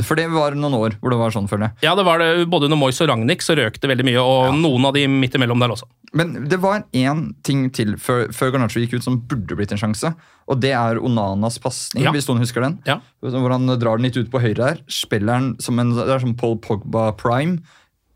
For 0.04 0.18
det 0.20 0.26
var 0.34 0.52
noen 0.58 0.76
år 0.76 0.98
hvor 1.00 1.14
det 1.14 1.20
var 1.22 1.32
sånn, 1.32 1.48
føler 1.48 1.70
jeg. 1.70 1.86
Ja, 1.88 1.94
det 1.96 2.04
var 2.04 2.20
det. 2.20 2.28
Både 2.52 2.68
under 2.68 2.76
Moyes 2.76 3.00
og 3.00 3.08
Ragnhild 3.08 3.40
så 3.46 3.56
røk 3.56 3.80
det 3.80 3.88
veldig 3.88 4.04
mye, 4.10 4.20
og 4.20 4.52
noen 4.60 4.84
av 4.90 4.92
de 4.98 5.06
midt 5.08 5.38
imellom 5.40 5.64
der 5.64 5.72
også. 5.72 5.88
Men 6.16 6.36
det 6.48 6.60
var 6.60 6.84
én 6.92 7.30
ting 7.44 7.70
til 7.72 7.96
før, 8.00 8.28
før 8.36 8.52
Garnaccio 8.54 8.84
gikk 8.84 8.98
ut 9.00 9.04
som 9.08 9.16
burde 9.28 9.56
blitt 9.58 9.72
en 9.72 9.80
sjanse. 9.80 10.12
Og 10.46 10.60
det 10.62 10.70
er 10.78 11.00
Onanas 11.02 11.58
pasning, 11.58 12.04
Ja. 12.04 12.12
hvis 12.14 12.28
noen 12.28 12.38
husker 12.38 12.62
den. 12.62 12.78
Ja. 12.86 13.00
Hvor 13.20 13.50
han 13.50 13.66
drar 13.66 13.96
den 13.98 14.06
litt 14.06 14.16
ut 14.16 14.30
på 14.30 14.40
høyre 14.40 14.68
her. 14.68 14.78
Spiller 14.86 15.34
den 15.40 15.56
som 15.58 15.78
en, 15.82 15.90
det 15.96 16.06
er 16.08 16.20
som 16.22 16.36
Paul 16.38 16.56
Pogba 16.62 17.10
prime. 17.18 17.58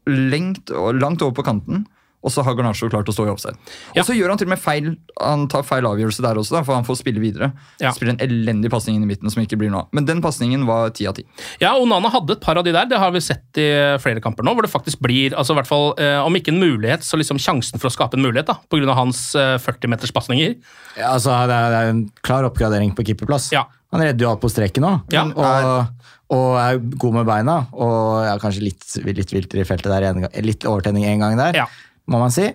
Lengt, 0.07 0.71
langt 0.71 1.23
over 1.23 1.35
på 1.35 1.45
kanten. 1.45 1.87
Og 2.21 2.33
så 2.35 2.43
har 2.45 2.57
Garnaccio 2.59 2.91
klart 2.93 3.09
å 3.09 3.15
stå 3.15 3.25
i 3.25 3.31
offside. 3.33 3.57
Ja. 3.95 4.03
Og 4.03 4.09
så 4.11 4.17
gjør 4.17 4.33
han 4.35 4.41
til 4.41 4.49
og 4.51 4.53
med 4.53 4.61
feil 4.61 4.91
Han 5.23 5.47
tar 5.49 5.65
feil 5.65 5.87
avgjørelse 5.89 6.25
der 6.25 6.41
også, 6.41 6.59
da, 6.59 6.63
for 6.67 6.77
han 6.77 6.85
får 6.85 6.99
spille 7.01 7.23
videre. 7.23 7.51
Ja. 7.81 7.95
Spiller 7.97 8.13
en 8.15 8.21
elendig 8.25 8.71
pasning 8.73 8.99
inn 8.99 9.07
i 9.07 9.09
midten 9.09 9.33
som 9.33 9.41
ikke 9.43 9.57
blir 9.61 9.73
noe 9.73 9.87
av. 9.87 9.91
Men 9.97 10.09
den 10.09 10.21
pasningen 10.25 10.67
var 10.69 10.93
ti 10.97 11.09
av 11.09 11.17
ti. 11.17 11.25
Ja, 11.63 11.73
Onana 11.81 12.13
hadde 12.13 12.37
et 12.37 12.45
par 12.45 12.61
av 12.61 12.67
de 12.67 12.75
der. 12.77 12.89
Det 12.91 13.01
har 13.01 13.15
vi 13.15 13.23
sett 13.25 13.61
i 13.61 13.69
flere 14.03 14.21
kamper 14.25 14.45
nå, 14.47 14.55
hvor 14.57 14.67
det 14.67 14.73
faktisk 14.73 15.01
blir, 15.05 15.33
altså 15.39 15.57
i 15.57 15.61
hvert 15.61 15.71
fall, 15.71 15.91
eh, 16.01 16.19
om 16.21 16.37
ikke 16.37 16.53
en 16.55 16.61
mulighet, 16.61 17.05
så 17.07 17.21
liksom 17.21 17.41
sjansen 17.41 17.81
for 17.81 17.89
å 17.89 17.95
skape 17.95 18.19
en 18.19 18.25
mulighet, 18.25 18.51
da, 18.53 18.59
av 18.91 18.97
hans 18.99 19.23
eh, 19.39 19.57
40-meterspasninger. 19.63 20.57
Ja, 21.01 21.15
altså, 21.15 21.35
det, 21.49 21.57
er, 21.57 21.73
det 21.75 21.81
er 21.83 21.93
en 21.95 22.05
klar 22.27 22.49
oppgradering 22.49 22.93
på 22.97 23.05
keeperplass. 23.07 23.51
Ja. 23.55 23.67
Han 23.95 24.05
redder 24.05 24.25
jo 24.27 24.31
alt 24.31 24.43
på 24.43 24.51
streken 24.53 24.85
nå, 24.87 24.93
Ja. 25.11 25.25
og, 25.35 26.11
og 26.31 26.49
er 26.63 26.79
god 26.79 27.17
med 27.21 27.27
beina. 27.27 27.57
Og 27.75 28.23
er 28.23 28.43
kanskje 28.43 28.63
litt, 28.69 28.87
litt 29.07 29.33
viltere 29.35 29.65
i 29.65 29.69
feltet 29.69 29.91
der, 29.91 30.11
en 30.13 30.29
litt 30.47 30.67
overtenning 30.69 31.09
en 31.11 31.25
gang 31.25 31.39
der, 31.41 31.65
Ja. 31.65 31.69
Må 32.11 32.21
man 32.21 32.35
si. 32.35 32.51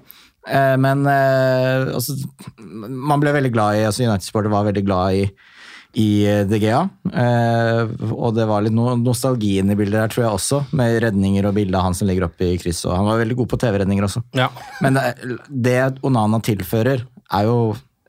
Eh, 0.46 0.76
men 0.78 1.06
eh, 1.10 1.90
altså, 1.96 2.16
man 2.86 3.22
ble 3.22 3.34
veldig 3.36 3.52
glad 3.56 3.80
i 3.80 3.86
altså 3.88 4.06
United-sporter 4.06 4.54
var 4.54 4.68
veldig 4.68 4.84
glad 4.86 5.18
i, 5.18 5.24
i 6.02 6.10
eh, 6.30 6.44
De 6.50 6.60
Gea. 6.62 6.84
Og 8.12 8.36
det 8.38 8.48
var 8.50 8.66
litt 8.66 8.76
no 8.76 8.94
nostalgi 9.02 9.56
inne 9.62 9.76
i 9.76 9.80
bildet 9.80 10.00
der, 10.00 10.14
tror 10.14 10.28
jeg 10.28 10.40
også, 10.40 10.62
med 10.78 11.00
redninger 11.08 11.50
og 11.50 11.58
bilde 11.58 11.80
av 11.80 11.90
han 11.90 11.98
som 11.98 12.10
ligger 12.10 12.28
oppe 12.30 12.52
i 12.52 12.60
kryss. 12.62 12.84
Og 12.88 12.96
han 12.98 13.10
var 13.10 13.22
veldig 13.24 13.40
god 13.42 13.52
på 13.54 13.62
TV-redninger 13.66 14.08
også. 14.10 14.24
Ja. 14.38 14.52
Men 14.86 15.00
det, 15.00 15.40
det 15.50 15.80
Onana 16.06 16.42
tilfører, 16.46 17.06
er 17.34 17.48
jo 17.48 17.60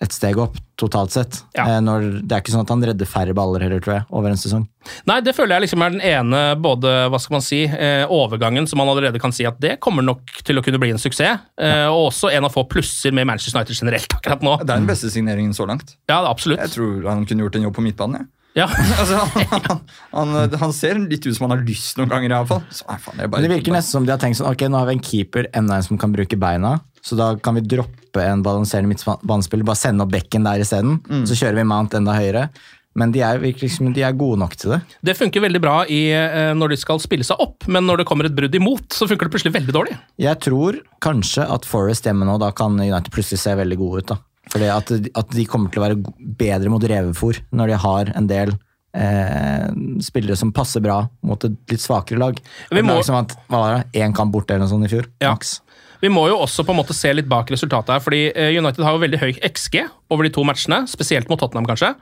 et 0.03 0.13
steg 0.13 0.37
opp 0.41 0.59
totalt 0.77 1.15
sett. 1.15 1.39
Ja. 1.57 1.65
Eh, 1.65 1.79
Når, 1.81 2.05
det 2.29 2.37
er 2.37 2.43
ikke 2.43 2.53
sånn 2.53 2.67
at 2.67 2.73
han 2.75 2.85
redder 2.85 3.09
færre 3.09 3.33
baller 3.37 3.65
heller, 3.65 3.81
tror 3.81 3.95
jeg, 3.97 4.05
over 4.13 4.33
en 4.33 4.41
sesong. 4.41 4.67
Nei, 5.09 5.19
det 5.25 5.33
føler 5.37 5.57
jeg 5.57 5.67
liksom 5.67 5.85
er 5.87 5.95
den 5.95 6.05
ene 6.05 6.43
både, 6.61 6.93
hva 7.13 7.21
skal 7.23 7.39
man 7.39 7.45
si, 7.47 7.63
eh, 7.65 8.05
overgangen 8.13 8.69
som 8.69 8.83
man 8.83 8.93
allerede 8.93 9.21
kan 9.23 9.33
si 9.33 9.49
at 9.49 9.59
det 9.63 9.79
kommer 9.81 10.05
nok 10.05 10.43
til 10.45 10.61
å 10.61 10.65
kunne 10.65 10.81
bli 10.83 10.93
en 10.93 11.01
suksess. 11.01 11.41
Eh, 11.57 11.87
og 11.89 12.11
også 12.13 12.31
en 12.37 12.45
av 12.49 12.53
få 12.53 12.67
plusser 12.69 13.17
med 13.17 13.29
Manchester 13.31 13.57
United 13.59 13.81
generelt 13.81 14.19
akkurat 14.19 14.45
nå. 14.45 14.59
Det 14.61 14.69
er 14.69 14.85
den 14.85 14.91
beste 14.91 15.11
signeringen 15.13 15.57
så 15.57 15.69
langt. 15.69 15.97
Ja, 16.11 16.21
absolutt. 16.29 16.61
Jeg 16.61 16.77
tror 16.77 17.09
han 17.09 17.25
kunne 17.25 17.47
gjort 17.47 17.57
en 17.57 17.71
jobb 17.71 17.79
på 17.81 17.87
midtbanen. 17.89 18.27
Ja. 18.27 18.31
Ja. 18.57 18.67
Altså, 19.01 19.21
han, 19.53 19.81
han, 20.17 20.55
han 20.61 20.73
ser 20.73 20.99
litt 21.03 21.27
ut 21.27 21.37
som 21.37 21.47
han 21.47 21.59
har 21.59 21.65
lyst 21.67 21.99
noen 22.01 22.09
ganger, 22.09 22.33
iallfall. 22.33 22.63
Det 22.65 23.51
virker 23.53 23.75
nesten 23.75 23.99
som 23.99 24.07
de 24.09 24.15
har 24.15 24.21
tenkt 24.23 24.41
sånn, 24.41 24.49
ok, 24.49 24.65
nå 24.73 24.81
har 24.81 24.89
vi 24.89 24.97
en 24.97 25.05
keeper, 25.05 25.51
enda 25.57 25.77
en 25.77 25.85
som 25.85 26.01
kan 26.01 26.15
bruke 26.15 26.39
beina, 26.41 26.79
så 27.05 27.19
da 27.19 27.35
kan 27.37 27.59
vi 27.59 27.65
droppe 27.69 28.06
en 28.25 28.43
balanserende 28.43 28.89
midtbanespiller, 28.95 29.65
bare 29.65 29.77
sende 29.77 30.03
opp 30.03 30.11
bekken 30.13 30.45
der 30.45 30.61
isteden, 30.65 31.01
så 31.27 31.35
kjører 31.37 31.55
vi 31.61 31.65
Mount 31.65 31.95
enda 31.95 32.13
høyere. 32.17 32.49
Men 32.97 33.11
de 33.13 33.21
er, 33.21 33.37
liksom, 33.39 33.93
de 33.93 34.01
er 34.03 34.13
gode 34.17 34.39
nok 34.41 34.55
til 34.57 34.71
det. 34.73 34.79
Det 35.05 35.17
funker 35.19 35.43
veldig 35.45 35.61
bra 35.61 35.85
i, 35.85 36.11
eh, 36.17 36.55
når 36.57 36.71
de 36.73 36.77
skal 36.81 36.99
spille 36.99 37.25
seg 37.29 37.37
opp, 37.39 37.67
men 37.69 37.85
når 37.85 37.99
det 37.99 38.07
kommer 38.09 38.25
et 38.25 38.33
brudd 38.35 38.55
imot, 38.57 38.89
så 38.89 39.05
funker 39.07 39.29
det 39.29 39.35
plutselig 39.35 39.53
veldig 39.53 39.75
dårlig. 39.77 39.99
Jeg 40.19 40.41
tror 40.41 40.79
kanskje 41.05 41.45
at 41.45 41.67
Forest 41.69 42.05
hjemme 42.09 42.25
nå, 42.25 42.39
da 42.41 42.49
kan 42.57 42.73
United 42.81 43.13
plutselig 43.13 43.39
se 43.43 43.53
veldig 43.55 43.77
gode 43.77 43.99
ut. 44.01 44.07
da. 44.15 44.17
Fordi 44.49 44.71
at, 44.73 44.93
at 45.15 45.29
de 45.37 45.45
kommer 45.45 45.69
til 45.71 45.83
å 45.83 45.89
være 45.89 46.15
bedre 46.39 46.71
mot 46.73 46.81
revefòr 46.81 47.43
når 47.53 47.67
de 47.75 47.77
har 47.85 48.13
en 48.17 48.27
del 48.31 48.55
eh, 48.97 49.69
spillere 50.01 50.37
som 50.39 50.53
passer 50.57 50.81
bra 50.81 51.03
mot 51.27 51.45
et 51.45 51.57
litt 51.69 51.83
svakere 51.85 52.19
lag. 52.19 52.39
Vi 52.71 52.81
må- 52.83 52.95
lag 52.97 53.05
som 53.05 53.17
at, 53.21 53.35
hva 53.51 53.59
var 53.61 53.75
det, 53.77 54.01
én 54.01 54.15
kamp 54.17 54.33
borte 54.33 54.55
eller 54.55 54.65
noe 54.65 54.73
sånt 54.73 54.87
i 54.89 54.93
fjor. 54.95 55.07
Ja. 55.21 55.33
Maks. 55.35 55.61
Vi 56.03 56.11
må 56.13 56.27
jo 56.31 56.37
også 56.45 56.65
på 56.67 56.75
en 56.75 56.81
måte 56.81 56.95
se 56.97 57.13
litt 57.15 57.29
bak 57.31 57.49
resultatet 57.55 57.95
her, 57.95 58.03
fordi 58.05 58.21
eh, 58.35 58.53
United 58.59 58.85
har 58.85 58.97
jo 58.97 59.03
veldig 59.05 59.21
høy 59.23 59.33
XG 59.49 59.81
over 60.13 60.27
de 60.27 60.33
to 60.35 60.45
matchene, 60.45 60.83
spesielt 60.91 61.29
mot 61.33 61.41
Tottenham, 61.41 61.67
kanskje. 61.69 61.95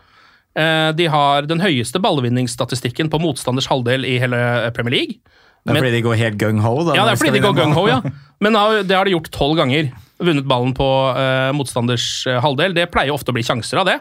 Eh, 0.59 0.91
De 0.99 1.07
har 1.11 1.47
den 1.51 1.63
høyeste 1.63 2.01
ballvinningsstatistikken 2.03 3.11
på 3.13 3.21
motstanders 3.23 3.69
halvdel 3.71 4.05
i 4.09 4.17
hele 4.23 4.39
eh, 4.67 4.71
Premier 4.77 4.97
League. 4.99 5.21
Det 5.65 5.73
er 5.73 5.81
fordi 5.81 5.95
de 5.97 6.03
går 6.05 6.19
helt 6.21 6.37
gung-ho? 6.41 6.73
Ja, 6.93 7.07
det 7.07 7.15
er 7.15 7.21
fordi 7.23 7.39
de 7.39 7.45
går 7.47 7.55
gung-ho, 7.57 7.87
ja. 7.89 8.01
Men 8.45 8.53
det 8.85 8.93
har- 8.97 9.07
de 9.09 9.15
gjort 9.15 9.31
tolv 9.33 9.57
ganger. 9.63 9.93
Vunnet 10.21 10.45
ballen 10.47 10.75
på 10.77 10.85
motstanders 11.57 12.05
halvdel. 12.45 12.75
Det 12.77 12.85
pleier 12.93 13.15
ofte 13.15 13.33
å 13.33 13.35
bli 13.35 13.43
sjanser 13.47 13.81
av 13.81 13.89
det. 13.89 13.97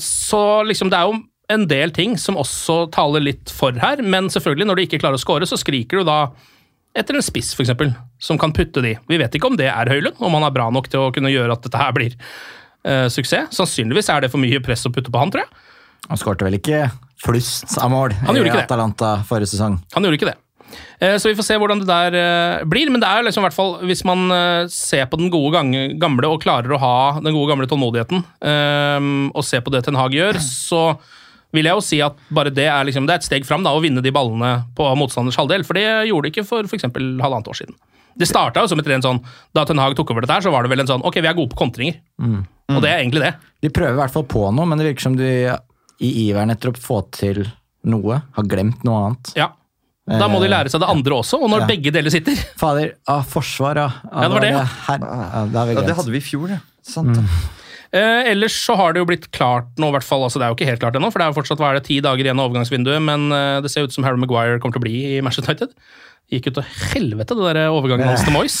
Så 0.00 0.40
liksom, 0.68 0.90
det 0.92 0.98
er 1.00 1.08
jo 1.10 1.18
en 1.50 1.66
del 1.66 1.90
ting 1.94 2.14
som 2.20 2.38
også 2.38 2.84
taler 2.94 3.22
litt 3.24 3.50
for 3.50 3.74
her, 3.82 3.98
men 4.06 4.28
selvfølgelig, 4.30 4.68
når 4.70 4.78
de 4.78 4.84
ikke 4.86 5.00
klarer 5.02 5.18
å 5.18 5.22
score, 5.22 5.48
så 5.50 5.58
skriker 5.58 6.00
du 6.00 6.06
da 6.06 6.20
etter 6.96 7.16
en 7.16 7.24
spiss, 7.24 7.52
f.eks., 7.54 7.72
som 8.18 8.38
kan 8.40 8.52
putte 8.54 8.82
de. 8.84 8.96
Vi 9.08 9.18
vet 9.20 9.34
ikke 9.36 9.50
om 9.50 9.58
det 9.58 9.68
er 9.70 9.90
Høylund, 9.90 10.18
om 10.18 10.34
han 10.38 10.46
er 10.46 10.54
bra 10.54 10.68
nok 10.74 10.90
til 10.90 11.06
å 11.06 11.12
kunne 11.14 11.32
gjøre 11.32 11.54
at 11.54 11.64
dette 11.66 11.80
her 11.80 11.94
blir 11.96 12.16
uh, 12.16 13.06
suksess. 13.12 13.54
Sannsynligvis 13.56 14.10
er 14.12 14.24
det 14.24 14.32
for 14.32 14.42
mye 14.42 14.60
press 14.64 14.86
å 14.88 14.92
putte 14.94 15.12
på 15.12 15.22
han, 15.22 15.32
tror 15.32 15.46
jeg. 15.46 15.66
Han 16.10 16.20
skårte 16.20 16.46
vel 16.46 16.58
ikke 16.58 16.88
flust 17.20 17.76
av 17.78 17.90
mål 17.92 18.14
Han 18.24 18.38
i 18.40 18.46
Atalanta 18.48 19.18
det. 19.20 19.26
Forrige 19.28 19.52
sesong. 19.52 19.76
Han 19.94 20.06
gjorde 20.06 20.18
ikke 20.18 20.30
det. 20.30 20.38
Eh, 21.02 21.16
Så 21.20 21.28
vi 21.28 21.36
får 21.38 21.46
se 21.46 21.58
hvordan 21.60 21.82
det 21.82 21.90
der 21.90 22.16
eh, 22.18 22.64
blir. 22.66 22.90
Men 22.90 23.04
det 23.04 23.10
er 23.10 23.26
liksom 23.26 23.44
i 23.44 23.46
hvert 23.46 23.58
fall, 23.58 23.74
hvis 23.86 24.02
man 24.08 24.24
ser 24.72 25.06
på 25.12 25.20
den 25.20 25.30
gode 25.30 25.52
gange, 25.58 25.84
gamle 26.00 26.32
og 26.32 26.42
klarer 26.42 26.74
å 26.74 26.80
ha 26.82 26.96
den 27.20 27.36
gode 27.36 27.52
gamle 27.52 27.68
tålmodigheten, 27.70 28.24
og 29.30 29.46
ser 29.46 29.62
på 29.62 29.72
det 29.74 29.84
Ten 29.86 29.98
Hag 30.00 30.16
gjør, 30.16 30.40
så 30.42 30.82
vil 31.52 31.66
jeg 31.66 31.74
jo 31.78 31.84
si 31.84 32.00
at 32.04 32.16
bare 32.30 32.52
det 32.54 32.66
er, 32.70 32.84
liksom, 32.86 33.06
det 33.08 33.14
er 33.16 33.22
et 33.22 33.26
steg 33.26 33.46
fram 33.48 33.64
da, 33.66 33.72
å 33.74 33.82
vinne 33.82 34.02
de 34.04 34.12
ballene 34.14 34.52
på 34.76 34.86
motstanders 34.98 35.38
halvdel. 35.40 35.64
For 35.66 35.74
det 35.78 35.86
gjorde 36.10 36.28
de 36.28 36.32
ikke 36.34 36.46
for 36.46 36.68
f.eks. 36.68 36.86
halvannet 36.86 37.50
år 37.50 37.58
siden. 37.62 37.78
Det 38.20 38.26
starta 38.26 38.64
jo 38.64 38.70
som 38.72 38.80
et 38.82 38.88
rent 38.90 39.06
sånn 39.06 39.20
Da 39.54 39.62
Ten 39.64 39.78
Hag 39.78 39.94
tok 39.96 40.10
over 40.10 40.24
dette, 40.24 40.34
her, 40.34 40.42
så 40.42 40.50
var 40.50 40.66
det 40.66 40.70
vel 40.72 40.82
en 40.82 40.88
sånn 40.88 41.04
Ok, 41.06 41.20
vi 41.22 41.28
er 41.30 41.36
gode 41.38 41.52
på 41.54 41.60
kontringer. 41.62 42.00
Og 42.20 42.82
det 42.82 42.90
er 42.90 42.98
egentlig 43.04 43.22
det. 43.22 43.34
De 43.62 43.70
prøver 43.74 43.94
i 43.94 44.00
hvert 44.02 44.14
fall 44.14 44.26
på 44.30 44.42
noe, 44.54 44.66
men 44.66 44.78
det 44.78 44.88
virker 44.90 45.06
som 45.06 45.16
de 45.18 45.30
i 46.00 46.10
iveren 46.26 46.50
etter 46.50 46.72
å 46.72 46.76
få 46.80 47.02
til 47.14 47.44
noe, 47.90 48.18
har 48.36 48.46
glemt 48.50 48.82
noe 48.84 49.06
annet. 49.06 49.32
Ja. 49.38 49.50
Da 50.10 50.26
må 50.30 50.40
de 50.42 50.48
lære 50.50 50.70
seg 50.72 50.82
det 50.82 50.88
andre 50.90 51.20
også, 51.22 51.38
og 51.38 51.50
når 51.52 51.62
Ja. 51.62 51.66
begge 51.70 51.92
deler 51.94 52.10
sitter 52.10 52.34
Fader, 52.58 52.94
ah, 53.06 53.22
forsvar, 53.22 53.78
ah, 53.78 53.92
Ja, 54.10 54.20
det 54.26 54.30
var 54.32 54.40
det, 54.40 54.50
ja. 54.50 54.64
Her, 54.64 54.98
ah, 55.06 55.44
det 55.46 55.74
Ja, 55.76 55.80
det 55.86 55.96
hadde 55.96 56.10
vi 56.10 56.18
i 56.18 56.24
fjor, 56.24 56.48
ja. 56.50 56.58
Sant. 56.82 57.14
det. 57.14 57.24
Eh, 57.90 58.30
ellers 58.30 58.54
så 58.54 58.76
har 58.78 58.94
det 58.94 59.02
jo 59.02 59.08
blitt 59.08 59.26
klart 59.34 59.70
nå, 59.80 59.88
i 59.90 59.94
hvert 59.96 60.06
fall, 60.06 60.22
altså 60.22 60.38
det 60.38 60.46
er 60.46 60.52
jo 60.52 60.58
ikke 60.58 60.68
helt 60.68 60.82
klart 60.82 60.98
ennå, 60.98 61.10
for 61.10 61.18
det 61.18 61.26
er 61.26 61.32
jo 61.32 61.38
fortsatt 61.40 61.62
hva 61.62 61.72
er 61.72 61.80
det, 61.80 61.88
ti 61.88 61.98
dager 62.04 62.22
igjen 62.22 62.38
av 62.38 62.50
overgangsvinduet, 62.50 63.02
men 63.02 63.26
eh, 63.34 63.58
det 63.64 63.72
ser 63.72 63.88
ut 63.88 63.94
som 63.94 64.06
Harry 64.06 64.20
Maguire 64.20 64.60
kommer 64.62 64.78
til 64.78 64.82
å 64.82 64.86
bli 64.86 65.00
i 65.16 65.20
Manchester 65.26 65.50
United. 65.50 65.74
Gikk 66.30 66.46
jo 66.46 66.56
til 66.60 66.68
helvete, 66.92 67.34
det 67.34 67.54
der 67.56 67.74
overgangen 67.74 68.06
hans 68.06 68.22
til 68.22 68.36
Moyes. 68.36 68.58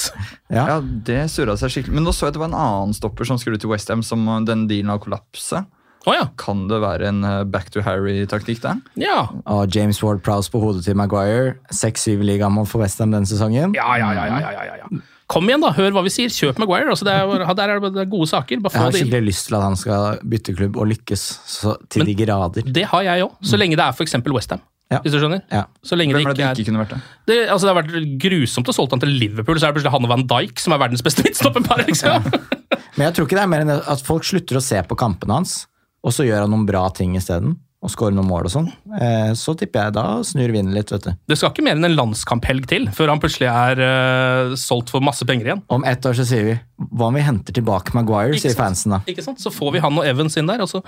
Ja. 0.50 0.64
Ja, 0.70 0.78
det 0.82 1.20
surra 1.30 1.54
seg 1.58 1.70
skikkelig. 1.70 1.94
Men 2.00 2.08
nå 2.08 2.14
så 2.14 2.26
jeg 2.26 2.32
at 2.32 2.38
det 2.40 2.42
var 2.42 2.50
en 2.50 2.58
annen 2.58 2.96
stopper 2.96 3.28
som 3.28 3.38
skulle 3.38 3.60
til 3.62 3.70
Westham, 3.70 4.02
som 4.02 4.26
den 4.48 4.66
dealen 4.70 4.90
har 4.90 4.98
kollapset. 5.02 5.68
Oh, 6.08 6.14
ja. 6.16 6.26
Kan 6.40 6.64
det 6.70 6.80
være 6.80 7.10
en 7.12 7.22
uh, 7.22 7.44
back 7.44 7.68
to 7.70 7.82
Harry-taktikk 7.84 8.62
der? 8.64 8.80
Ja. 8.98 9.28
Og 9.44 9.70
James 9.76 10.00
Ward 10.02 10.22
Prowse 10.24 10.50
på 10.50 10.58
hodet 10.62 10.82
til 10.86 10.96
Maguire. 10.96 11.58
6-7 11.76 12.24
ligamål 12.24 12.66
for 12.66 12.82
Westham 12.82 13.12
denne 13.12 13.28
sesongen. 13.28 13.76
Ja, 13.76 13.92
ja, 14.00 14.10
ja, 14.16 14.26
ja, 14.32 14.40
ja, 14.40 14.64
ja, 14.64 14.78
ja. 14.80 15.02
Kom 15.30 15.46
igjen, 15.46 15.62
da. 15.62 15.70
Hør 15.76 15.94
hva 15.94 16.02
vi 16.02 16.10
sier. 16.10 16.32
Kjøp 16.34 16.58
Maguire. 16.58 16.90
Altså, 16.90 17.06
det 17.06 17.14
er, 17.14 17.54
der 17.54 17.72
er 17.76 17.84
det 17.94 18.08
gode 18.10 18.26
saker. 18.30 18.58
Bare 18.64 18.74
Jeg 18.74 18.80
få 18.80 18.82
har 18.82 18.90
det 18.90 19.00
inn. 19.00 19.06
skikkelig 19.06 19.28
lyst 19.30 19.46
til 19.46 19.56
at 19.60 19.62
han 19.68 19.78
skal 19.78 20.18
bytte 20.32 20.56
klubb 20.58 20.80
og 20.82 20.90
lykkes 20.90 21.24
så, 21.54 21.76
til 21.92 22.04
de 22.08 22.16
grader. 22.18 22.66
Det 22.66 22.84
har 22.90 23.06
jeg 23.06 23.28
òg, 23.28 23.38
så 23.46 23.60
lenge 23.60 23.78
det 23.78 23.86
er 23.86 23.94
f.eks. 23.94 24.18
Westham. 24.26 24.64
Ja. 24.90 24.98
Hvis 25.04 25.14
du 25.14 25.20
skjønner? 25.22 25.44
Ja. 25.54 25.64
Så 25.86 25.94
lenge 25.94 26.16
det 26.16 26.24
Hvem 26.24 26.34
det 26.34 26.42
ikke 26.42 26.50
det 26.50 26.62
ikke 26.64 26.70
kunne 26.72 26.82
vært 26.82 26.94
det? 26.96 27.00
det, 27.30 27.36
altså, 27.46 27.68
det 27.68 27.70
har 27.70 27.78
vært 27.78 28.18
grusomt 28.24 28.70
å 28.72 28.74
solge 28.74 28.96
han 28.96 29.02
til 29.04 29.12
Liverpool, 29.20 29.60
så 29.60 29.68
er 29.68 29.70
det 29.70 29.78
plutselig 29.78 29.92
han 29.94 30.08
og 30.08 30.10
Van 30.10 30.24
Dijk 30.32 30.58
som 30.58 30.74
er 30.74 30.80
verdens 30.82 31.04
beste 31.06 31.22
midtstopperpar. 31.22 31.84
Liksom. 31.86 32.26
Men 32.96 33.04
jeg 33.06 33.14
tror 33.14 33.28
ikke 33.28 33.38
det 33.38 33.44
er 33.44 33.52
mer 33.52 33.62
enn 33.62 33.70
at 33.78 34.02
folk 34.02 34.26
slutter 34.26 34.58
å 34.58 34.64
se 34.64 34.82
på 34.82 34.98
kampene 34.98 35.36
hans, 35.38 35.52
og 36.02 36.16
så 36.16 36.26
gjør 36.26 36.42
han 36.42 36.50
noen 36.50 36.66
bra 36.66 36.82
ting 36.96 37.14
isteden. 37.20 37.54
Og 37.80 37.88
skåre 37.88 38.12
noen 38.12 38.28
mål 38.28 38.44
og 38.44 38.52
sånn. 38.52 38.66
Eh, 38.92 39.30
så 39.40 39.54
tipper 39.56 39.86
jeg 39.86 39.94
da 39.96 40.02
snur 40.28 40.50
vinden 40.52 40.74
litt, 40.76 40.90
vet 40.92 41.06
du. 41.06 41.14
Det 41.32 41.38
skal 41.40 41.48
ikke 41.54 41.62
mer 41.64 41.78
enn 41.78 41.86
en 41.88 41.94
landskamphelg 41.96 42.66
til 42.68 42.90
før 42.92 43.08
han 43.14 43.22
plutselig 43.22 43.48
er 43.48 43.80
eh, 43.86 44.52
solgt 44.60 44.92
for 44.92 45.00
masse 45.00 45.24
penger 45.24 45.48
igjen. 45.48 45.62
Om 45.72 45.86
ett 45.88 46.04
år 46.04 46.18
så 46.18 46.26
sier 46.28 46.44
vi 46.44 46.56
hva 46.90 47.08
om 47.08 47.16
vi 47.16 47.24
henter 47.24 47.56
tilbake 47.56 47.94
Maguire, 47.96 48.34
Ikke 48.36 48.42
sier 48.44 48.52
sant? 48.52 48.60
fansen 48.66 48.92
da. 48.96 49.00
Ikke 49.08 49.24
sant? 49.24 49.40
Så 49.40 49.52
får 49.52 49.72
vi 49.78 49.82
han 49.86 49.96
og 49.96 50.04
Evans 50.12 50.36
inn 50.36 50.50
der. 50.52 50.60
Også. 50.66 50.82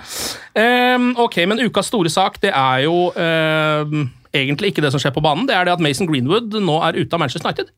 Ehm, 0.53 1.15
ok, 1.17 1.39
men 1.49 1.63
ukas 1.65 1.89
store 1.89 2.13
sak 2.13 2.37
det 2.45 2.53
er 2.53 2.85
jo 2.85 3.09
ehm, 3.17 4.07
egentlig 4.33 4.73
ikke 4.73 4.85
det 4.85 4.93
som 4.93 5.01
skjer 5.01 5.13
på 5.17 5.25
banen. 5.25 5.47
Det 5.49 5.57
er 5.57 5.65
det 5.65 5.73
at 5.79 5.81
Mason 5.81 6.09
Greenwood 6.09 6.53
nå 6.61 6.77
er 6.85 7.01
ute 7.01 7.17
av 7.17 7.21
Manchester 7.25 7.49
United. 7.49 7.73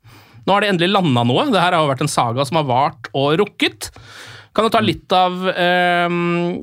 Nå 0.45 0.53
har 0.53 0.61
det 0.61 0.73
endelig 0.75 0.91
landa 0.91 1.23
noe. 1.25 1.47
Det 1.55 1.63
her 1.63 1.71
har 1.73 1.81
jo 1.87 1.89
vært 1.93 2.03
en 2.05 2.11
saga 2.11 2.43
som 2.45 2.59
har 2.59 2.67
vart 2.67 3.07
og 3.15 3.39
rukket. 3.41 3.93
Kan 4.55 4.65
du 4.65 4.71
ta 4.71 4.79
litt 4.79 5.11
av 5.11 5.49
eh, 5.51 6.13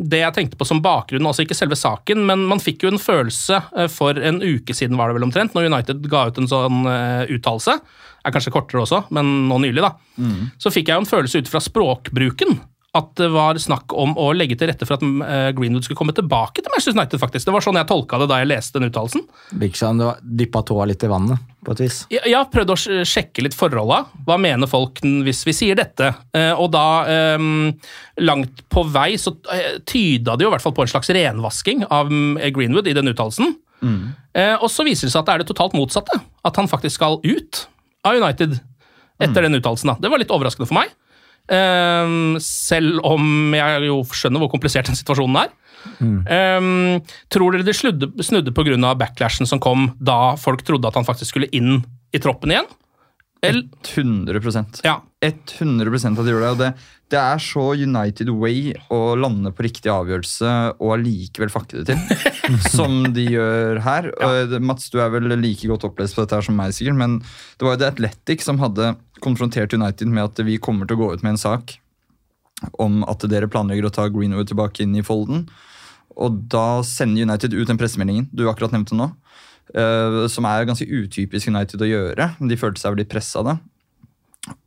det 0.01 0.23
jeg 0.23 0.37
tenkte 0.37 0.57
på 0.57 0.65
som 0.65 0.81
bakgrunn, 0.85 1.27
altså 1.29 1.45
ikke 1.45 1.57
selve 1.59 1.77
saken, 1.77 2.25
men 2.29 2.47
man 2.49 2.63
fikk 2.63 2.87
jo 2.87 2.93
en 2.95 3.03
følelse 3.03 3.59
eh, 3.77 3.91
for 3.93 4.17
en 4.17 4.41
uke 4.41 4.73
siden, 4.77 4.97
var 4.97 5.11
det 5.11 5.19
vel 5.19 5.29
omtrent, 5.29 5.53
når 5.53 5.69
United 5.69 6.09
ga 6.09 6.25
ut 6.31 6.41
en 6.41 6.49
sånn 6.49 6.87
uh, 6.89 7.29
uttalelse. 7.29 7.77
Er 8.23 8.33
kanskje 8.35 8.55
kortere 8.55 8.85
også, 8.87 9.03
men 9.13 9.29
nå 9.51 9.61
nylig, 9.65 9.83
da. 9.85 9.93
Så 10.63 10.73
fikk 10.73 10.89
jeg 10.89 10.97
jo 10.97 11.05
en 11.05 11.11
følelse 11.11 11.43
ut 11.43 11.51
fra 11.51 11.61
språkbruken 11.61 12.61
at 12.93 13.15
det 13.17 13.31
var 13.33 13.57
snakk 13.57 13.95
om 13.97 14.11
å 14.21 14.27
legge 14.37 14.57
til 14.61 14.69
rette 14.69 14.85
for 14.85 14.99
at 14.99 15.05
eh, 15.05 15.47
Greenwood 15.57 15.87
skulle 15.87 15.97
komme 15.97 16.13
tilbake 16.13 16.61
til 16.61 16.69
Manchester 16.69 16.93
United. 16.93 17.21
faktisk. 17.23 17.47
Det 17.49 17.55
var 17.55 17.65
sånn 17.65 17.79
jeg 17.81 17.89
tolka 17.89 18.19
det 18.21 18.27
da 18.29 18.41
jeg 18.43 18.51
leste 18.51 18.77
den 18.77 18.91
uttalelsen. 18.91 19.25
Har 19.49 20.21
dyppa 20.21 20.61
tåa 20.69 20.85
litt 20.91 21.07
i 21.07 21.09
vannet, 21.09 21.41
på 21.65 21.73
et 21.73 21.81
vis. 21.87 22.03
Jeg 22.13 22.21
jeg 22.29 22.37
har 22.37 22.51
å 22.75 22.77
sjekke 23.09 23.47
litt 23.47 23.57
forholda. 23.57 24.03
Hva 24.27 24.37
mener 24.41 24.69
folk 24.69 25.01
hvis 25.01 25.41
vi 25.49 25.55
sier 25.57 25.79
dette? 25.79 26.11
Eh, 26.37 26.53
og 26.53 26.69
da, 26.75 26.85
eh, 27.09 27.47
langt 28.21 28.61
på 28.69 28.85
vei, 28.93 29.15
så 29.17 29.33
eh, 29.53 29.81
tyda 29.89 30.37
det 30.37 30.45
jo 30.45 30.53
i 30.53 30.55
hvert 30.55 30.65
fall 30.65 30.77
på 30.77 30.85
en 30.85 30.93
slags 30.93 31.09
renvasking 31.17 31.87
av 31.89 32.13
mm, 32.13 32.43
Greenwood 32.53 32.93
i 32.93 32.97
den 32.99 33.09
uttalelsen. 33.09 33.57
Mm. 33.83 34.13
og 34.63 34.69
så 34.71 34.85
viser 34.87 35.09
det 35.09 35.11
seg 35.11 35.25
at 35.25 35.27
det 35.27 35.33
er 35.33 35.41
det 35.43 35.49
totalt 35.49 35.73
motsatte. 35.75 36.21
At 36.47 36.55
han 36.55 36.69
faktisk 36.71 37.01
skal 37.01 37.17
ut 37.25 37.65
av 38.07 38.21
United 38.21 38.61
etter 39.19 39.43
den 39.43 39.59
uttalelsen. 39.59 39.97
Det 39.99 40.11
var 40.13 40.23
litt 40.23 40.31
overraskende 40.31 40.69
for 40.71 40.79
meg. 40.79 40.93
Eh, 41.51 42.13
selv 42.45 43.03
om 43.09 43.57
jeg 43.57 43.89
jo 43.89 44.03
skjønner 44.15 44.43
hvor 44.43 44.53
komplisert 44.53 44.91
den 44.91 44.99
situasjonen 44.99 45.43
er. 45.43 45.57
Eh, 46.03 46.69
tror 47.33 47.57
dere 47.57 47.67
det 47.67 47.75
sludde, 47.75 48.13
snudde 48.23 48.55
pga. 48.55 48.95
backlashen 48.95 49.49
som 49.49 49.61
kom 49.63 49.91
da 49.99 50.37
folk 50.39 50.63
trodde 50.63 50.89
at 50.89 50.95
han 50.99 51.09
faktisk 51.09 51.35
skulle 51.35 51.51
inn 51.53 51.83
i 52.13 52.21
troppen 52.23 52.55
igjen? 52.55 52.71
Eller, 53.43 53.67
100% 53.83 54.85
ja. 54.87 55.01
100 55.23 55.91
at 56.07 56.19
de 56.23 56.31
gjorde 56.31 56.47
det. 56.47 56.51
og 56.53 56.59
det, 56.61 56.69
det 57.13 57.19
er 57.21 57.41
så 57.45 57.63
United 57.77 58.31
way 58.41 58.73
å 58.93 59.13
lande 59.21 59.53
på 59.53 59.67
riktig 59.67 59.91
avgjørelse 59.93 60.53
og 60.79 60.95
allikevel 60.97 61.53
fakke 61.53 61.83
det 61.83 61.93
til, 61.93 62.33
som 62.77 63.03
de 63.15 63.27
gjør 63.35 63.83
her. 63.85 64.09
Ja. 64.17 64.61
Mats, 64.65 64.89
du 64.93 64.99
er 65.03 65.13
vel 65.13 65.29
like 65.41 65.69
godt 65.69 65.85
opplest 65.89 66.17
på 66.17 66.25
dette 66.25 66.39
her 66.39 66.47
som 66.47 66.57
meg, 66.59 66.73
sikkert, 66.77 66.97
men 67.01 67.19
det 67.21 67.67
var 67.67 67.77
jo 67.77 67.83
The 67.85 67.91
Athletic 67.93 68.45
som 68.47 68.61
hadde 68.63 68.95
konfrontert 69.23 69.77
United 69.77 70.09
med 70.11 70.25
at 70.31 70.43
vi 70.47 70.57
kommer 70.63 70.89
til 70.89 70.99
å 70.99 71.03
gå 71.05 71.11
ut 71.15 71.23
med 71.27 71.37
en 71.37 71.43
sak 71.45 71.77
om 72.83 73.03
at 73.11 73.25
dere 73.31 73.51
planlegger 73.51 73.89
å 73.89 73.95
ta 73.95 74.09
Greenwood 74.11 74.49
tilbake 74.51 74.85
inn 74.85 74.95
i 74.99 75.05
folden. 75.07 75.47
Og 76.17 76.43
da 76.53 76.83
sender 76.87 77.25
United 77.27 77.55
ut 77.55 77.69
den 77.71 77.79
pressemeldingen 77.81 78.29
du 78.33 78.45
akkurat 78.51 78.75
nevnte 78.75 78.97
nå. 78.99 79.11
eh, 79.75 80.27
som 80.29 80.47
er 80.49 80.67
ganske 80.69 80.87
utypisk 80.87 81.49
United 81.49 81.83
å 81.83 81.89
gjøre. 81.89 82.33
De 82.41 82.59
følte 82.61 82.83
seg 82.83 82.93
vel 82.95 83.03
litt 83.05 83.13
pressa 83.13 83.41
av 83.43 83.49
det. 83.51 83.57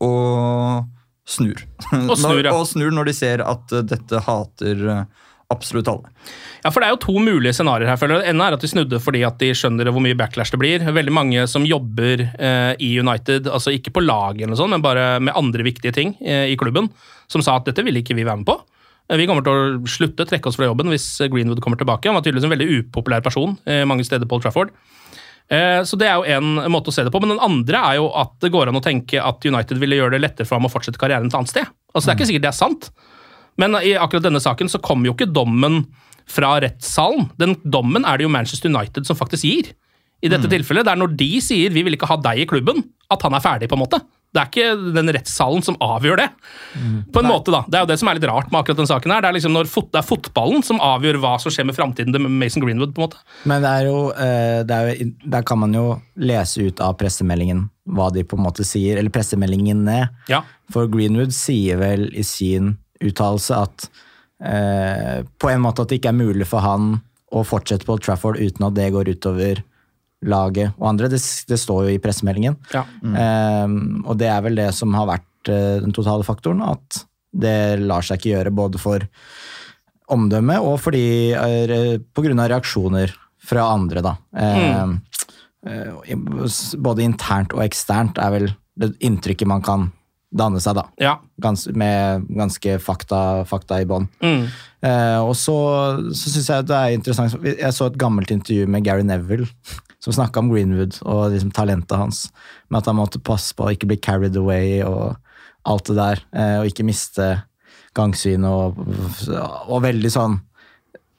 Og 0.04 0.95
snur. 1.26 1.62
Og 2.06 2.18
snur, 2.18 2.44
ja. 2.46 2.54
og 2.54 2.68
snur 2.70 2.92
når 2.94 3.10
de 3.10 3.14
ser 3.18 3.42
at 3.46 3.72
eh, 3.74 3.86
dette 3.94 4.20
hater 4.28 4.84
eh, 4.96 5.06
absolutt 5.54 5.90
alle. 5.92 6.10
Ja, 6.64 6.72
for 6.74 6.82
Det 6.82 6.88
er 6.88 6.94
jo 6.96 7.02
to 7.04 7.16
mulige 7.22 7.54
scenarioer 7.54 7.92
her. 7.92 8.00
føler 8.02 8.18
jeg. 8.18 8.26
Det 8.26 8.32
ene 8.34 8.46
er 8.48 8.56
at 8.58 8.64
de 8.66 8.70
snudde 8.72 9.00
fordi 9.02 9.22
at 9.28 9.38
de 9.42 9.52
skjønner 9.58 9.92
hvor 9.94 10.02
mye 10.02 10.18
backlash 10.18 10.54
det 10.54 10.62
blir. 10.62 10.86
Veldig 10.96 11.14
mange 11.14 11.44
som 11.52 11.66
jobber 11.70 12.24
eh, 12.26 12.72
i 12.82 12.96
United, 13.00 13.50
altså 13.52 13.74
ikke 13.76 13.94
på 13.94 14.02
laget, 14.06 14.48
eller 14.48 14.58
sånt, 14.58 14.74
men 14.74 14.86
bare 14.86 15.20
med 15.22 15.38
andre 15.38 15.66
viktige 15.68 15.94
ting 15.94 16.16
eh, 16.26 16.48
i 16.54 16.58
klubben, 16.58 16.90
som 17.30 17.46
sa 17.46 17.60
at 17.60 17.70
dette 17.70 17.86
ville 17.86 18.02
ikke 18.02 18.18
vi 18.18 18.26
være 18.26 18.42
med 18.42 18.50
på. 18.50 18.58
Eh, 19.10 19.18
Vi 19.22 19.28
kommer 19.30 19.46
til 19.46 19.54
å 19.54 19.86
slutte, 19.90 20.26
trekke 20.26 20.50
oss 20.50 20.58
fra 20.58 20.70
jobben 20.72 20.90
hvis 20.94 21.06
Greenwood 21.30 21.62
kommer 21.62 21.78
tilbake. 21.78 22.10
Han 22.10 22.18
var 22.18 22.26
tydeligvis 22.26 22.50
en 22.50 22.56
veldig 22.58 22.70
upopulær 22.82 23.22
person 23.26 23.58
mange 23.86 24.06
steder 24.08 24.26
på 24.26 24.40
Old 24.40 24.46
Trafford. 24.48 24.74
Eh, 25.52 25.84
Så 25.84 25.98
Det 25.98 26.08
er 26.08 26.16
jo 26.16 26.24
en 26.24 26.72
måte 26.72 26.90
å 26.90 26.94
se 26.94 27.04
det 27.04 27.12
på, 27.14 27.22
men 27.22 27.36
den 27.36 27.44
andre 27.44 27.78
er 27.78 27.96
jo 28.00 28.10
at 28.18 28.34
det 28.42 28.52
går 28.52 28.70
an 28.70 28.80
å 28.80 28.84
tenke 28.84 29.22
at 29.22 29.46
United 29.46 29.78
ville 29.78 29.96
gjøre 29.96 30.18
det 30.18 30.22
lettere 30.22 30.48
for 30.48 30.58
ham 30.58 30.66
å 30.66 30.72
fortsette 30.74 30.98
karrieren 30.98 31.28
et 31.28 31.38
annet 31.38 31.50
sted. 31.50 31.68
Altså 31.94 32.08
Det 32.08 32.14
er 32.14 32.20
ikke 32.20 32.30
sikkert 32.32 32.48
det 32.48 32.54
er 32.54 32.58
sant, 32.58 32.90
men 33.58 33.78
i 33.80 33.94
akkurat 33.94 34.26
denne 34.26 34.42
saken 34.42 34.68
så 34.68 34.82
kommer 34.82 35.06
jo 35.06 35.14
ikke 35.14 35.32
dommen 35.32 35.86
fra 36.28 36.60
rettssalen. 36.60 37.30
Den 37.38 37.56
dommen 37.64 38.04
er 38.06 38.18
det 38.18 38.26
jo 38.26 38.34
Manchester 38.34 38.70
United 38.70 39.06
som 39.06 39.16
faktisk 39.16 39.46
gir. 39.46 39.74
I 40.24 40.28
dette 40.32 40.50
tilfellet, 40.50 40.84
Det 40.84 40.92
er 40.92 40.98
når 40.98 41.16
de 41.16 41.40
sier 41.40 41.70
'vi 41.70 41.84
vil 41.84 41.94
ikke 41.94 42.08
ha 42.08 42.18
deg 42.18 42.40
i 42.40 42.46
klubben', 42.46 42.84
at 43.12 43.22
han 43.22 43.34
er 43.34 43.40
ferdig. 43.40 43.70
på 43.70 43.74
en 43.74 43.86
måte. 43.86 44.02
Det 44.36 44.42
er 44.42 44.50
ikke 44.52 44.94
den 44.98 45.12
rettssalen 45.16 45.64
som 45.64 45.78
avgjør 45.80 46.20
det. 46.20 46.26
På 47.16 47.22
en 47.22 47.30
måte 47.30 47.54
da, 47.54 47.62
Det 47.72 47.78
er 47.80 47.86
jo 47.86 47.90
det 47.94 47.98
som 48.02 48.10
er 48.12 48.18
litt 48.20 48.28
rart 48.28 48.50
med 48.52 48.60
akkurat 48.60 48.82
den 48.82 48.90
saken. 48.90 49.14
her. 49.16 49.24
Det 49.24 49.30
er 49.30 49.38
liksom 49.38 49.54
når 49.56 49.70
fot 49.72 49.88
det 49.96 50.02
er 50.02 50.08
fotballen 50.10 50.66
som 50.68 50.82
avgjør 50.84 51.20
hva 51.24 51.36
som 51.40 51.54
skjer 51.56 51.70
med 51.70 51.78
framtiden 51.78 52.12
til 52.12 52.28
Mason 52.28 52.64
Greenwood. 52.66 52.92
på 52.94 53.00
en 53.02 53.08
måte. 53.08 53.22
Men 53.48 53.64
det 53.64 53.72
er 53.72 53.86
jo, 53.88 54.00
eh, 54.12 54.64
det 54.68 54.76
er 54.76 54.90
jo 54.92 55.12
Der 55.30 55.42
kan 55.48 55.60
man 55.60 55.74
jo 55.74 56.02
lese 56.18 56.68
ut 56.68 56.82
av 56.84 56.98
pressemeldingen 57.00 57.70
hva 57.88 58.12
de 58.12 58.24
på 58.24 58.36
en 58.38 58.44
måte 58.44 58.66
sier, 58.66 58.98
eller 58.98 59.10
pressemeldingene. 59.14 60.10
Ja. 60.28 60.42
For 60.74 60.88
Greenwood 60.88 61.32
sier 61.32 61.78
vel 61.78 62.10
i 62.14 62.24
sin 62.24 62.78
uttalelse 63.00 63.56
at 63.56 63.90
eh, 64.44 65.24
på 65.40 65.50
en 65.52 65.62
måte 65.64 65.82
at 65.86 65.90
det 65.90 66.02
ikke 66.02 66.12
er 66.12 66.20
mulig 66.20 66.48
for 66.50 66.60
han 66.66 66.98
å 67.32 67.44
fortsette 67.46 67.86
på 67.88 67.98
Trafford 68.02 68.38
uten 68.40 68.66
at 68.68 68.76
det 68.78 68.92
går 68.94 69.10
utover 69.16 69.64
laget 70.26 70.76
og 70.80 70.90
andre. 70.92 71.10
Det, 71.12 71.22
det 71.50 71.60
står 71.62 71.88
jo 71.88 71.96
i 71.96 72.02
pressemeldingen. 72.02 72.58
Ja. 72.74 72.86
Eh, 73.06 73.76
og 74.06 74.16
det 74.22 74.32
er 74.32 74.46
vel 74.46 74.62
det 74.62 74.70
som 74.78 74.96
har 74.98 75.10
vært 75.10 75.52
eh, 75.52 75.82
den 75.84 75.96
totale 75.96 76.26
faktoren, 76.28 76.64
at 76.66 77.06
det 77.36 77.84
lar 77.84 78.06
seg 78.06 78.20
ikke 78.20 78.34
gjøre 78.34 78.56
både 78.56 78.82
for 78.82 79.04
omdømme 80.14 80.60
og 80.62 80.78
fordi 80.84 81.06
eh, 81.34 81.98
på 82.00 82.26
grunn 82.26 82.42
av 82.42 82.52
reaksjoner 82.54 83.14
fra 83.46 83.68
andre, 83.74 84.04
da. 84.06 84.16
Eh, 84.38 84.96
eh, 85.70 86.16
både 86.78 87.06
internt 87.06 87.54
og 87.58 87.66
eksternt 87.66 88.22
er 88.22 88.34
vel 88.34 88.48
det 88.76 88.94
inntrykket 89.06 89.50
man 89.50 89.64
kan 89.66 89.90
danne 90.36 90.62
seg, 90.64 90.78
da. 90.78 90.86
Ja. 91.02 91.16
Gans, 91.42 91.66
med 91.72 92.28
ganske 92.36 92.78
fakta, 92.84 93.20
fakta 93.50 93.80
i 93.82 93.88
bånn. 93.90 94.08
Mm. 94.24 94.46
Eh, 94.86 95.20
og 95.24 95.34
så, 95.40 95.56
så 96.12 96.32
syns 96.32 96.52
jeg 96.52 96.68
det 96.70 96.78
er 96.78 96.94
interessant 96.94 97.48
Jeg 97.48 97.74
så 97.74 97.88
et 97.90 97.98
gammelt 97.98 98.30
intervju 98.34 98.68
med 98.70 98.86
Gary 98.86 99.06
Neville 99.08 99.48
som 100.06 100.14
snakka 100.14 100.44
om 100.44 100.52
Greenwood 100.52 101.00
og 101.02 101.32
liksom 101.34 101.54
talentet 101.56 101.98
hans. 101.98 102.28
Med 102.70 102.84
at 102.84 102.92
han 102.92 103.00
måtte 103.00 103.24
passe 103.26 103.56
på 103.58 103.66
å 103.66 103.74
ikke 103.74 103.90
bli 103.90 103.98
carried 103.98 104.38
away 104.38 104.84
og 104.86 105.16
alt 105.66 105.90
det 105.90 105.98
der. 105.98 106.22
Eh, 106.36 106.58
og 106.62 106.70
ikke 106.70 106.86
miste 106.86 107.30
gangsyn 107.98 108.46
og, 108.46 108.78
og 109.32 109.80
veldig 109.86 110.14
sånn 110.14 110.42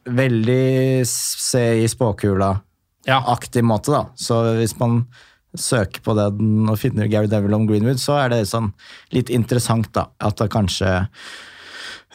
Veldig 0.07 1.03
se 1.11 1.61
i 1.81 1.87
spåkula-aktig 1.91 3.63
måte, 3.67 3.91
da. 3.91 4.05
Så 4.15 4.37
hvis 4.55 4.77
man 4.79 5.01
søker 5.61 6.01
på 6.05 6.15
den 6.19 6.69
og 6.71 6.79
finner 6.79 7.09
Gary 7.13 7.27
Devil 7.31 7.55
om 7.55 7.67
Greenwood, 7.69 7.99
så 8.03 8.17
er 8.25 8.29
det 8.35 8.47
sånn 8.51 8.73
litt 9.13 9.31
interessant, 9.35 9.91
da. 9.97 10.07
At 10.21 10.37
det 10.41 10.51
kanskje 10.55 11.03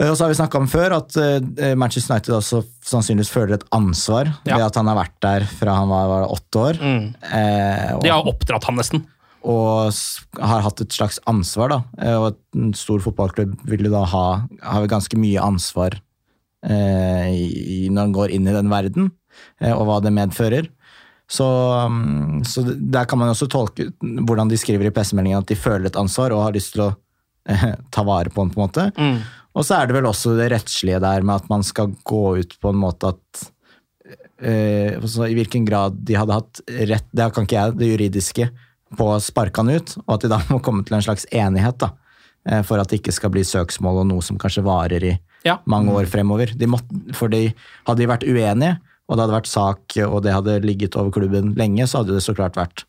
og 0.01 0.15
så 0.17 0.23
har 0.23 0.31
vi 0.31 0.37
snakka 0.39 0.57
om 0.57 0.67
før 0.71 0.93
at 0.95 1.13
eh, 1.19 1.73
Manchester 1.77 2.15
United 2.15 2.33
også 2.33 2.61
sannsynligvis 2.89 3.29
føler 3.29 3.57
et 3.59 3.65
ansvar 3.75 4.31
Ja. 4.47 4.55
ved 4.57 4.63
at 4.65 4.77
han 4.79 4.87
har 4.89 4.97
vært 4.97 5.17
der 5.21 5.43
fra 5.59 5.75
han 5.77 5.91
var, 5.91 6.07
var 6.09 6.23
åtte 6.31 6.61
år. 6.63 6.79
Eh, 6.81 7.89
og, 7.93 8.01
De 8.01 8.09
har 8.09 8.25
oppdratt 8.31 8.65
han 8.65 8.79
nesten. 8.79 9.03
og 9.43 9.91
har 10.41 10.63
hatt 10.65 10.81
et 10.81 10.95
slags 10.95 11.19
ansvar, 11.29 11.69
da. 11.69 11.79
Eh, 12.01 12.15
Og 12.17 12.37
en 12.55 12.73
stor 12.73 13.03
fotballklubb 13.03 13.59
vil 13.69 13.85
jo 13.85 13.91
da 13.93 14.05
ha 14.09 14.23
har 14.63 14.87
ganske 14.89 15.19
mye 15.21 15.37
ansvar 15.43 15.99
eh, 16.65 17.29
i, 17.29 17.89
når 17.91 18.01
han 18.07 18.15
går 18.15 18.33
inn 18.35 18.47
i 18.49 18.55
den 18.57 18.69
verden, 18.71 19.11
eh, 19.61 19.73
og 19.75 19.85
hva 19.89 19.99
det 20.01 20.13
medfører. 20.17 20.69
Så, 21.31 21.45
mm, 21.87 22.41
så 22.43 22.63
der 22.67 23.05
kan 23.07 23.21
man 23.21 23.31
også 23.31 23.47
tolke 23.51 23.87
hvordan 24.01 24.49
de 24.51 24.57
skriver 24.59 24.89
i 24.89 24.93
pressemeldingen 24.95 25.39
at 25.39 25.47
de 25.47 25.55
føler 25.55 25.87
et 25.87 25.99
ansvar 25.99 26.33
og 26.35 26.43
har 26.49 26.55
lyst 26.57 26.73
til 26.75 26.83
å 26.89 26.89
eh, 27.47 27.69
ta 27.93 28.03
vare 28.07 28.33
på 28.33 28.43
den, 28.43 28.51
på 28.51 28.59
en 28.59 28.65
måte. 28.67 28.89
Og 29.55 29.63
så 29.67 29.77
er 29.79 29.87
det 29.87 29.95
vel 29.97 30.09
også 30.09 30.35
det 30.37 30.49
rettslige 30.51 30.99
der 31.03 31.23
med 31.27 31.39
at 31.41 31.47
man 31.51 31.63
skal 31.67 31.93
gå 32.07 32.23
ut 32.43 32.57
på 32.59 32.71
en 32.73 32.81
måte 32.83 33.13
at 33.13 33.45
eh, 34.41 34.99
så 35.05 35.27
I 35.27 35.35
hvilken 35.37 35.65
grad 35.67 35.97
de 36.03 36.17
hadde 36.19 36.35
hatt 36.35 36.61
rett, 36.91 37.07
det 37.15 37.31
kan 37.35 37.47
ikke 37.47 37.57
jeg, 37.59 37.77
det 37.79 37.89
juridiske, 37.93 38.49
på 38.99 39.07
å 39.13 39.19
sparke 39.23 39.63
han 39.63 39.71
ut, 39.71 39.95
og 40.05 40.15
at 40.17 40.25
de 40.25 40.31
da 40.33 40.41
må 40.51 40.59
komme 40.63 40.83
til 40.87 40.97
en 40.97 41.03
slags 41.05 41.27
enighet. 41.31 41.77
da, 41.79 41.91
eh, 42.49 42.61
For 42.67 42.79
at 42.81 42.91
det 42.91 43.01
ikke 43.01 43.15
skal 43.15 43.31
bli 43.31 43.43
søksmål 43.47 44.03
og 44.03 44.07
noe 44.11 44.25
som 44.25 44.39
kanskje 44.41 44.63
varer 44.67 45.03
i 45.13 45.17
Ja. 45.43 45.57
mange 45.65 45.89
år 45.95 46.05
fremover. 46.05 46.51
De 46.55 46.67
måtte, 46.67 47.15
for 47.17 47.27
de, 47.31 47.53
hadde 47.87 47.97
de 48.03 48.05
vært 48.11 48.27
uenige, 48.27 48.77
og 49.11 49.17
det 49.19 49.25
hadde 49.25 49.35
vært 49.35 49.49
sak, 49.51 49.97
og 50.07 50.21
det 50.23 50.31
hadde 50.31 50.61
ligget 50.63 50.95
over 50.95 51.11
klubben 51.11 51.51
lenge, 51.59 51.83
så 51.91 51.99
hadde 52.01 52.15
det 52.15 52.23
så 52.23 52.33
klart 52.37 52.55
vært 52.55 52.85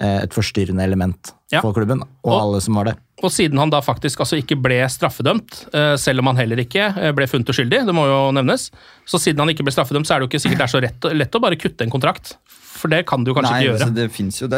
eh, 0.00 0.22
et 0.24 0.32
forstyrrende 0.34 0.82
element 0.84 1.34
Ja. 1.52 1.60
for 1.62 1.72
klubben, 1.76 2.00
og, 2.24 2.32
Og- 2.32 2.40
alle 2.40 2.60
som 2.64 2.74
var 2.80 2.84
der. 2.90 2.96
Og 3.22 3.30
siden 3.32 3.56
han 3.56 3.70
da 3.72 3.78
faktisk 3.80 4.18
altså 4.20 4.36
ikke 4.36 4.58
ble 4.60 4.80
straffedømt, 4.92 5.68
eh, 5.72 5.94
selv 5.96 6.20
om 6.20 6.26
han 6.32 6.36
heller 6.36 6.56
ikke 6.60 6.90
eh, 6.98 7.12
ble 7.16 7.24
funnet 7.30 7.48
uskyldig, 7.48 7.84
det 7.86 7.94
må 7.96 8.04
jo 8.08 8.18
nevnes, 8.36 8.70
så 9.08 9.20
siden 9.20 9.38
han 9.44 9.48
ikke 9.54 9.64
ble 9.64 9.72
straffedømt, 9.72 10.04
så 10.08 10.16
er 10.16 10.20
det 10.20 10.26
jo 10.26 10.32
ikke 10.34 10.42
sikkert 10.44 10.58
det 10.58 10.66
er 10.66 10.74
så 10.74 10.82
rett, 10.84 11.08
lett 11.16 11.38
å 11.38 11.40
bare 11.40 11.56
kutte 11.56 11.84
en 11.86 11.90
kontrakt. 11.94 12.34
For 12.76 12.88
det 12.92 13.06
kan 13.08 13.24
du 13.24 13.32
kanskje 13.32 13.52
Nei, 13.52 13.60
ikke 13.62 13.70
gjøre. 13.70 13.80
altså, 13.86 13.94
det 13.94 14.10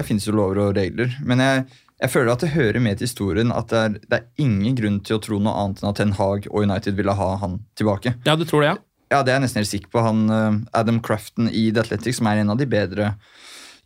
finnes 0.09 0.25
jo, 0.27 0.33
jo 0.33 0.37
lover 0.41 0.59
og 0.65 0.75
regler. 0.75 1.15
Men 1.23 1.39
jeg, 1.39 1.67
jeg 2.03 2.11
føler 2.11 2.33
at 2.33 2.41
det 2.41 2.51
hører 2.57 2.81
med 2.83 2.99
til 2.99 3.07
historien 3.07 3.53
at 3.55 3.69
det 3.71 3.79
er, 3.79 3.89
det 4.11 4.19
er 4.19 4.27
ingen 4.43 4.75
grunn 4.75 4.99
til 5.07 5.19
å 5.19 5.23
tro 5.23 5.39
noe 5.39 5.55
annet 5.55 5.83
enn 5.85 5.89
at 5.93 5.97
Ten 6.03 6.13
Hag 6.19 6.49
og 6.51 6.63
United 6.67 6.97
ville 6.99 7.15
ha 7.15 7.29
han 7.45 7.61
tilbake. 7.79 8.17
Ja, 8.27 8.35
du 8.35 8.45
tror 8.45 8.63
det, 8.67 8.73
ja? 8.75 8.77
Ja, 9.09 9.23
det 9.23 9.33
er 9.33 9.39
jeg 9.39 9.47
nesten 9.47 9.63
helt 9.63 9.73
sikker 9.73 9.93
på. 9.93 10.05
Han, 10.05 10.25
eh, 10.31 10.59
Adam 10.77 11.01
Crafton 11.05 11.49
i 11.49 11.71
The 11.73 11.85
Athletic, 11.85 12.19
som 12.19 12.29
er 12.29 12.43
en 12.43 12.53
av 12.53 12.59
de 12.61 12.69
bedre 12.69 13.15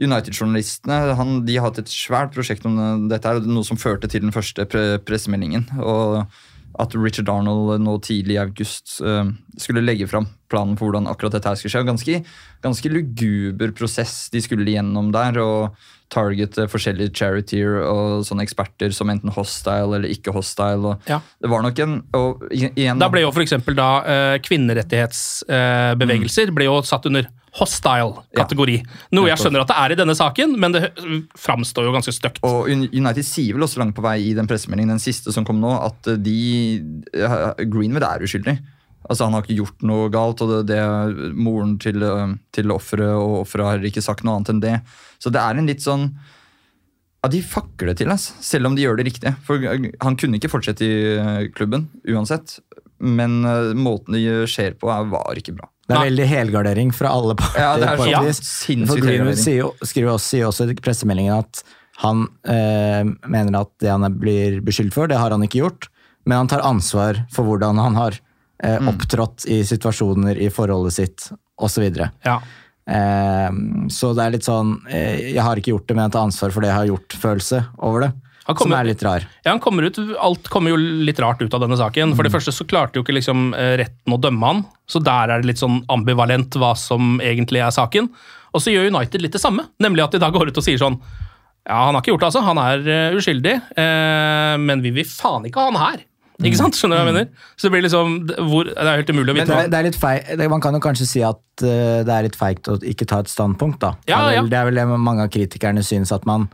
United-journalistene, 0.02 1.44
de 1.46 1.58
har 1.58 1.68
hatt 1.68 1.78
et 1.78 1.92
svært 1.92 2.32
prosjekt 2.34 2.66
om 2.66 2.78
eh, 2.78 3.04
dette, 3.12 3.28
her, 3.28 3.44
noe 3.46 3.66
som 3.66 3.78
førte 3.78 4.10
til 4.10 4.24
den 4.24 4.34
første 4.34 4.66
pre 4.66 4.98
pressemeldingen. 5.06 5.68
og 5.80 6.24
at 6.80 6.94
Richard 6.96 7.28
Arnold 7.28 7.82
nå 7.84 7.98
tidlig 8.04 8.38
i 8.38 8.40
august 8.40 8.94
uh, 9.04 9.26
skulle 9.60 9.84
legge 9.84 10.06
fram 10.08 10.28
planen 10.52 10.78
for 10.78 10.88
hvordan 10.88 11.08
akkurat 11.10 11.36
dette 11.36 11.50
her 11.50 11.58
skulle 11.60 11.74
skje. 11.74 11.82
Ganske, 11.88 12.20
ganske 12.64 12.92
luguber 12.92 13.74
prosess 13.76 14.30
de 14.32 14.40
skulle 14.40 14.64
igjennom 14.64 15.10
der. 15.12 15.36
og 15.42 15.76
targete 16.12 16.68
forskjellige 16.70 17.14
charitier 17.16 17.80
og 17.82 18.26
sånne 18.28 18.44
eksperter 18.46 18.90
som 18.94 19.10
enten 19.12 19.30
hostile 19.34 19.92
eller 19.96 20.08
ikke 20.12 20.34
hostile. 20.36 20.84
og 20.92 20.96
Ja. 21.08 21.18
Det 21.40 21.48
var 21.50 21.60
nok 21.64 21.78
en 21.82 21.94
og 22.14 22.30
igjen, 22.52 22.98
Da 23.00 23.08
ble 23.08 23.20
jo 23.24 23.32
eksempel 23.32 23.74
da 23.74 24.02
eh, 24.04 24.38
kvinnerettighetsbevegelser 24.44 26.50
ble 26.54 26.64
jo 26.68 26.82
satt 26.86 27.06
under 27.06 27.26
hostile-kategori. 27.52 28.78
Noe 29.12 29.28
jeg 29.28 29.36
skjønner 29.40 29.60
at 29.64 29.68
det 29.68 29.76
er 29.76 29.92
i 29.92 29.96
denne 30.00 30.14
saken, 30.16 30.54
men 30.60 30.72
det 30.72 30.86
framstår 31.38 31.84
jo 31.84 31.92
ganske 31.92 32.14
stygt. 32.16 32.40
Og 32.48 32.70
United 32.72 33.24
sier 33.28 33.52
vel 33.56 33.64
også 33.66 33.78
langt 33.82 33.96
på 33.96 34.04
vei 34.04 34.30
i 34.30 34.36
den 34.36 34.48
pressemeldingen, 34.48 34.94
den 34.94 35.02
siste 35.02 35.32
som 35.34 35.44
kom 35.48 35.60
nå, 35.60 35.72
at 35.90 36.00
eh, 36.14 36.20
de 36.20 36.36
eh, 37.12 37.66
Greenwood 37.66 38.06
er 38.08 38.24
uskyldig. 38.24 38.56
Altså 39.02 39.26
Han 39.26 39.34
har 39.34 39.42
ikke 39.44 39.58
gjort 39.58 39.82
noe 39.86 40.08
galt, 40.14 40.42
og 40.44 40.48
det, 40.52 40.60
det 40.70 40.82
moren 41.36 41.76
til, 41.82 41.98
eh, 42.06 42.36
til 42.54 42.72
offeret 42.72 43.12
og 43.18 43.42
offeret 43.42 43.68
har 43.68 43.78
ikke 43.90 44.04
sagt 44.04 44.24
noe 44.24 44.36
annet 44.38 44.54
enn 44.54 44.64
det. 44.64 44.76
Så 45.22 45.30
det 45.30 45.38
er 45.42 45.58
en 45.60 45.68
litt 45.70 45.84
sånn 45.84 46.08
Ja, 47.22 47.28
De 47.30 47.38
fakler 47.46 47.92
det 47.92 48.00
til, 48.00 48.10
altså. 48.10 48.32
selv 48.42 48.66
om 48.66 48.74
de 48.74 48.82
gjør 48.82 48.96
det 48.98 49.04
riktig. 49.06 49.30
For 49.46 49.62
eh, 49.62 49.84
Han 50.02 50.16
kunne 50.18 50.40
ikke 50.40 50.50
fortsette 50.50 50.82
i 50.82 50.96
eh, 51.14 51.44
klubben 51.54 51.84
uansett, 52.10 52.56
men 52.98 53.44
eh, 53.46 53.70
måten 53.78 54.16
det 54.16 54.48
skjer 54.50 54.74
på, 54.80 54.90
er, 54.90 55.06
var 55.12 55.38
ikke 55.38 55.54
bra. 55.54 55.68
Det 55.86 55.94
er 55.94 56.00
Nei. 56.00 56.08
veldig 56.10 56.26
helgardering 56.30 56.90
fra 56.94 57.12
alle 57.14 57.36
parter. 57.38 57.62
Ja, 57.62 57.70
det 57.78 57.86
er 57.92 58.02
ja, 58.10 58.24
For 58.90 59.02
Greenwood 59.02 59.38
sier 59.38 59.70
skriver 59.86 60.16
også, 60.16 60.28
sier 60.34 60.48
også 60.50 60.66
i 60.70 60.76
pressemeldingen 60.82 61.36
at 61.38 61.62
han 62.02 62.24
øh, 62.50 63.12
mener 63.30 63.60
at 63.60 63.70
det 63.82 63.90
han 63.92 64.06
blir 64.18 64.58
beskyldt 64.66 64.94
for, 64.94 65.06
det 65.10 65.18
har 65.22 65.30
han 65.34 65.42
ikke 65.46 65.60
gjort. 65.62 65.88
Men 66.26 66.42
han 66.42 66.50
tar 66.50 66.62
ansvar 66.66 67.22
for 67.34 67.46
hvordan 67.46 67.78
han 67.82 67.98
har 68.02 68.18
Mm. 68.62 68.92
opptrådt 68.92 69.42
i 69.50 69.56
situasjoner 69.66 70.38
i 70.38 70.46
forholdet 70.54 70.92
sitt, 70.94 71.24
osv. 71.58 71.82
Ja. 72.22 72.36
Eh, 72.90 73.48
så 73.94 74.10
det 74.16 74.24
er 74.24 74.34
litt 74.34 74.46
sånn 74.46 74.72
eh, 74.90 75.30
Jeg 75.36 75.42
har 75.46 75.54
ikke 75.54 75.70
gjort 75.70 75.84
det, 75.86 75.94
men 75.94 76.08
jeg 76.08 76.14
tar 76.16 76.26
ansvar 76.26 76.50
for 76.50 76.64
det 76.64 76.72
jeg 76.72 76.80
har 76.80 76.88
gjort-følelse 76.90 77.60
over 77.78 78.06
det. 78.08 78.12
Kommer, 78.42 78.58
Som 78.58 78.72
er 78.74 78.88
litt 78.88 79.02
rar. 79.06 79.24
Ja, 79.44 79.52
han 79.52 79.60
kommer 79.62 79.86
ut, 79.86 79.98
Alt 80.18 80.48
kommer 80.50 80.72
jo 80.72 80.78
litt 81.06 81.20
rart 81.22 81.42
ut 81.44 81.54
av 81.54 81.62
denne 81.62 81.78
saken. 81.78 82.16
For 82.18 82.26
det 82.26 82.32
første 82.34 82.50
så 82.54 82.66
klarte 82.66 82.98
jo 82.98 83.04
ikke 83.04 83.14
liksom 83.14 83.52
eh, 83.54 83.76
retten 83.84 84.16
å 84.16 84.18
dømme 84.18 84.48
han, 84.50 84.64
så 84.90 84.98
der 84.98 85.30
er 85.30 85.42
det 85.42 85.52
litt 85.52 85.62
sånn 85.62 85.84
ambivalent 85.92 86.58
hva 86.58 86.72
som 86.78 87.20
egentlig 87.22 87.62
er 87.62 87.70
saken. 87.74 88.10
Og 88.52 88.64
så 88.64 88.74
gjør 88.74 88.90
United 88.90 89.22
litt 89.22 89.36
det 89.36 89.40
samme, 89.42 89.68
nemlig 89.80 90.02
at 90.04 90.16
de 90.16 90.20
da 90.22 90.32
går 90.34 90.50
ut 90.50 90.58
og 90.58 90.66
sier 90.66 90.80
sånn 90.80 90.98
Ja, 91.62 91.86
han 91.86 91.94
har 91.94 92.02
ikke 92.02 92.16
gjort 92.16 92.24
det, 92.24 92.30
altså. 92.32 92.42
Han 92.48 92.58
er 92.58 92.88
eh, 92.90 93.18
uskyldig, 93.20 93.54
eh, 93.78 94.56
men 94.58 94.82
vi 94.82 94.90
vil 94.98 95.06
faen 95.06 95.46
ikke 95.46 95.62
ha 95.62 95.70
han 95.70 95.78
her. 95.84 96.02
Ikke 96.42 96.58
sant? 96.58 96.74
Skjønner 96.78 96.96
du 96.96 97.00
hva 97.00 97.06
jeg 97.06 97.14
mener? 97.14 97.28
Så 97.56 97.66
det 97.68 97.72
blir 97.74 97.84
liksom 97.86 98.14
hvor, 98.50 98.64
Det 98.70 98.76
er 98.82 99.00
helt 99.00 99.10
umulig 99.14 99.32
å 99.32 99.36
Men 99.36 99.46
det 99.48 99.56
er, 99.58 99.68
det 99.72 99.78
er 99.78 99.86
litt 99.88 99.98
feil, 100.00 100.44
Man 100.50 100.60
kan 100.64 100.74
jo 100.74 100.80
kanskje 100.84 101.06
si 101.06 101.22
at 101.26 101.64
eh, 101.66 102.02
det 102.06 102.12
er 102.16 102.26
litt 102.28 102.38
feigt 102.38 102.68
å 102.72 102.76
ikke 102.82 103.06
ta 103.06 103.20
et 103.22 103.30
standpunkt, 103.32 103.80
da. 103.84 103.94
Ja, 104.10 104.22
det, 104.26 104.30
er 104.32 104.38
ja. 104.40 104.44
det 104.50 104.58
er 104.60 104.70
vel 104.70 104.80
det 104.80 104.86
mange 104.98 105.26
av 105.26 105.32
kritikerne 105.32 105.84
synes, 105.86 106.12
at 106.14 106.26
man 106.28 106.48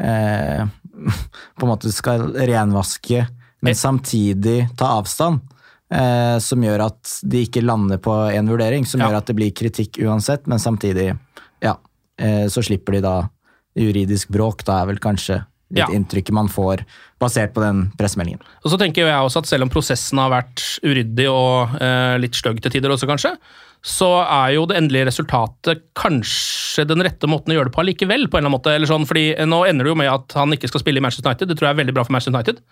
eh, 0.00 0.64
på 1.58 1.66
en 1.66 1.72
måte 1.74 1.92
skal 1.94 2.30
renvaske, 2.34 3.26
men 3.64 3.72
Eh. 3.72 3.80
samtidig 3.80 4.68
ta 4.76 4.98
avstand. 5.00 5.40
Eh, 5.94 6.38
som 6.42 6.62
gjør 6.64 6.86
at 6.86 7.20
de 7.22 7.44
ikke 7.46 7.62
lander 7.62 8.00
på 8.02 8.12
en 8.34 8.48
vurdering, 8.48 8.86
som 8.88 9.00
Ja. 9.00 9.08
gjør 9.08 9.16
at 9.18 9.26
det 9.26 9.36
blir 9.36 9.52
kritikk 9.52 10.00
uansett, 10.02 10.46
men 10.46 10.58
samtidig, 10.58 11.16
ja, 11.62 11.76
eh, 12.18 12.46
så 12.48 12.62
slipper 12.64 12.92
de 12.96 13.00
da 13.00 13.28
juridisk 13.76 14.28
bråk. 14.28 14.64
Da 14.64 14.82
er 14.82 14.86
vel 14.86 14.98
kanskje 14.98 15.44
litt 15.70 15.78
Ja. 15.78 15.86
inntrykket 15.88 16.32
man 16.32 16.48
får 16.48 16.84
basert 17.24 17.54
på 17.56 17.62
den 17.64 17.86
pressemeldingen. 17.98 18.42
Og 18.62 18.72
så 18.72 18.78
tenker 18.80 19.08
jeg 19.08 19.16
også 19.16 19.42
at 19.42 19.50
selv 19.50 19.66
om 19.66 19.72
prosessen 19.72 20.20
har 20.22 20.32
vært 20.32 20.64
uryddig 20.84 21.28
og 21.32 21.78
eh, 21.80 22.16
litt 22.22 22.36
stygg 22.38 22.60
til 22.62 22.76
tider 22.76 22.94
også, 22.94 23.08
kanskje, 23.10 23.34
så 23.84 24.10
er 24.22 24.54
jo 24.54 24.64
det 24.68 24.78
endelige 24.80 25.10
resultatet 25.10 25.82
kanskje 25.98 26.86
den 26.88 27.04
rette 27.04 27.28
måten 27.28 27.52
å 27.52 27.58
gjøre 27.58 27.68
det 27.68 27.74
på 27.74 27.82
allikevel. 27.82 28.28
på 28.28 28.38
en 28.38 28.44
eller 28.44 28.48
annen 28.48 28.56
måte, 28.56 28.72
eller 28.72 28.88
sånn, 28.88 29.04
fordi 29.08 29.26
Nå 29.44 29.64
ender 29.68 29.84
det 29.84 29.92
jo 29.92 30.00
med 30.00 30.08
at 30.12 30.36
han 30.38 30.56
ikke 30.56 30.70
skal 30.72 30.80
spille 30.80 31.02
i 31.02 31.04
Manchester 31.04 31.28
United. 31.28 31.50
Det 31.50 31.58
tror 31.58 31.68
jeg 31.68 31.76
er 31.76 31.82
veldig 31.82 31.96
bra 31.96 32.06
for 32.06 32.16
Manchester 32.16 32.32
United. 32.32 32.62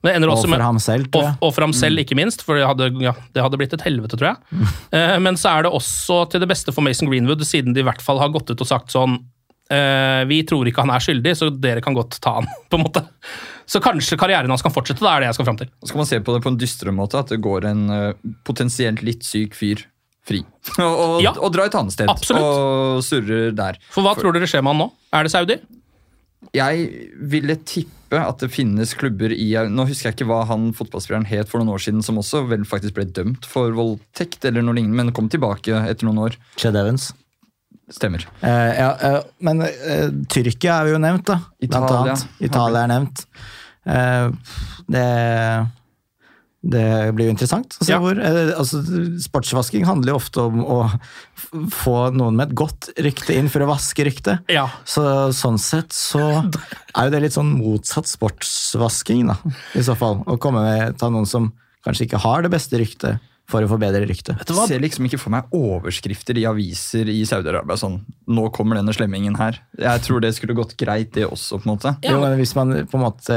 Men 0.00 0.10
det 0.10 0.16
ender 0.16 0.30
Og 0.30 0.38
også 0.38 0.48
for 0.48 0.54
med, 0.54 0.64
ham 0.64 0.78
selv, 0.80 1.08
tror 1.12 1.22
og, 1.22 1.26
jeg. 1.28 1.38
og 1.44 1.50
for 1.56 1.66
ham 1.66 1.74
selv, 1.76 2.00
ikke 2.00 2.16
minst. 2.16 2.44
For 2.44 2.56
det 2.56 2.68
hadde, 2.68 2.88
ja, 3.04 3.12
det 3.36 3.44
hadde 3.44 3.60
blitt 3.60 3.74
et 3.76 3.84
helvete, 3.84 4.20
tror 4.20 4.32
jeg. 4.32 4.68
Eh, 4.96 5.16
men 5.22 5.36
så 5.38 5.52
er 5.52 5.66
det 5.66 5.74
også 5.76 6.24
til 6.32 6.42
det 6.42 6.48
beste 6.50 6.72
for 6.74 6.84
Mason 6.84 7.08
Greenwood, 7.10 7.44
siden 7.46 7.76
de 7.76 7.84
i 7.84 7.86
hvert 7.86 8.02
fall 8.02 8.18
har 8.20 8.32
gått 8.34 8.50
ut 8.50 8.64
og 8.64 8.68
sagt 8.68 8.90
sånn 8.90 9.20
eh, 9.70 10.22
Vi 10.26 10.40
tror 10.48 10.66
ikke 10.66 10.82
han 10.82 10.92
er 10.92 11.04
skyldig, 11.04 11.34
så 11.38 11.50
dere 11.54 11.84
kan 11.84 11.94
godt 11.96 12.18
ta 12.24 12.38
han, 12.40 12.48
på 12.70 12.80
en 12.80 12.84
måte. 12.84 13.04
Så 13.70 13.78
kanskje 13.84 14.18
karrieren 14.18 14.50
hans 14.50 14.64
kan 14.66 14.74
fortsette. 14.74 14.98
Det 15.04 15.10
er 15.10 15.22
det 15.22 15.28
jeg 15.30 15.36
skal 15.38 15.46
fram 15.46 15.58
til. 15.60 15.68
Så 15.84 15.94
kan 15.94 16.02
man 16.02 16.08
se 16.10 16.18
på 16.26 16.34
det 16.34 16.42
på 16.42 16.50
en 16.50 16.58
dystrere 16.58 16.94
måte, 16.96 17.20
at 17.22 17.30
det 17.30 17.38
går 17.44 17.68
en 17.70 17.82
eh, 17.94 18.30
potensielt 18.46 19.04
litt 19.06 19.22
syk 19.26 19.54
fyr 19.58 19.84
fri. 20.26 20.42
og, 20.82 20.88
og, 20.90 21.18
Ja. 21.22 21.36
og 21.38 21.52
drar 21.54 21.70
et 21.70 21.76
annet 21.78 21.94
sted 21.94 22.10
Absolutt. 22.10 22.42
og 22.42 23.04
surrer 23.06 23.54
der. 23.54 23.78
For 23.94 24.02
hva 24.06 24.16
tror 24.18 24.34
dere 24.34 24.48
skjer 24.50 24.64
med 24.66 24.74
han 24.74 24.82
nå? 24.84 24.90
Er 25.14 25.26
det 25.26 25.32
Saudi? 25.34 25.60
Jeg 26.56 26.88
ville 27.30 27.54
tippe 27.68 28.18
at 28.18 28.40
det 28.42 28.48
finnes 28.50 28.90
klubber 28.98 29.30
i 29.30 29.46
Nå 29.70 29.84
husker 29.86 30.08
jeg 30.08 30.16
ikke 30.16 30.26
hva 30.32 30.40
han 30.48 30.70
fotballspilleren 30.74 31.28
het 31.30 31.50
for 31.50 31.60
noen 31.60 31.74
år 31.76 31.82
siden, 31.84 32.02
som 32.02 32.18
også 32.18 32.42
vel 32.50 32.64
faktisk 32.66 32.96
ble 32.96 33.04
dømt 33.06 33.46
for 33.46 33.70
voldtekt 33.76 34.48
eller 34.48 34.64
noe 34.66 34.74
lignende, 34.80 34.98
men 34.98 35.14
kom 35.14 35.28
tilbake 35.30 35.76
etter 35.84 36.08
noen 36.08 36.24
år. 36.26 36.38
Chad 36.58 36.78
Evans. 36.80 37.12
Stemmer. 37.90 38.24
Eh, 38.46 38.72
ja, 38.78 38.90
eh, 39.02 39.20
men 39.46 39.62
eh, 39.66 40.08
Tyrkia 40.30 40.80
er 40.82 40.92
jo 40.94 41.00
nevnt, 41.02 41.26
da. 41.26 41.38
Italia. 41.62 42.14
Italia 42.42 42.84
er 42.86 42.92
nevnt. 42.96 43.24
Eh, 43.86 44.30
det, 44.92 45.04
det 46.60 46.84
blir 47.16 47.30
jo 47.30 47.32
interessant 47.32 47.78
å 47.80 47.86
se 47.86 47.92
Ja. 47.94 47.98
hvor 48.02 48.18
eh, 48.20 48.50
altså, 48.52 48.82
Sportsvasking 49.24 49.86
handler 49.88 50.12
jo 50.12 50.18
ofte 50.20 50.42
om 50.44 50.60
å 50.60 50.80
få 51.72 51.94
noen 52.12 52.36
med 52.36 52.50
et 52.50 52.58
godt 52.60 52.90
rykte 53.00 53.32
inn 53.38 53.48
for 53.48 53.64
å 53.64 53.70
vaske 53.70 54.04
ryktet. 54.04 54.44
Ja. 54.52 54.66
Så 54.84 55.02
sånn 55.36 55.56
sett 55.58 55.96
så 55.96 56.20
er 56.44 57.08
jo 57.08 57.14
det 57.14 57.22
litt 57.24 57.36
sånn 57.38 57.54
motsatt 57.56 58.10
sportsvasking, 58.10 59.32
da, 59.32 59.38
i 59.74 59.82
så 59.86 59.96
fall. 59.98 60.20
Å 60.28 60.36
komme 60.42 60.62
med 60.66 60.98
ta 61.00 61.08
noen 61.12 61.26
som 61.28 61.48
kanskje 61.86 62.04
ikke 62.10 62.20
har 62.20 62.44
det 62.44 62.52
beste 62.52 62.76
ryktet, 62.76 63.24
for 63.50 63.66
å 63.66 63.70
få 63.70 63.78
bedre 63.82 64.06
rykte. 64.08 64.36
Jeg 64.38 64.68
ser 64.70 64.82
liksom 64.82 65.06
ikke 65.08 65.20
for 65.20 65.34
meg 65.34 65.52
overskrifter 65.56 66.38
i 66.38 66.46
aviser 66.48 67.10
i 67.10 67.20
Saudi-Arabia 67.28 67.78
sånn 67.80 68.00
'Nå 68.30 68.50
kommer 68.54 68.78
denne 68.78 68.94
slemmingen 68.94 69.36
her'. 69.36 69.58
Jeg 69.78 70.02
tror 70.06 70.20
det 70.22 70.34
skulle 70.36 70.54
gått 70.54 70.76
greit, 70.78 71.12
det 71.12 71.26
også, 71.26 71.58
på 71.58 71.66
en 71.66 71.74
måte. 71.74 71.96
Jo, 72.06 72.20
men 72.20 72.38
Hvis 72.38 72.54
man 72.54 72.86
på 72.86 72.96
en 72.96 73.04
måte 73.04 73.36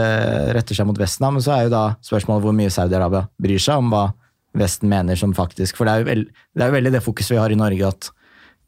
retter 0.54 0.76
seg 0.76 0.86
mot 0.86 0.98
Vesten, 0.98 1.34
men 1.34 1.42
så 1.42 1.58
er 1.58 1.64
jo 1.66 1.74
da 1.74 1.86
spørsmålet 2.02 2.44
hvor 2.44 2.54
mye 2.54 2.70
Saudi-Arabia 2.70 3.28
bryr 3.42 3.60
seg 3.60 3.82
om 3.82 3.90
hva 3.90 4.14
Vesten 4.54 4.90
mener 4.90 5.16
som 5.18 5.34
faktisk 5.34 5.78
For 5.78 5.86
det 5.86 5.94
er 5.94 6.00
jo, 6.00 6.06
veld, 6.06 6.28
det, 6.54 6.62
er 6.62 6.68
jo 6.70 6.78
veldig 6.78 6.92
det 6.94 7.04
fokuset 7.04 7.34
vi 7.34 7.42
har 7.42 7.50
i 7.50 7.58
Norge, 7.58 7.88
at 7.90 8.10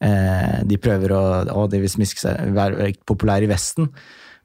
eh, 0.02 0.62
de 0.66 0.78
prøver 0.82 1.14
å, 1.14 1.24
å 1.54 1.66
de 1.70 1.78
vil 1.78 1.92
smiske 1.92 2.20
seg, 2.20 2.40
være 2.56 2.76
være 2.76 3.06
populære 3.06 3.46
i 3.46 3.52
Vesten. 3.52 3.92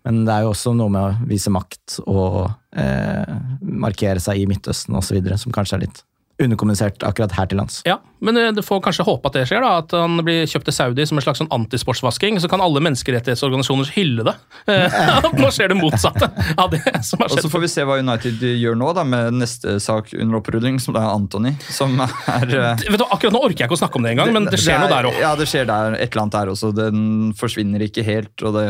Men 0.06 0.24
det 0.26 0.34
er 0.34 0.45
jo 0.45 0.54
også 0.54 0.74
noe 0.74 0.89
med 0.93 1.02
å 1.02 1.30
vise 1.30 1.52
makt 1.54 1.99
og 2.10 2.52
eh, 2.78 3.34
markere 3.62 4.22
seg 4.22 4.41
i 4.41 4.47
Midtøsten 4.49 4.97
osv., 4.97 5.20
som 5.38 5.54
kanskje 5.54 5.78
er 5.78 5.84
litt 5.86 6.02
underkommunisert 6.47 7.03
akkurat 7.07 7.33
her 7.37 7.47
til 7.51 7.59
lands. 7.61 7.81
Ja, 7.87 7.99
men 8.21 8.37
eh, 8.37 8.51
du 8.55 8.61
får 8.65 8.81
kanskje 8.85 9.05
håpe 9.07 9.29
at 9.31 9.37
det 9.37 9.43
skjer, 9.49 9.63
da, 9.65 9.77
at 9.81 9.93
han 9.95 10.19
blir 10.25 10.45
kjøpt 10.49 10.67
til 10.69 10.75
Saudi 10.75 11.05
som 11.09 11.17
en 11.19 11.25
slags 11.25 11.41
sånn 11.41 11.49
antisportsvasking. 11.53 12.39
Så 12.43 12.49
kan 12.51 12.61
alle 12.63 12.81
menneskerettighetsorganisasjoner 12.83 13.91
hylle 13.95 14.25
det. 14.27 14.35
Eh, 14.71 14.99
Nå 15.41 15.49
skjer 15.53 15.73
det 15.73 15.79
motsatte 15.79 16.29
av 16.57 16.71
det 16.73 16.81
som 17.07 17.23
har 17.23 17.31
skjedd. 17.31 17.41
Og 17.41 17.47
så 17.47 17.51
får 17.53 17.65
vi 17.65 17.71
se 17.73 17.85
hva 17.87 17.99
United 18.01 18.45
gjør 18.51 18.77
nå, 18.79 18.91
da, 18.97 19.03
med 19.07 19.37
neste 19.41 19.77
sak 19.83 20.13
under 20.17 20.39
opprulling, 20.41 20.79
som 20.83 20.95
det 20.97 21.03
er 21.03 21.11
Anthony. 21.15 21.55
Som 21.71 21.97
er 22.01 22.47
eh, 22.47 22.85
Vet 22.87 23.01
du, 23.01 23.07
Akkurat 23.11 23.33
nå 23.35 23.41
orker 23.43 23.63
jeg 23.65 23.69
ikke 23.69 23.77
å 23.79 23.83
snakke 23.83 23.99
om 23.99 24.05
det 24.07 24.13
engang, 24.15 24.31
men 24.35 24.47
det 24.49 24.59
skjer 24.61 24.77
er- 24.77 24.85
noe 24.85 24.91
der 24.95 25.09
òg. 25.11 25.19
Ja, 25.21 25.33
det 25.39 25.49
skjer 25.51 25.67
der, 25.69 25.97
et 25.99 26.09
eller 26.11 26.25
annet 26.27 26.37
der 26.39 26.51
også. 26.55 26.71
Den 26.75 27.05
forsvinner 27.37 27.83
ikke 27.87 28.05
helt, 28.07 28.33
og 28.47 28.55
det 28.57 28.65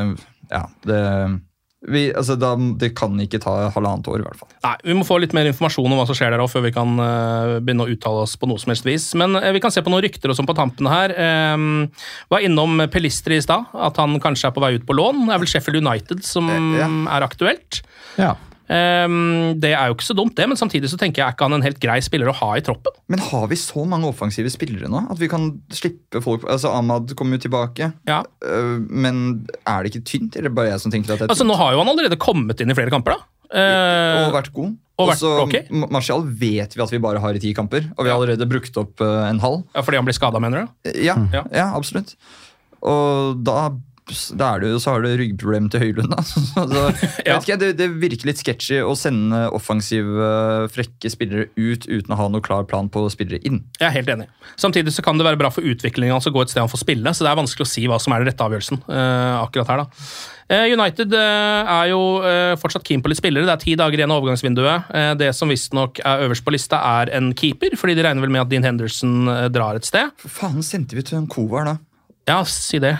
Ja, 0.51 0.65
det 0.87 1.01
vi, 1.81 2.11
altså, 2.13 2.35
da, 2.37 2.51
Det 2.77 2.91
kan 2.97 3.15
ikke 3.23 3.39
ta 3.41 3.55
halvannet 3.73 4.09
år, 4.11 4.21
i 4.21 4.25
hvert 4.27 4.37
fall. 4.37 4.49
Nei, 4.61 4.75
Vi 4.85 4.95
må 4.97 5.05
få 5.07 5.17
litt 5.21 5.33
mer 5.33 5.49
informasjon 5.49 5.89
om 5.89 5.97
hva 5.97 6.05
som 6.09 6.17
skjer 6.17 6.35
der 6.35 6.43
før 6.51 6.65
vi 6.67 6.73
kan 6.75 6.93
uh, 7.01 7.57
begynne 7.57 7.87
å 7.87 7.93
uttale 7.95 8.25
oss 8.27 8.35
på 8.37 8.49
noe 8.49 8.61
som 8.61 8.73
helst 8.73 8.85
vis. 8.85 9.07
Men 9.17 9.33
uh, 9.39 9.49
vi 9.55 9.63
kan 9.63 9.73
se 9.73 9.81
på 9.81 9.93
noen 9.93 10.05
rykter 10.05 10.29
og 10.29 10.37
sånn 10.37 10.49
på 10.49 10.57
tampene 10.57 10.93
her. 10.93 11.15
Um, 11.55 11.87
var 12.31 12.45
innom 12.45 12.85
Pelistri 12.93 13.39
i 13.39 13.45
stad, 13.45 13.71
at 13.73 13.97
han 14.01 14.19
kanskje 14.21 14.51
er 14.51 14.55
på 14.55 14.63
vei 14.63 14.75
ut 14.77 14.85
på 14.85 14.97
lån. 14.97 15.25
Det 15.25 15.35
er 15.35 15.43
vel 15.43 15.51
Sheffield 15.55 15.81
United 15.81 16.21
som 16.27 16.51
ja. 16.77 16.89
er 17.17 17.25
aktuelt. 17.25 17.81
Ja. 18.21 18.35
Um, 18.71 19.57
det 19.59 19.73
er 19.75 19.89
jo 19.89 19.95
ikke 19.97 20.05
så 20.07 20.15
dumt, 20.15 20.31
det, 20.37 20.45
men 20.47 20.55
samtidig 20.55 20.87
så 20.87 20.95
tenker 21.01 21.19
jeg 21.19 21.27
er 21.27 21.33
ikke 21.35 21.43
han 21.49 21.57
en 21.57 21.65
helt 21.65 21.79
grei 21.83 21.97
spiller 22.05 22.29
å 22.31 22.35
ha 22.39 22.53
i 22.55 22.61
troppen. 22.63 22.93
Men 23.11 23.19
har 23.19 23.49
vi 23.51 23.57
så 23.59 23.83
mange 23.89 24.07
offensive 24.07 24.47
spillere 24.53 24.87
nå 24.87 25.01
at 25.11 25.19
vi 25.19 25.27
kan 25.27 25.49
slippe 25.75 26.21
folk 26.23 26.45
Altså, 26.47 26.71
Ahmad 26.71 27.11
kommer 27.19 27.35
jo 27.35 27.43
tilbake, 27.49 27.89
Ja. 28.07 28.21
øh, 28.47 28.77
men 28.87 29.47
er 29.67 29.83
det 29.83 29.91
ikke 29.91 30.05
tynt? 30.07 30.37
Eller 30.39 30.53
bare 30.55 30.69
jeg 30.71 30.79
som 30.85 30.93
tenker 30.93 31.11
at 31.11 31.19
det 31.19 31.25
er 31.25 31.27
tynt? 31.27 31.35
Altså. 31.35 31.47
Nå 31.51 31.57
har 31.59 31.73
jo 31.75 31.83
han 31.83 31.91
allerede 31.91 32.15
kommet 32.21 32.61
inn 32.63 32.71
i 32.71 32.77
flere 32.79 32.93
kamper, 32.93 33.17
da. 33.17 33.27
Ja, 33.51 34.27
og 34.29 34.33
vært 34.37 34.53
god. 34.55 34.77
og 35.01 35.09
så 35.19 35.29
okay. 35.43 35.65
Ma- 35.75 35.89
Martial 35.91 36.21
vet 36.23 36.71
vi 36.77 36.81
at 36.85 36.91
vi 36.93 36.99
bare 37.03 37.19
har 37.19 37.35
i 37.35 37.41
ti 37.43 37.51
kamper, 37.57 37.89
og 37.97 38.05
vi 38.05 38.09
har 38.13 38.15
allerede 38.21 38.47
brukt 38.47 38.77
opp 38.79 39.01
øh, 39.03 39.25
en 39.27 39.41
halv. 39.43 39.65
ja, 39.75 39.81
fordi 39.83 39.99
han 39.99 40.07
blir 40.07 40.15
skada, 40.15 40.39
mener 40.39 40.63
du? 40.63 40.91
Ja, 41.03 41.17
Ja. 41.33 41.43
ja. 41.51 41.67
absolutt. 41.75 42.15
Og 42.81 43.43
da, 43.43 43.71
da 44.37 44.53
er 44.55 44.63
det 44.63 44.71
så 44.83 44.95
har 44.95 45.03
du 45.03 45.09
ryggproblem 45.19 45.67
til 45.71 45.83
Høylund. 45.85 46.13
Altså. 46.17 46.41
Så, 46.51 46.83
Ja. 47.25 47.37
ikke, 47.37 47.57
det, 47.61 47.71
det 47.79 47.87
virker 48.01 48.29
litt 48.29 48.41
sketchy 48.41 48.81
å 48.83 48.93
sende 48.97 49.43
offensive, 49.55 50.31
frekke 50.73 51.11
spillere 51.11 51.47
ut 51.55 51.87
uten 51.87 52.13
å 52.13 52.17
ha 52.19 52.27
noe 52.31 52.43
klar 52.45 52.65
plan 52.69 52.89
på 52.91 53.05
spillere 53.13 53.41
inn. 53.47 53.61
Jeg 53.79 53.87
er 53.89 53.95
helt 53.99 54.11
enig. 54.15 54.27
Samtidig 54.59 54.93
så 54.95 55.05
kan 55.05 55.19
det 55.19 55.27
være 55.27 55.39
bra 55.41 55.51
for 55.53 55.65
utviklingen 55.65 56.15
altså 56.15 56.31
å 56.31 56.35
gå 56.35 56.43
et 56.45 56.53
sted 56.53 56.63
han 56.63 56.71
får 56.71 56.83
spille, 56.83 57.13
så 57.15 57.25
det 57.25 57.31
er 57.31 57.39
vanskelig 57.39 57.67
å 57.67 57.71
si 57.71 57.85
hva 57.89 57.99
som 58.01 58.15
er 58.15 58.23
den 58.23 58.31
rette 58.31 58.45
avgjørelsen 58.45 58.81
uh, 58.87 59.41
akkurat 59.41 59.71
her, 59.71 59.83
da. 59.83 60.07
Eh, 60.51 60.65
United 60.75 61.13
eh, 61.15 61.69
er 61.71 61.85
jo 61.93 61.99
fortsatt 62.59 62.83
keen 62.83 62.99
på 62.99 63.07
litt 63.07 63.21
spillere. 63.21 63.47
Det 63.47 63.53
er 63.53 63.61
ti 63.61 63.75
dager 63.79 64.01
igjen 64.01 64.11
av 64.11 64.19
overgangsvinduet. 64.19 64.89
Det 65.21 65.29
som 65.37 65.47
visstnok 65.47 66.01
er 66.03 66.25
øverst 66.25 66.43
på 66.43 66.51
lista, 66.51 66.81
er 66.99 67.13
en 67.15 67.29
keeper, 67.37 67.77
fordi 67.79 67.95
de 67.95 68.03
regner 68.03 68.25
vel 68.25 68.33
med 68.35 68.43
at 68.43 68.51
Dean 68.51 68.67
Henderson 68.67 69.31
drar 69.55 69.79
et 69.79 69.87
sted. 69.87 70.11
For 70.19 70.33
faen 70.41 70.59
sendte 70.65 70.99
vi 70.99 71.05
til 71.07 71.21
en 71.21 71.29
Kovar 71.31 71.69
da? 71.69 71.77
Ja, 72.27 72.41
si 72.43 72.83
det. 72.83 72.97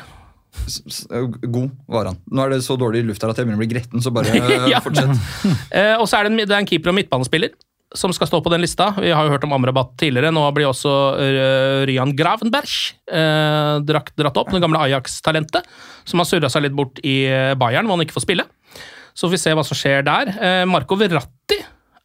S- 0.68 1.06
God 1.10 1.72
var 1.88 2.10
han. 2.12 2.18
Nå 2.32 2.43
er 2.45 2.49
det 2.56 2.62
så 2.66 2.76
dårlig 2.80 3.06
luft 3.08 3.24
her 3.24 3.32
at 3.32 3.39
jeg 3.39 3.47
begynner 3.47 3.60
å 3.62 3.66
bli 3.66 3.72
gretten, 3.72 4.04
så 4.04 4.12
bare 4.14 4.36
Ja. 4.74 4.82
fortsett. 4.84 5.12
Eh, 5.78 5.95
og 5.97 6.08
så 6.12 6.20
er 6.20 6.28
det, 6.28 6.34
en, 6.34 6.41
det 6.43 6.52
er 6.56 6.60
en 6.64 6.68
keeper 6.70 6.91
og 6.91 6.97
midtbanespiller 6.99 7.54
som 7.95 8.14
skal 8.16 8.28
stå 8.30 8.39
på 8.43 8.52
den 8.54 8.62
lista. 8.64 8.86
Vi 9.04 9.10
har 9.12 9.26
jo 9.28 9.32
hørt 9.34 9.43
om 9.43 9.52
Amrabat 9.52 9.89
tidligere. 9.99 10.30
Nå 10.32 10.45
blir 10.56 10.70
også 10.70 10.91
uh, 11.20 11.82
Ryan 11.89 12.14
Gravenberg 12.16 12.72
eh, 13.12 13.82
dratt, 13.84 14.14
dratt 14.16 14.38
opp, 14.39 14.52
det 14.56 14.62
gamle 14.64 14.80
Ajax-talentet, 14.86 15.68
som 16.08 16.22
har 16.24 16.30
surra 16.30 16.47
seg 16.54 16.64
litt 16.70 16.76
bort 16.78 17.02
i 17.04 17.18
eh, 17.28 17.52
Bayern, 17.60 17.89
hvor 17.89 17.97
han 17.99 18.06
ikke 18.06 18.16
får 18.16 18.24
spille. 18.24 18.45
Så 19.12 19.28
får 19.28 19.34
vi 19.36 19.41
se 19.43 19.56
hva 19.60 19.66
som 19.68 19.76
skjer 19.76 20.06
der. 20.08 20.32
Eh, 20.39 20.62
Marco 20.72 20.95
Verratti 20.95 21.60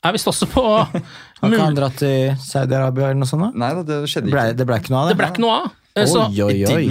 er 0.07 0.15
visst 0.19 0.27
også 0.31 0.47
på 0.51 0.65
Har 0.67 1.47
ikke 1.47 1.63
han 1.63 1.79
dratt 1.79 1.97
til 2.03 2.35
Saudi-Arabia 2.43 3.13
eller 3.13 3.23
noe 3.23 3.31
sånt? 3.31 3.47
da? 3.47 3.53
Nei 3.63 3.71
da, 3.79 3.87
det 3.87 4.03
skjedde 4.11 4.27
Det 4.31 4.35
ble, 4.35 4.45
det 4.59 4.67
ble 4.69 4.81
ikke 4.83 4.91
noe 4.95 5.05
av 5.05 5.07
det? 5.07 5.15
Det 5.15 5.21
ble 5.23 5.31
ikke 5.37 5.45
noe 5.47 5.57
av. 5.63 5.71
Eh, 5.97 6.05
Så, 6.05 6.21
Oi, 6.29 6.43
oi, 6.45 6.57
oi. 6.69 6.89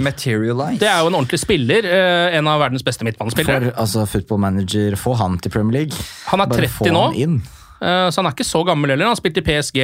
det 0.78 0.88
er 0.88 0.98
jo 1.02 1.06
en 1.10 1.14
ordentlig 1.14 1.38
spiller. 1.38 1.84
eh, 1.86 2.36
en 2.38 2.48
av 2.50 2.58
verdens 2.60 2.82
beste 2.82 3.04
midtbanespillere. 3.06 3.70
For 3.70 3.82
altså, 3.84 4.06
football 4.10 4.38
manager, 4.42 4.96
få 4.98 5.14
han 5.20 5.38
til 5.38 5.50
Premier 5.54 5.80
League. 5.84 5.94
Han 6.32 6.40
er 6.42 6.46
30 6.50 6.90
nå. 6.92 7.04
han. 7.14 7.36
Eh, 7.76 8.08
så 8.10 8.16
han 8.22 8.26
er 8.26 8.34
ikke 8.34 8.48
så 8.48 8.64
gammel 8.66 8.90
heller. 8.90 9.04
Han 9.06 9.14
har 9.14 9.20
spilt 9.20 9.38
i 9.38 9.44
PSG 9.46 9.78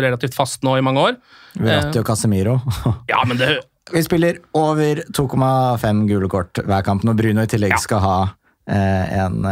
relativt 0.00 0.34
fast 0.38 0.62
nå 0.64 0.78
i 0.78 0.84
mange 0.86 1.02
år. 1.02 1.16
Verratti 1.58 1.98
og 2.00 2.06
Casemiro. 2.08 2.60
Ja, 3.12 3.20
men 3.26 3.36
det 3.36 3.60
Vi 3.92 4.00
spiller 4.02 4.38
over 4.56 5.02
2,5 5.12 6.06
gule 6.08 6.28
kort 6.32 6.54
hver 6.64 6.82
kamp 6.86 7.04
når 7.04 7.14
Bruno 7.20 7.42
i 7.44 7.50
tillegg 7.52 7.74
Ja. 7.76 7.82
skal 7.82 8.00
ha 8.00 8.16
eh, 8.66 9.18
en 9.26 9.44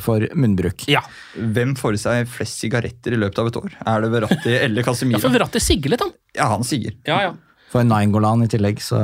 for 0.00 0.22
munnbruk. 0.38 0.86
Ja. 0.88 1.02
Hvem 1.36 1.74
får 1.76 1.96
i 1.98 1.98
seg 2.00 2.28
flest 2.32 2.62
sigaretter 2.62 3.12
i 3.12 3.18
løpet 3.20 3.38
av 3.42 3.50
et 3.50 3.56
år? 3.60 3.74
Er 3.84 4.00
det 4.06 4.12
Verratti 4.14 4.54
eller 4.64 4.86
Casemiro? 4.86 5.18
ja 5.18 5.24
for 5.26 5.34
Verratti 5.34 5.60
sigger 5.60 5.90
litt, 5.92 6.00
han. 6.06 6.12
Ja, 6.38 6.46
han 6.54 6.62
sigger. 6.64 6.94
Ja, 7.04 7.18
ja. 7.26 7.34
For 7.74 7.82
Nainggolan 7.82 8.44
i 8.46 8.50
tillegg, 8.52 8.78
så 8.84 9.00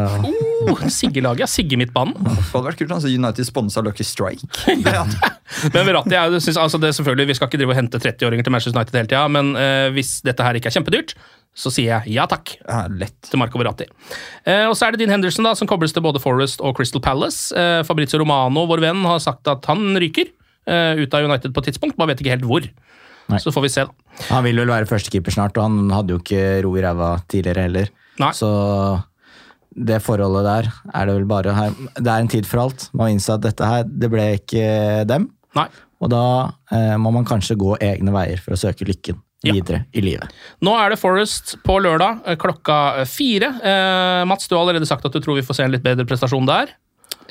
Oh, 0.61 0.77
Sigge-laget, 0.93 1.41
ja. 1.43 1.47
Sigge-midtbanen. 1.49 2.13
Det 2.21 2.35
hadde 2.53 2.61
vært 2.69 2.79
kult. 2.83 2.91
altså 2.93 3.09
United 3.11 3.47
sponsa 3.49 3.81
Lucky 3.83 4.05
Strike. 4.07 4.45
Men 5.75 5.87
Verratti 5.89 6.15
jeg 6.15 6.43
synes, 6.45 6.59
altså 6.61 6.79
det 6.79 6.91
er 6.91 6.97
selvfølgelig, 7.01 7.27
Vi 7.33 7.37
skal 7.39 7.49
ikke 7.51 7.59
drive 7.63 7.73
og 7.75 7.79
hente 7.81 7.99
30-åringer 7.99 8.47
til 8.47 8.55
Manchester 8.55 8.77
United 8.79 8.99
hele 9.01 9.09
tida, 9.11 9.23
men 9.33 9.49
uh, 9.57 9.89
hvis 9.97 10.21
dette 10.27 10.45
her 10.47 10.59
ikke 10.61 10.69
er 10.71 10.77
kjempedyrt, 10.77 11.15
så 11.57 11.73
sier 11.75 11.89
jeg 11.97 12.15
ja 12.15 12.27
takk 12.31 12.53
Ja, 12.61 12.85
lett. 12.93 13.17
til 13.27 13.41
Marco 13.41 13.59
Verratti. 13.59 13.89
Eh, 14.47 14.69
og 14.69 14.77
så 14.79 14.87
er 14.87 14.95
det 14.95 15.01
Dean 15.03 15.11
Henderson, 15.17 15.49
da, 15.49 15.57
som 15.59 15.67
kobles 15.67 15.91
til 15.97 16.05
både 16.05 16.21
Forest 16.23 16.61
og 16.63 16.77
Crystal 16.79 17.03
Palace. 17.03 17.49
Eh, 17.57 17.81
Fabrizio 17.89 18.21
Romano, 18.23 18.63
vår 18.71 18.85
venn, 18.85 19.01
har 19.09 19.19
sagt 19.25 19.51
at 19.51 19.67
han 19.67 19.97
ryker 19.99 20.29
eh, 20.31 21.01
ut 21.03 21.17
av 21.19 21.27
United 21.27 21.51
på 21.57 21.65
et 21.65 21.73
tidspunkt, 21.73 21.97
bare 21.99 22.13
vet 22.13 22.23
ikke 22.23 22.37
helt 22.37 22.47
hvor. 22.47 22.69
Nei. 23.33 23.41
Så 23.43 23.51
får 23.55 23.67
vi 23.67 23.73
se, 23.75 23.89
da. 23.89 24.15
Han 24.31 24.47
vil 24.47 24.63
vel 24.63 24.71
være 24.71 24.87
førstekeeper 24.93 25.35
snart, 25.35 25.59
og 25.59 25.67
han 25.67 25.91
hadde 25.97 26.15
jo 26.15 26.21
ikke 26.23 26.45
ro 26.69 26.77
i 26.79 26.85
ræva 26.87 27.11
tidligere 27.31 27.67
heller. 27.67 27.91
Nei. 28.21 28.33
Så 28.37 28.49
det 29.71 30.01
forholdet 30.03 30.45
der 30.49 30.69
er 30.99 31.07
det 31.07 31.15
vel 31.15 31.29
bare 31.31 31.53
her 31.55 31.75
Det 31.95 32.11
er 32.11 32.25
en 32.25 32.29
tid 32.31 32.47
for 32.49 32.65
alt. 32.67 32.89
Man 32.93 33.07
har 33.07 33.15
innse 33.15 33.37
at 33.37 33.45
dette 33.45 33.69
her, 33.71 33.85
det 33.87 34.11
ble 34.13 34.25
ikke 34.41 34.65
dem. 35.09 35.29
Nei. 35.57 35.67
Og 36.01 36.11
da 36.13 36.23
eh, 36.75 36.97
må 37.01 37.13
man 37.15 37.27
kanskje 37.29 37.59
gå 37.61 37.75
egne 37.85 38.13
veier 38.15 38.41
for 38.43 38.57
å 38.57 38.61
søke 38.61 38.87
lykken 38.89 39.19
Ja. 39.45 39.55
videre 39.57 39.85
i 39.97 40.03
livet. 40.05 40.29
Nå 40.61 40.75
er 40.77 40.91
det 40.93 40.99
Forest 41.01 41.55
på 41.65 41.79
lørdag 41.81 42.19
eh, 42.29 42.37
klokka 42.41 43.07
fire. 43.09 43.49
Eh, 43.65 44.25
Mats, 44.29 44.49
du 44.49 44.55
har 44.57 44.65
allerede 44.67 44.89
sagt 44.89 45.05
at 45.09 45.13
du 45.17 45.21
tror 45.25 45.39
vi 45.39 45.45
får 45.47 45.57
se 45.61 45.65
en 45.65 45.73
litt 45.73 45.85
bedre 45.87 46.05
prestasjon 46.09 46.49
der. 46.49 46.75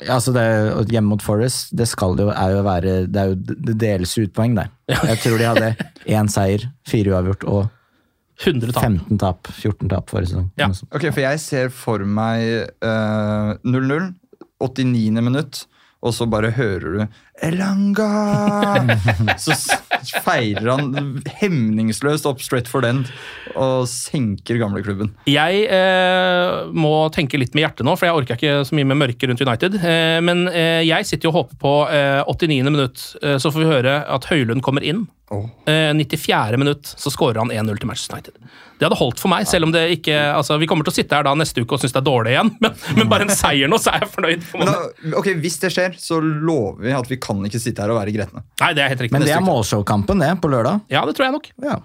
Ja, 0.00 0.16
altså 0.16 0.32
det, 0.32 0.46
Hjemme 0.90 1.12
mot 1.12 1.22
Forest, 1.22 1.74
det 1.76 1.86
skal 1.90 2.16
jo, 2.18 2.30
jo 2.32 2.62
være 2.64 2.94
Det, 3.06 3.20
er 3.20 3.30
jo, 3.34 3.36
det 3.68 3.76
deles 3.82 4.14
ut 4.18 4.32
poeng 4.34 4.54
der. 4.56 4.70
Jeg 4.88 5.20
tror 5.22 5.36
de 5.38 5.50
hadde 5.50 5.70
én 6.18 6.30
seier, 6.32 6.64
fire 6.88 7.12
uavgjort 7.14 7.44
og 7.50 7.68
100 8.40 8.72
tap. 8.72 8.84
15 8.86 9.18
tap. 9.20 9.50
14 9.52 9.90
tap 9.92 10.10
forrige 10.12 10.32
sesong. 10.32 10.48
Ja. 10.60 10.70
Ok, 10.90 11.10
for 11.10 11.20
jeg 11.24 11.42
ser 11.42 11.72
for 11.74 12.04
meg 12.08 12.46
eh, 12.80 13.50
0-0, 13.64 14.08
89. 14.60 15.20
minutt, 15.20 15.64
og 16.00 16.14
så 16.16 16.24
bare 16.30 16.52
hører 16.56 16.96
du 16.96 17.00
Elanga! 17.44 18.08
så 19.44 19.56
feirer 20.24 20.68
han 20.72 21.20
hemningsløst 21.40 22.28
opp 22.28 22.42
Stretford 22.44 22.86
End 22.88 23.10
og 23.54 23.86
senker 23.90 24.60
gamleklubben. 24.60 25.12
Jeg 25.30 25.64
eh, 25.66 26.70
må 26.72 26.94
tenke 27.14 27.40
litt 27.40 27.56
med 27.56 27.66
hjertet 27.66 27.86
nå, 27.86 27.96
for 27.98 28.08
jeg 28.08 28.18
orker 28.22 28.38
ikke 28.38 28.66
så 28.68 28.76
mye 28.78 28.88
med 28.92 29.00
mørke 29.02 29.30
rundt 29.30 29.44
United. 29.44 29.78
Eh, 29.80 30.18
men 30.24 30.46
eh, 30.48 30.82
jeg 30.86 31.08
sitter 31.08 31.28
jo 31.28 31.34
og 31.34 31.38
håper 31.42 31.60
på 31.62 31.74
eh, 31.92 32.20
89. 32.26 32.60
minutt, 32.70 33.06
eh, 33.22 33.38
så 33.42 33.52
får 33.52 33.64
vi 33.64 33.70
høre 33.70 33.96
at 34.06 34.28
Høylund 34.30 34.64
kommer 34.66 34.86
inn. 34.86 35.06
Oh. 35.30 35.46
Eh, 35.70 35.92
94. 35.94 36.58
minutt 36.58 36.90
så 36.96 37.12
skårer 37.12 37.42
han 37.42 37.54
1-0 37.54 37.80
til 37.80 37.90
Manchester 37.90 38.18
United. 38.18 38.50
Det 38.80 38.86
hadde 38.88 38.96
holdt 38.96 39.20
for 39.20 39.28
meg, 39.28 39.44
selv 39.48 39.68
om 39.68 39.72
det 39.74 39.82
ikke 39.98 40.16
altså 40.32 40.56
Vi 40.60 40.66
kommer 40.70 40.86
til 40.86 40.94
å 40.94 40.96
sitte 40.96 41.18
her 41.18 41.26
da 41.26 41.34
neste 41.36 41.60
uke 41.60 41.76
og 41.76 41.82
synes 41.82 41.92
det 41.92 42.00
er 42.00 42.06
dårlig 42.06 42.32
igjen, 42.32 42.50
men, 42.64 42.78
men 42.96 43.10
bare 43.12 43.26
en 43.26 43.34
seier 43.34 43.68
nå, 43.68 43.76
så 43.76 43.92
er 43.92 44.06
jeg 44.06 44.10
fornøyd. 44.14 44.46
For 44.48 44.62
Men 44.62 44.72
da, 44.72 45.12
ok, 45.20 45.28
Hvis 45.42 45.60
det 45.60 45.72
skjer, 45.74 45.98
så 46.00 46.18
lover 46.24 46.80
vi 46.86 46.96
at 46.96 47.12
vi 47.12 47.20
kan 47.20 47.44
ikke 47.44 47.60
sitte 47.60 47.84
her 47.84 47.92
og 47.92 48.00
være 48.00 48.14
gretne. 48.16 48.44
Nei, 48.62 48.72
det 48.78 48.86
er 48.86 48.94
helt 48.94 49.04
riktig. 49.04 49.18
Men 49.18 49.28
det 49.28 49.36
er 49.36 49.44
målshowkampen, 49.44 50.24
det, 50.24 50.32
på 50.40 50.50
lørdag. 50.52 50.80
Ja, 50.92 51.04
det 51.08 51.16
tror 51.18 51.28
jeg 51.28 51.36
nok. 51.36 51.50
Ja. 51.66 51.76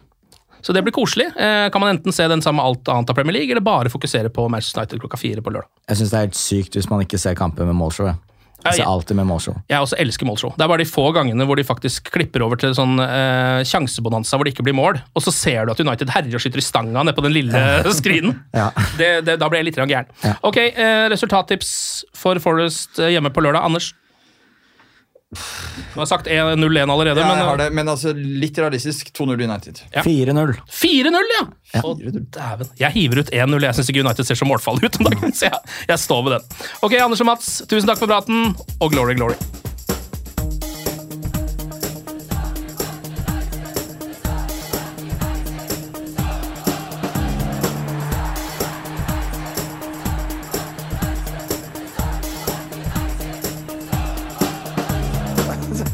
Så 0.66 0.74
det 0.74 0.82
blir 0.82 0.96
koselig. 0.96 1.28
Eh, 1.36 1.68
kan 1.70 1.84
man 1.84 1.92
enten 1.98 2.16
se 2.16 2.26
den 2.32 2.42
sammen 2.42 2.58
med 2.64 2.72
alt 2.72 2.90
annet 2.90 3.12
av 3.12 3.18
Premier 3.20 3.36
League, 3.36 3.52
eller 3.52 3.62
bare 3.62 3.92
fokusere 3.94 4.32
på 4.34 4.48
Manchester 4.50 4.82
United 4.82 5.04
klokka 5.04 5.20
fire 5.22 5.44
på 5.46 5.54
lørdag. 5.54 5.70
Jeg 5.92 6.00
syns 6.00 6.14
det 6.14 6.18
er 6.18 6.26
helt 6.26 6.40
sykt 6.40 6.80
hvis 6.80 6.90
man 6.90 7.04
ikke 7.06 7.20
ser 7.22 7.36
kampen 7.38 7.70
med 7.70 7.78
målshow. 7.78 8.16
Jeg, 8.66 8.80
jeg 8.80 8.82
ser 8.82 8.90
alltid 8.90 9.20
med 9.20 9.28
målshow. 9.30 9.58
Jeg 9.70 9.86
også 9.86 10.00
elsker 10.02 10.28
målshow. 10.28 10.54
Det 10.58 10.66
er 10.66 10.72
bare 10.72 10.82
de 10.82 10.90
få 10.90 11.06
gangene 11.16 11.46
hvor 11.46 11.60
de 11.60 11.66
faktisk 11.68 12.10
klipper 12.16 12.44
over 12.46 12.60
til 12.62 12.74
sånn 12.78 12.98
eh, 13.04 13.62
sjansebonanza 13.70 14.40
hvor 14.40 14.48
det 14.48 14.56
ikke 14.56 14.66
blir 14.66 14.78
mål, 14.78 15.00
og 15.14 15.26
så 15.26 15.34
ser 15.36 15.68
du 15.70 15.76
at 15.76 15.84
United 15.84 16.10
herjer 16.16 16.40
og 16.40 16.44
skyter 16.44 16.64
i 16.64 16.66
stanga 16.66 17.04
nede 17.06 17.16
på 17.18 17.26
den 17.28 17.36
lille 17.36 17.62
skrinen. 18.00 18.40
Ja. 18.56 18.72
Det, 18.98 19.12
det, 19.28 19.38
da 19.42 19.50
blir 19.52 19.62
jeg 19.62 19.70
litt 19.70 19.82
gæren. 19.86 20.10
Ja. 20.26 20.34
Ok, 20.50 20.58
eh, 20.66 21.06
resultattips 21.14 21.70
for 22.18 22.42
Forest 22.42 23.00
eh, 23.00 23.14
hjemme 23.16 23.32
på 23.34 23.46
lørdag. 23.46 23.66
Anders? 23.70 23.94
Du 25.94 26.00
har 26.00 26.10
sagt 26.10 26.28
1-0-1 26.32 26.92
allerede, 26.92 27.22
Ja, 27.22 27.28
men 27.28 27.40
jeg 27.42 27.48
har 27.50 27.60
eh, 27.60 27.64
det, 27.66 27.68
men 27.78 27.92
altså, 27.92 28.14
litt 28.16 28.58
realistisk 28.62 29.12
2-0 29.18 29.44
United. 29.46 29.82
Ja. 29.94 30.04
4-0. 30.06 30.56
4-0, 30.80 31.34
ja! 31.36 31.44
Å, 31.82 31.94
dæven. 32.00 32.72
Jeg 32.80 32.96
hiver 32.96 33.24
ut 33.24 33.32
1-0. 33.36 33.68
Jeg 33.68 33.78
syns 33.80 33.92
ikke 33.92 34.06
United 34.06 34.28
ser 34.28 34.40
så 34.40 34.48
målfallet 34.50 34.88
ut 34.88 35.00
om 35.02 35.10
dagen, 35.12 35.36
så 35.38 35.50
jeg, 35.50 35.76
jeg 35.92 36.04
står 36.06 36.26
ved 36.28 36.38
den. 36.38 36.66
Ok, 36.88 36.98
Anders 37.02 37.24
og 37.26 37.32
Mats, 37.34 37.54
tusen 37.70 37.92
takk 37.92 38.02
for 38.02 38.12
praten, 38.12 38.54
og 38.80 38.94
glory, 38.96 39.18
glory. 39.20 39.40